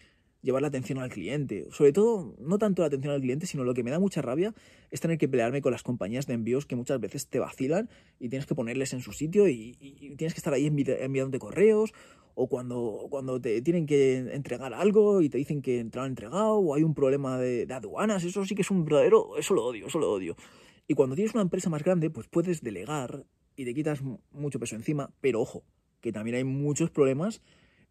llevar 0.46 0.62
la 0.62 0.68
atención 0.68 0.98
al 0.98 1.11
cliente. 1.11 1.66
Sobre 1.72 1.92
todo, 1.92 2.37
no 2.38 2.59
tanto 2.59 2.82
la 2.82 2.87
atención 2.87 3.12
al 3.12 3.20
cliente, 3.20 3.46
sino 3.46 3.64
lo 3.64 3.74
que 3.74 3.82
me 3.82 3.90
da 3.90 3.98
mucha 3.98 4.22
rabia 4.22 4.54
es 4.92 5.00
tener 5.00 5.18
que 5.18 5.28
pelearme 5.28 5.61
con 5.61 5.72
las 5.72 5.82
compañías 5.82 6.26
de 6.26 6.35
envíos 6.35 6.66
que 6.66 6.76
muchas 6.76 7.00
veces 7.00 7.26
te 7.26 7.40
vacilan 7.40 7.90
y 8.20 8.28
tienes 8.28 8.46
que 8.46 8.54
ponerles 8.54 8.92
en 8.92 9.00
su 9.00 9.12
sitio 9.12 9.48
y, 9.48 9.72
tienes 10.16 10.35
que 10.35 10.38
estar 10.38 10.54
ahí 10.54 10.66
enviándote 10.66 11.40
correos 11.40 11.92
o 12.37 12.46
cuando, 12.48 13.09
cuando 13.11 13.40
te 13.40 13.61
tienen 13.61 13.87
que 13.87 14.18
entregar 14.18 14.72
algo 14.72 15.20
y 15.20 15.28
te 15.28 15.37
dicen 15.37 15.62
que 15.62 15.85
te 15.85 15.98
lo 15.98 16.04
han 16.04 16.11
entregado 16.11 16.59
o 16.59 16.74
hay 16.74 16.85
un 16.85 16.94
problema 16.94 17.38
de, 17.38 17.66
de 17.66 17.74
aduanas, 17.74 18.22
eso 18.22 18.44
sí 18.44 18.54
que 18.54 18.62
es 18.62 18.70
un 18.70 18.85
verdadero, 18.85 19.37
eso 19.37 19.52
lo 19.52 19.64
odio, 19.64 19.88
eso 19.88 19.98
lo 19.98 20.12
odio. 20.12 20.37
Y 20.87 20.94
cuando 20.94 21.16
tienes 21.16 21.35
una 21.35 21.42
empresa 21.42 21.70
más 21.70 21.82
grande, 21.82 22.09
pues 22.09 22.28
puedes 22.28 22.62
delegar 22.62 23.26
y 23.56 23.64
te 23.64 23.74
quitas 23.74 24.00
mucho 24.30 24.61
peso 24.61 24.76
encima, 24.76 25.11
pero 25.20 25.40
ojo, 25.40 25.64
que 26.00 26.12
también 26.12 26.37
hay 26.37 26.44
muchos 26.44 26.90
problemas 26.90 27.42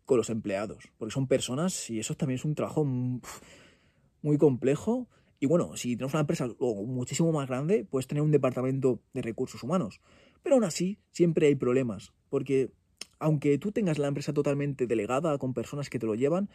con 0.06 0.18
los 0.18 0.30
empleados, 0.30 0.90
porque 0.98 1.14
son 1.14 1.28
personas 1.28 1.90
y 1.90 2.00
eso 2.00 2.16
también 2.16 2.40
es 2.40 2.46
un 2.46 2.56
trabajo 2.56 2.86
muy 2.86 4.38
complejo. 4.38 5.08
Y 5.40 5.48
bueno, 5.48 5.76
si 5.76 5.98
tienes 5.98 6.14
una 6.14 6.22
empresa 6.22 6.48
muchísimo 6.60 7.32
más 7.32 7.48
grande, 7.48 7.86
puedes 7.86 8.08
tener 8.08 8.24
un 8.24 8.32
departamento 8.32 9.02
de 9.14 9.22
recursos 9.22 9.64
humanos. 9.64 10.00
Pero 10.44 10.56
aún 10.56 10.64
así, 10.64 11.00
siempre 11.12 11.48
hay 11.48 11.56
problemas, 11.56 12.14
porque 12.30 12.72
aunque 13.20 13.58
tú 13.58 13.72
tengas 13.72 13.98
la 13.98 14.08
empresa 14.08 14.34
totalmente 14.34 14.88
delegada 14.88 15.38
con 15.38 15.54
personas 15.54 15.90
que 15.90 16.00
te 16.00 16.06
lo 16.06 16.16
llevan, 16.16 16.50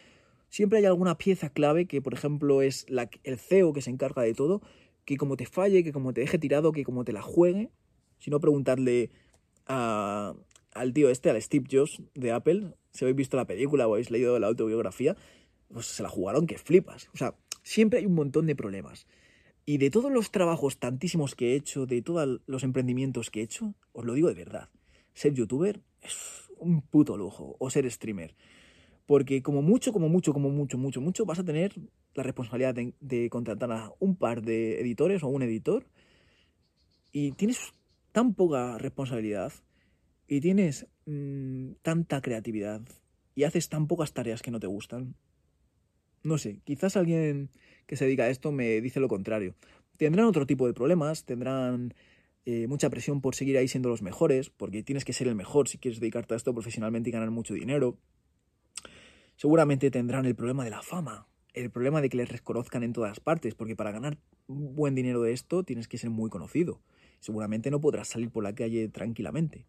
siempre 0.48 0.78
hay 0.78 0.84
alguna 0.84 1.18
pieza 1.18 1.50
clave 1.50 1.86
que, 1.86 2.00
por 2.00 2.14
ejemplo, 2.14 2.62
es 2.62 2.86
el 3.24 3.38
CEO 3.38 3.72
que 3.72 3.82
se 3.82 3.90
encarga 3.90 4.22
de 4.22 4.34
todo, 4.34 4.62
que 5.04 5.16
como 5.16 5.36
te 5.36 5.46
falle, 5.46 5.82
que 5.82 5.92
como 5.92 6.12
te 6.12 6.20
deje 6.20 6.38
tirado, 6.38 6.72
que 6.72 6.84
como 6.84 7.04
te 7.04 7.12
la 7.12 7.22
juegue, 7.22 7.70
si 8.18 8.30
no 8.30 8.40
preguntarle 8.40 9.10
al 9.66 10.92
tío 10.92 11.10
este, 11.10 11.30
al 11.30 11.40
Steve 11.40 11.66
Jobs 11.70 12.02
de 12.14 12.32
Apple, 12.32 12.74
si 12.92 13.04
habéis 13.04 13.16
visto 13.16 13.36
la 13.36 13.46
película 13.46 13.86
o 13.86 13.92
habéis 13.92 14.10
leído 14.10 14.38
la 14.38 14.48
autobiografía, 14.48 15.16
pues 15.72 15.86
se 15.86 16.02
la 16.02 16.08
jugaron 16.08 16.46
que 16.46 16.58
flipas. 16.58 17.08
O 17.14 17.16
sea, 17.16 17.34
siempre 17.62 18.00
hay 18.00 18.06
un 18.06 18.14
montón 18.14 18.46
de 18.46 18.56
problemas. 18.56 19.06
Y 19.66 19.78
de 19.78 19.90
todos 19.90 20.10
los 20.10 20.30
trabajos 20.30 20.78
tantísimos 20.78 21.34
que 21.34 21.52
he 21.52 21.56
hecho, 21.56 21.86
de 21.86 22.02
todos 22.02 22.40
los 22.46 22.64
emprendimientos 22.64 23.30
que 23.30 23.40
he 23.40 23.44
hecho, 23.44 23.74
os 23.92 24.04
lo 24.04 24.14
digo 24.14 24.28
de 24.28 24.34
verdad, 24.34 24.68
ser 25.14 25.34
youtuber 25.34 25.80
es 26.02 26.50
un 26.58 26.82
puto 26.82 27.16
lujo, 27.16 27.56
o 27.58 27.70
ser 27.70 27.90
streamer. 27.90 28.34
Porque 29.06 29.42
como 29.42 29.62
mucho, 29.62 29.92
como 29.92 30.08
mucho, 30.08 30.32
como 30.32 30.50
mucho, 30.50 30.78
mucho, 30.78 31.00
mucho, 31.00 31.24
vas 31.24 31.38
a 31.38 31.44
tener 31.44 31.74
la 32.14 32.22
responsabilidad 32.22 32.74
de, 32.74 33.30
contratar 33.30 33.72
a 33.72 33.92
un 33.98 34.16
par 34.16 34.42
de 34.42 34.80
editores 34.80 35.22
o 35.22 35.28
un 35.28 35.42
editor 35.42 35.86
y 37.12 37.32
tienes 37.32 37.74
tan 38.12 38.34
poca 38.34 38.78
responsabilidad 38.78 39.52
y 40.30 40.40
tienes 40.40 40.86
mm, 41.06 41.72
tanta 41.82 42.22
creatividad 42.22 42.82
y 43.34 43.42
haces 43.42 43.68
tan 43.68 43.88
pocas 43.88 44.12
tareas 44.12 44.42
que 44.42 44.52
no 44.52 44.60
te 44.60 44.68
gustan. 44.68 45.16
No 46.22 46.38
sé, 46.38 46.60
quizás 46.62 46.96
alguien 46.96 47.50
que 47.86 47.96
se 47.96 48.04
dedica 48.04 48.22
a 48.22 48.30
esto 48.30 48.52
me 48.52 48.80
dice 48.80 49.00
lo 49.00 49.08
contrario. 49.08 49.56
Tendrán 49.96 50.26
otro 50.26 50.46
tipo 50.46 50.68
de 50.68 50.72
problemas, 50.72 51.24
tendrán 51.24 51.94
eh, 52.46 52.68
mucha 52.68 52.88
presión 52.90 53.20
por 53.20 53.34
seguir 53.34 53.58
ahí 53.58 53.66
siendo 53.66 53.88
los 53.88 54.02
mejores, 54.02 54.50
porque 54.50 54.84
tienes 54.84 55.04
que 55.04 55.12
ser 55.12 55.26
el 55.26 55.34
mejor 55.34 55.68
si 55.68 55.78
quieres 55.78 55.98
dedicarte 55.98 56.34
a 56.34 56.36
esto 56.36 56.54
profesionalmente 56.54 57.10
y 57.10 57.12
ganar 57.12 57.32
mucho 57.32 57.52
dinero. 57.52 57.98
Seguramente 59.34 59.90
tendrán 59.90 60.26
el 60.26 60.36
problema 60.36 60.62
de 60.62 60.70
la 60.70 60.82
fama, 60.82 61.26
el 61.54 61.70
problema 61.72 62.00
de 62.00 62.08
que 62.08 62.18
les 62.18 62.28
reconozcan 62.28 62.84
en 62.84 62.92
todas 62.92 63.18
partes, 63.18 63.56
porque 63.56 63.74
para 63.74 63.90
ganar 63.90 64.16
buen 64.46 64.94
dinero 64.94 65.22
de 65.22 65.32
esto 65.32 65.64
tienes 65.64 65.88
que 65.88 65.98
ser 65.98 66.10
muy 66.10 66.30
conocido. 66.30 66.80
Seguramente 67.18 67.72
no 67.72 67.80
podrás 67.80 68.06
salir 68.06 68.30
por 68.30 68.44
la 68.44 68.54
calle 68.54 68.88
tranquilamente. 68.88 69.66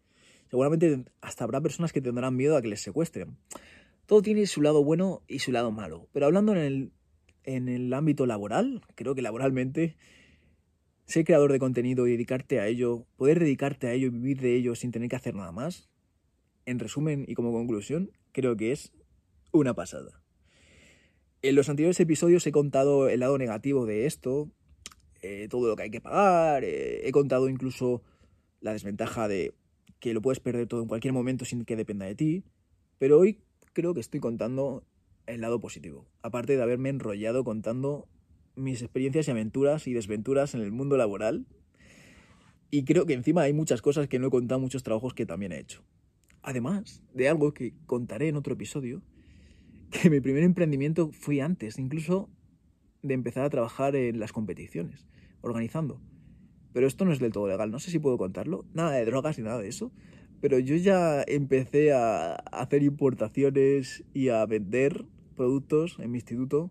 Seguramente 0.52 1.06
hasta 1.22 1.44
habrá 1.44 1.62
personas 1.62 1.94
que 1.94 2.02
tendrán 2.02 2.36
miedo 2.36 2.58
a 2.58 2.60
que 2.60 2.68
les 2.68 2.82
secuestren. 2.82 3.38
Todo 4.04 4.20
tiene 4.20 4.44
su 4.44 4.60
lado 4.60 4.84
bueno 4.84 5.22
y 5.26 5.38
su 5.38 5.50
lado 5.50 5.70
malo. 5.70 6.10
Pero 6.12 6.26
hablando 6.26 6.52
en 6.52 6.58
el, 6.58 6.92
en 7.44 7.70
el 7.70 7.90
ámbito 7.94 8.26
laboral, 8.26 8.82
creo 8.94 9.14
que 9.14 9.22
laboralmente 9.22 9.96
ser 11.06 11.24
creador 11.24 11.52
de 11.52 11.58
contenido 11.58 12.06
y 12.06 12.10
dedicarte 12.10 12.60
a 12.60 12.66
ello, 12.66 13.06
poder 13.16 13.38
dedicarte 13.38 13.86
a 13.86 13.94
ello 13.94 14.08
y 14.08 14.10
vivir 14.10 14.42
de 14.42 14.54
ello 14.54 14.74
sin 14.74 14.92
tener 14.92 15.08
que 15.08 15.16
hacer 15.16 15.34
nada 15.34 15.52
más, 15.52 15.88
en 16.66 16.78
resumen 16.78 17.24
y 17.26 17.32
como 17.32 17.50
conclusión, 17.50 18.10
creo 18.32 18.54
que 18.54 18.72
es 18.72 18.92
una 19.52 19.72
pasada. 19.72 20.22
En 21.40 21.54
los 21.54 21.70
anteriores 21.70 21.98
episodios 21.98 22.46
he 22.46 22.52
contado 22.52 23.08
el 23.08 23.20
lado 23.20 23.38
negativo 23.38 23.86
de 23.86 24.04
esto, 24.04 24.50
eh, 25.22 25.48
todo 25.48 25.68
lo 25.68 25.76
que 25.76 25.84
hay 25.84 25.90
que 25.90 26.02
pagar, 26.02 26.62
eh, 26.62 27.08
he 27.08 27.10
contado 27.10 27.48
incluso 27.48 28.02
la 28.60 28.74
desventaja 28.74 29.28
de 29.28 29.54
que 30.02 30.12
lo 30.14 30.20
puedes 30.20 30.40
perder 30.40 30.66
todo 30.66 30.82
en 30.82 30.88
cualquier 30.88 31.14
momento 31.14 31.44
sin 31.44 31.64
que 31.64 31.76
dependa 31.76 32.06
de 32.06 32.16
ti, 32.16 32.44
pero 32.98 33.20
hoy 33.20 33.38
creo 33.72 33.94
que 33.94 34.00
estoy 34.00 34.18
contando 34.18 34.84
el 35.26 35.40
lado 35.40 35.60
positivo, 35.60 36.08
aparte 36.22 36.56
de 36.56 36.62
haberme 36.62 36.88
enrollado 36.88 37.44
contando 37.44 38.08
mis 38.56 38.82
experiencias 38.82 39.28
y 39.28 39.30
aventuras 39.30 39.86
y 39.86 39.92
desventuras 39.92 40.56
en 40.56 40.60
el 40.60 40.72
mundo 40.72 40.96
laboral, 40.96 41.46
y 42.68 42.82
creo 42.82 43.06
que 43.06 43.14
encima 43.14 43.42
hay 43.42 43.52
muchas 43.52 43.80
cosas 43.80 44.08
que 44.08 44.18
no 44.18 44.26
he 44.26 44.30
contado, 44.30 44.60
muchos 44.60 44.82
trabajos 44.82 45.14
que 45.14 45.24
también 45.24 45.52
he 45.52 45.60
hecho. 45.60 45.84
Además 46.42 47.00
de 47.14 47.28
algo 47.28 47.54
que 47.54 47.72
contaré 47.86 48.26
en 48.26 48.34
otro 48.34 48.54
episodio, 48.54 49.02
que 49.92 50.10
mi 50.10 50.20
primer 50.20 50.42
emprendimiento 50.42 51.12
fue 51.12 51.42
antes, 51.42 51.78
incluso 51.78 52.28
de 53.02 53.14
empezar 53.14 53.44
a 53.44 53.50
trabajar 53.50 53.94
en 53.94 54.18
las 54.18 54.32
competiciones, 54.32 55.06
organizando. 55.42 56.00
Pero 56.72 56.86
esto 56.86 57.04
no 57.04 57.12
es 57.12 57.18
del 57.18 57.32
todo 57.32 57.46
legal, 57.46 57.70
no 57.70 57.78
sé 57.78 57.90
si 57.90 57.98
puedo 57.98 58.18
contarlo, 58.18 58.64
nada 58.72 58.92
de 58.92 59.04
drogas 59.04 59.38
ni 59.38 59.44
nada 59.44 59.60
de 59.60 59.68
eso, 59.68 59.92
pero 60.40 60.58
yo 60.58 60.76
ya 60.76 61.22
empecé 61.26 61.92
a 61.92 62.34
hacer 62.34 62.82
importaciones 62.82 64.04
y 64.12 64.28
a 64.28 64.44
vender 64.46 65.04
productos 65.36 65.98
en 65.98 66.10
mi 66.10 66.18
instituto 66.18 66.70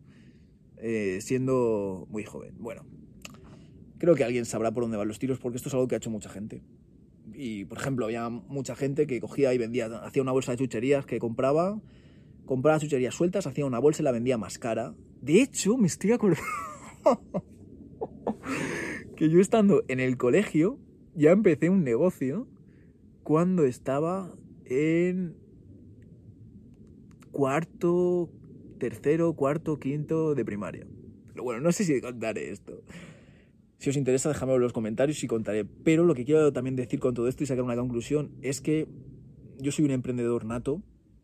eh, 0.78 1.20
siendo 1.22 2.08
muy 2.10 2.24
joven. 2.24 2.56
Bueno, 2.60 2.86
creo 3.98 4.16
que 4.16 4.24
alguien 4.24 4.46
sabrá 4.46 4.72
por 4.72 4.84
dónde 4.84 4.98
van 4.98 5.08
los 5.08 5.20
tiros 5.20 5.40
porque 5.40 5.58
esto 5.58 5.70
es 5.70 5.76
algo 5.76 5.88
que 5.88 5.96
ha 5.96 6.00
hecho 6.00 6.10
mucha 6.10 6.30
gente. 6.30 6.64
Y, 7.34 7.66
por 7.66 7.78
ejemplo, 7.78 8.06
había 8.06 8.30
mucha 8.30 8.76
gente 8.76 9.08
que 9.08 9.22
cogía 9.22 9.54
y 9.54 9.58
vendía, 9.58 9.86
hacía 9.86 10.22
una 10.22 10.32
bolsa 10.32 10.52
de 10.52 10.58
chucherías 10.58 11.06
que 11.06 11.20
compraba 11.20 11.80
compraba 12.46 12.80
chucherías 12.80 13.16
sueltas, 13.16 13.48
hacía 13.48 13.66
una 13.66 13.80
bolsa 13.80 14.02
y 14.02 14.06
la 14.06 14.12
vendía 14.12 14.38
más 14.38 14.58
cara. 14.58 14.94
De 15.22 15.42
hecho, 15.42 15.78
me 15.78 15.88
estoy 15.88 16.12
acordando 16.12 16.44
que 19.22 19.30
yo 19.30 19.40
estando 19.40 19.84
en 19.88 20.00
el 20.00 20.18
colegio 20.18 20.80
ya 21.14 21.30
empecé 21.30 21.70
un 21.70 21.84
negocio 21.84 22.48
cuando 23.22 23.66
estaba 23.66 24.36
en 24.66 25.36
cuarto, 27.30 28.32
tercero, 28.80 29.34
cuarto, 29.34 29.78
quinto 29.78 30.34
de 30.34 30.44
primaria. 30.44 30.88
Pero 31.28 31.44
bueno, 31.44 31.62
no 31.62 31.72
sé 31.72 31.84
si 31.84 32.02
contaré 32.02 32.50
esto. 32.50 32.82
Si 33.78 33.92
os 33.92 33.96
interesa, 33.96 34.30
dejadmelo 34.30 34.56
en 34.56 34.64
los 34.64 34.74
comentarios 34.74 35.24
y 35.24 35.28
contaré. 35.28 35.66
Pero 35.66 36.04
lo 36.04 36.16
que 36.16 36.26
quiero 36.26 36.52
también 36.52 36.76
decir 36.76 37.00
con 37.00 37.14
todo 37.14 37.28
esto 37.28 37.44
y 37.44 37.46
sacar 37.46 37.64
una 37.64 37.76
conclusión 37.76 38.32
es 38.42 38.60
que 38.60 38.88
yo 39.60 39.72
soy 39.72 39.86
un 39.86 39.92
emprendedor 39.92 40.46
nato. 40.46 40.82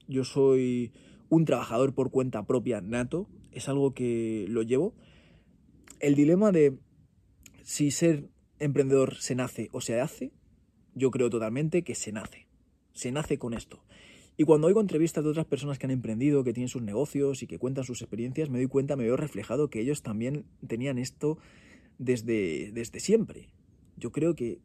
Yo 0.07 0.23
soy 0.23 0.91
un 1.29 1.45
trabajador 1.45 1.95
por 1.95 2.11
cuenta 2.11 2.45
propia 2.45 2.79
nato, 2.79 3.27
es 3.51 3.67
algo 3.67 3.95
que 3.95 4.45
lo 4.49 4.61
llevo. 4.61 4.93
El 5.99 6.13
dilema 6.13 6.51
de 6.51 6.77
si 7.67 7.91
ser 7.91 8.29
emprendedor 8.59 9.15
se 9.15 9.35
nace 9.35 9.67
o 9.73 9.81
se 9.81 9.99
hace, 9.99 10.31
yo 10.95 11.11
creo 11.11 11.29
totalmente 11.29 11.83
que 11.83 11.95
se 11.95 12.13
nace. 12.13 12.47
Se 12.93 13.11
nace 13.11 13.37
con 13.37 13.53
esto. 13.53 13.83
Y 14.37 14.45
cuando 14.45 14.67
oigo 14.67 14.79
entrevistas 14.79 15.21
de 15.21 15.31
otras 15.31 15.47
personas 15.47 15.77
que 15.77 15.85
han 15.85 15.91
emprendido, 15.91 16.45
que 16.45 16.53
tienen 16.53 16.69
sus 16.69 16.81
negocios 16.81 17.43
y 17.43 17.47
que 17.47 17.59
cuentan 17.59 17.83
sus 17.83 18.01
experiencias, 18.01 18.49
me 18.49 18.59
doy 18.59 18.67
cuenta, 18.67 18.95
me 18.95 19.03
veo 19.03 19.17
reflejado 19.17 19.69
que 19.69 19.81
ellos 19.81 20.01
también 20.01 20.45
tenían 20.65 20.97
esto 20.97 21.39
desde, 21.97 22.71
desde 22.71 23.01
siempre. 23.01 23.49
Yo 23.97 24.13
creo 24.13 24.33
que 24.33 24.61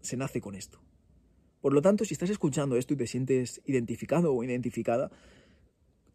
se 0.00 0.16
nace 0.16 0.40
con 0.40 0.56
esto. 0.56 0.80
Por 1.60 1.72
lo 1.72 1.82
tanto, 1.82 2.04
si 2.04 2.14
estás 2.14 2.30
escuchando 2.30 2.76
esto 2.76 2.94
y 2.94 2.96
te 2.96 3.06
sientes 3.06 3.62
identificado 3.64 4.34
o 4.34 4.42
identificada, 4.42 5.12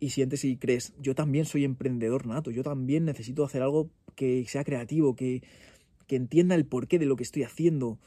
y 0.01 0.09
sientes 0.09 0.43
y 0.43 0.57
crees, 0.57 0.93
yo 0.99 1.15
también 1.15 1.45
soy 1.45 1.63
emprendedor 1.63 2.25
nato, 2.25 2.51
yo 2.51 2.63
también 2.63 3.05
necesito 3.05 3.43
hacer 3.45 3.61
algo 3.61 3.89
que 4.15 4.45
sea 4.47 4.63
creativo, 4.63 5.15
que, 5.15 5.43
que 6.09 6.15
entienda 6.15 6.55
el 6.55 6.65
porqué 6.65 6.97
de 6.97 7.05
lo 7.05 7.15
que 7.15 7.23
estoy 7.23 7.43
haciendo, 7.43 7.99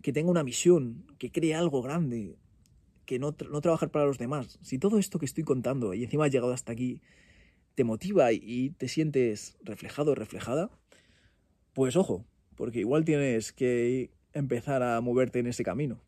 que 0.00 0.14
tenga 0.14 0.30
una 0.30 0.42
misión, 0.42 1.04
que 1.18 1.30
cree 1.30 1.54
algo 1.54 1.82
grande, 1.82 2.38
que 3.04 3.18
no, 3.18 3.36
no 3.50 3.60
trabajar 3.60 3.90
para 3.90 4.06
los 4.06 4.16
demás. 4.16 4.58
Si 4.62 4.78
todo 4.78 4.98
esto 4.98 5.18
que 5.18 5.26
estoy 5.26 5.44
contando 5.44 5.92
y 5.92 6.02
encima 6.02 6.24
has 6.24 6.32
llegado 6.32 6.54
hasta 6.54 6.72
aquí 6.72 7.02
te 7.74 7.84
motiva 7.84 8.32
y 8.32 8.70
te 8.70 8.88
sientes 8.88 9.58
reflejado 9.62 10.14
reflejada, 10.14 10.70
pues 11.74 11.96
ojo, 11.96 12.24
porque 12.56 12.80
igual 12.80 13.04
tienes 13.04 13.52
que 13.52 14.10
empezar 14.32 14.82
a 14.82 14.98
moverte 15.02 15.38
en 15.38 15.46
ese 15.46 15.62
camino. 15.62 16.00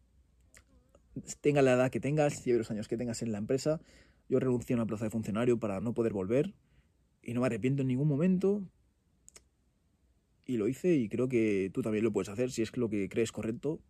Tenga 1.43 1.61
la 1.61 1.75
edad 1.75 1.91
que 1.91 2.01
tengas, 2.01 2.47
lleve 2.47 2.59
los 2.61 2.71
años 2.71 2.89
que 2.89 2.97
tengas 2.97 3.21
en 3.21 3.31
la 3.31 3.37
empresa, 3.37 3.79
yo 4.31 4.41
renuncié 4.41 4.73
a 4.73 4.79
una 4.79 4.87
plaza 4.87 5.05
de 5.05 5.11
funcionario 5.11 5.61
para 5.61 5.83
no 5.83 5.93
poder 5.93 6.15
volver 6.15 6.55
y 7.23 7.35
no 7.35 7.43
me 7.43 7.47
arrepiento 7.47 7.83
en 7.83 7.89
ningún 7.89 8.09
momento. 8.09 8.63
Y 10.53 10.59
lo 10.59 10.69
hice 10.69 10.95
y 10.95 11.09
creo 11.09 11.29
que 11.29 11.71
tú 11.73 11.81
también 11.81 12.05
lo 12.05 12.13
puedes 12.13 12.29
hacer 12.29 12.51
si 12.51 12.61
es 12.61 12.77
lo 12.77 12.91
que 12.91 13.09
crees 13.09 13.33
correcto. 13.33 13.81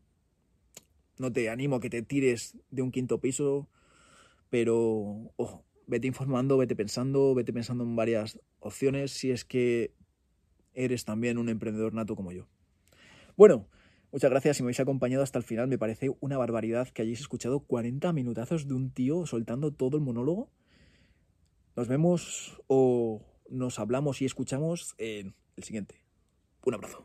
No 1.19 1.33
te 1.33 1.51
animo 1.51 1.77
a 1.77 1.81
que 1.81 1.91
te 1.91 2.03
tires 2.03 2.57
de 2.71 2.83
un 2.83 2.93
quinto 2.93 3.21
piso, 3.21 3.69
pero 4.49 5.33
ojo, 5.37 5.65
vete 5.89 6.07
informando, 6.07 6.57
vete 6.57 6.77
pensando, 6.77 7.35
vete 7.35 7.53
pensando 7.53 7.83
en 7.83 7.97
varias 7.97 8.41
opciones 8.61 9.11
si 9.11 9.33
es 9.33 9.45
que 9.45 9.93
eres 10.73 11.05
también 11.05 11.37
un 11.37 11.49
emprendedor 11.49 11.95
nato 11.95 12.15
como 12.15 12.33
yo. 12.33 12.47
Bueno, 13.37 13.69
Muchas 14.13 14.31
gracias 14.31 14.59
si 14.59 14.63
me 14.63 14.67
habéis 14.67 14.81
acompañado 14.81 15.23
hasta 15.23 15.39
el 15.39 15.45
final. 15.45 15.69
Me 15.69 15.79
parece 15.79 16.11
una 16.21 16.37
barbaridad 16.37 16.87
que 16.89 17.01
hayáis 17.01 17.21
escuchado 17.21 17.61
40 17.61 18.13
minutazos 18.13 18.69
de 18.69 18.75
un 18.75 18.91
tío 18.91 19.25
soltando 19.25 19.73
todo 19.73 19.97
el 19.97 20.03
monólogo. 20.03 20.51
Nos 21.77 21.89
vemos 21.89 22.61
o 22.67 23.23
nos 23.49 23.79
hablamos 23.79 24.21
y 24.21 24.27
escuchamos 24.27 24.95
en 24.99 25.35
el 25.57 25.65
siguiente. 25.65 26.02
Un 26.65 26.75
abrazo. 26.75 27.05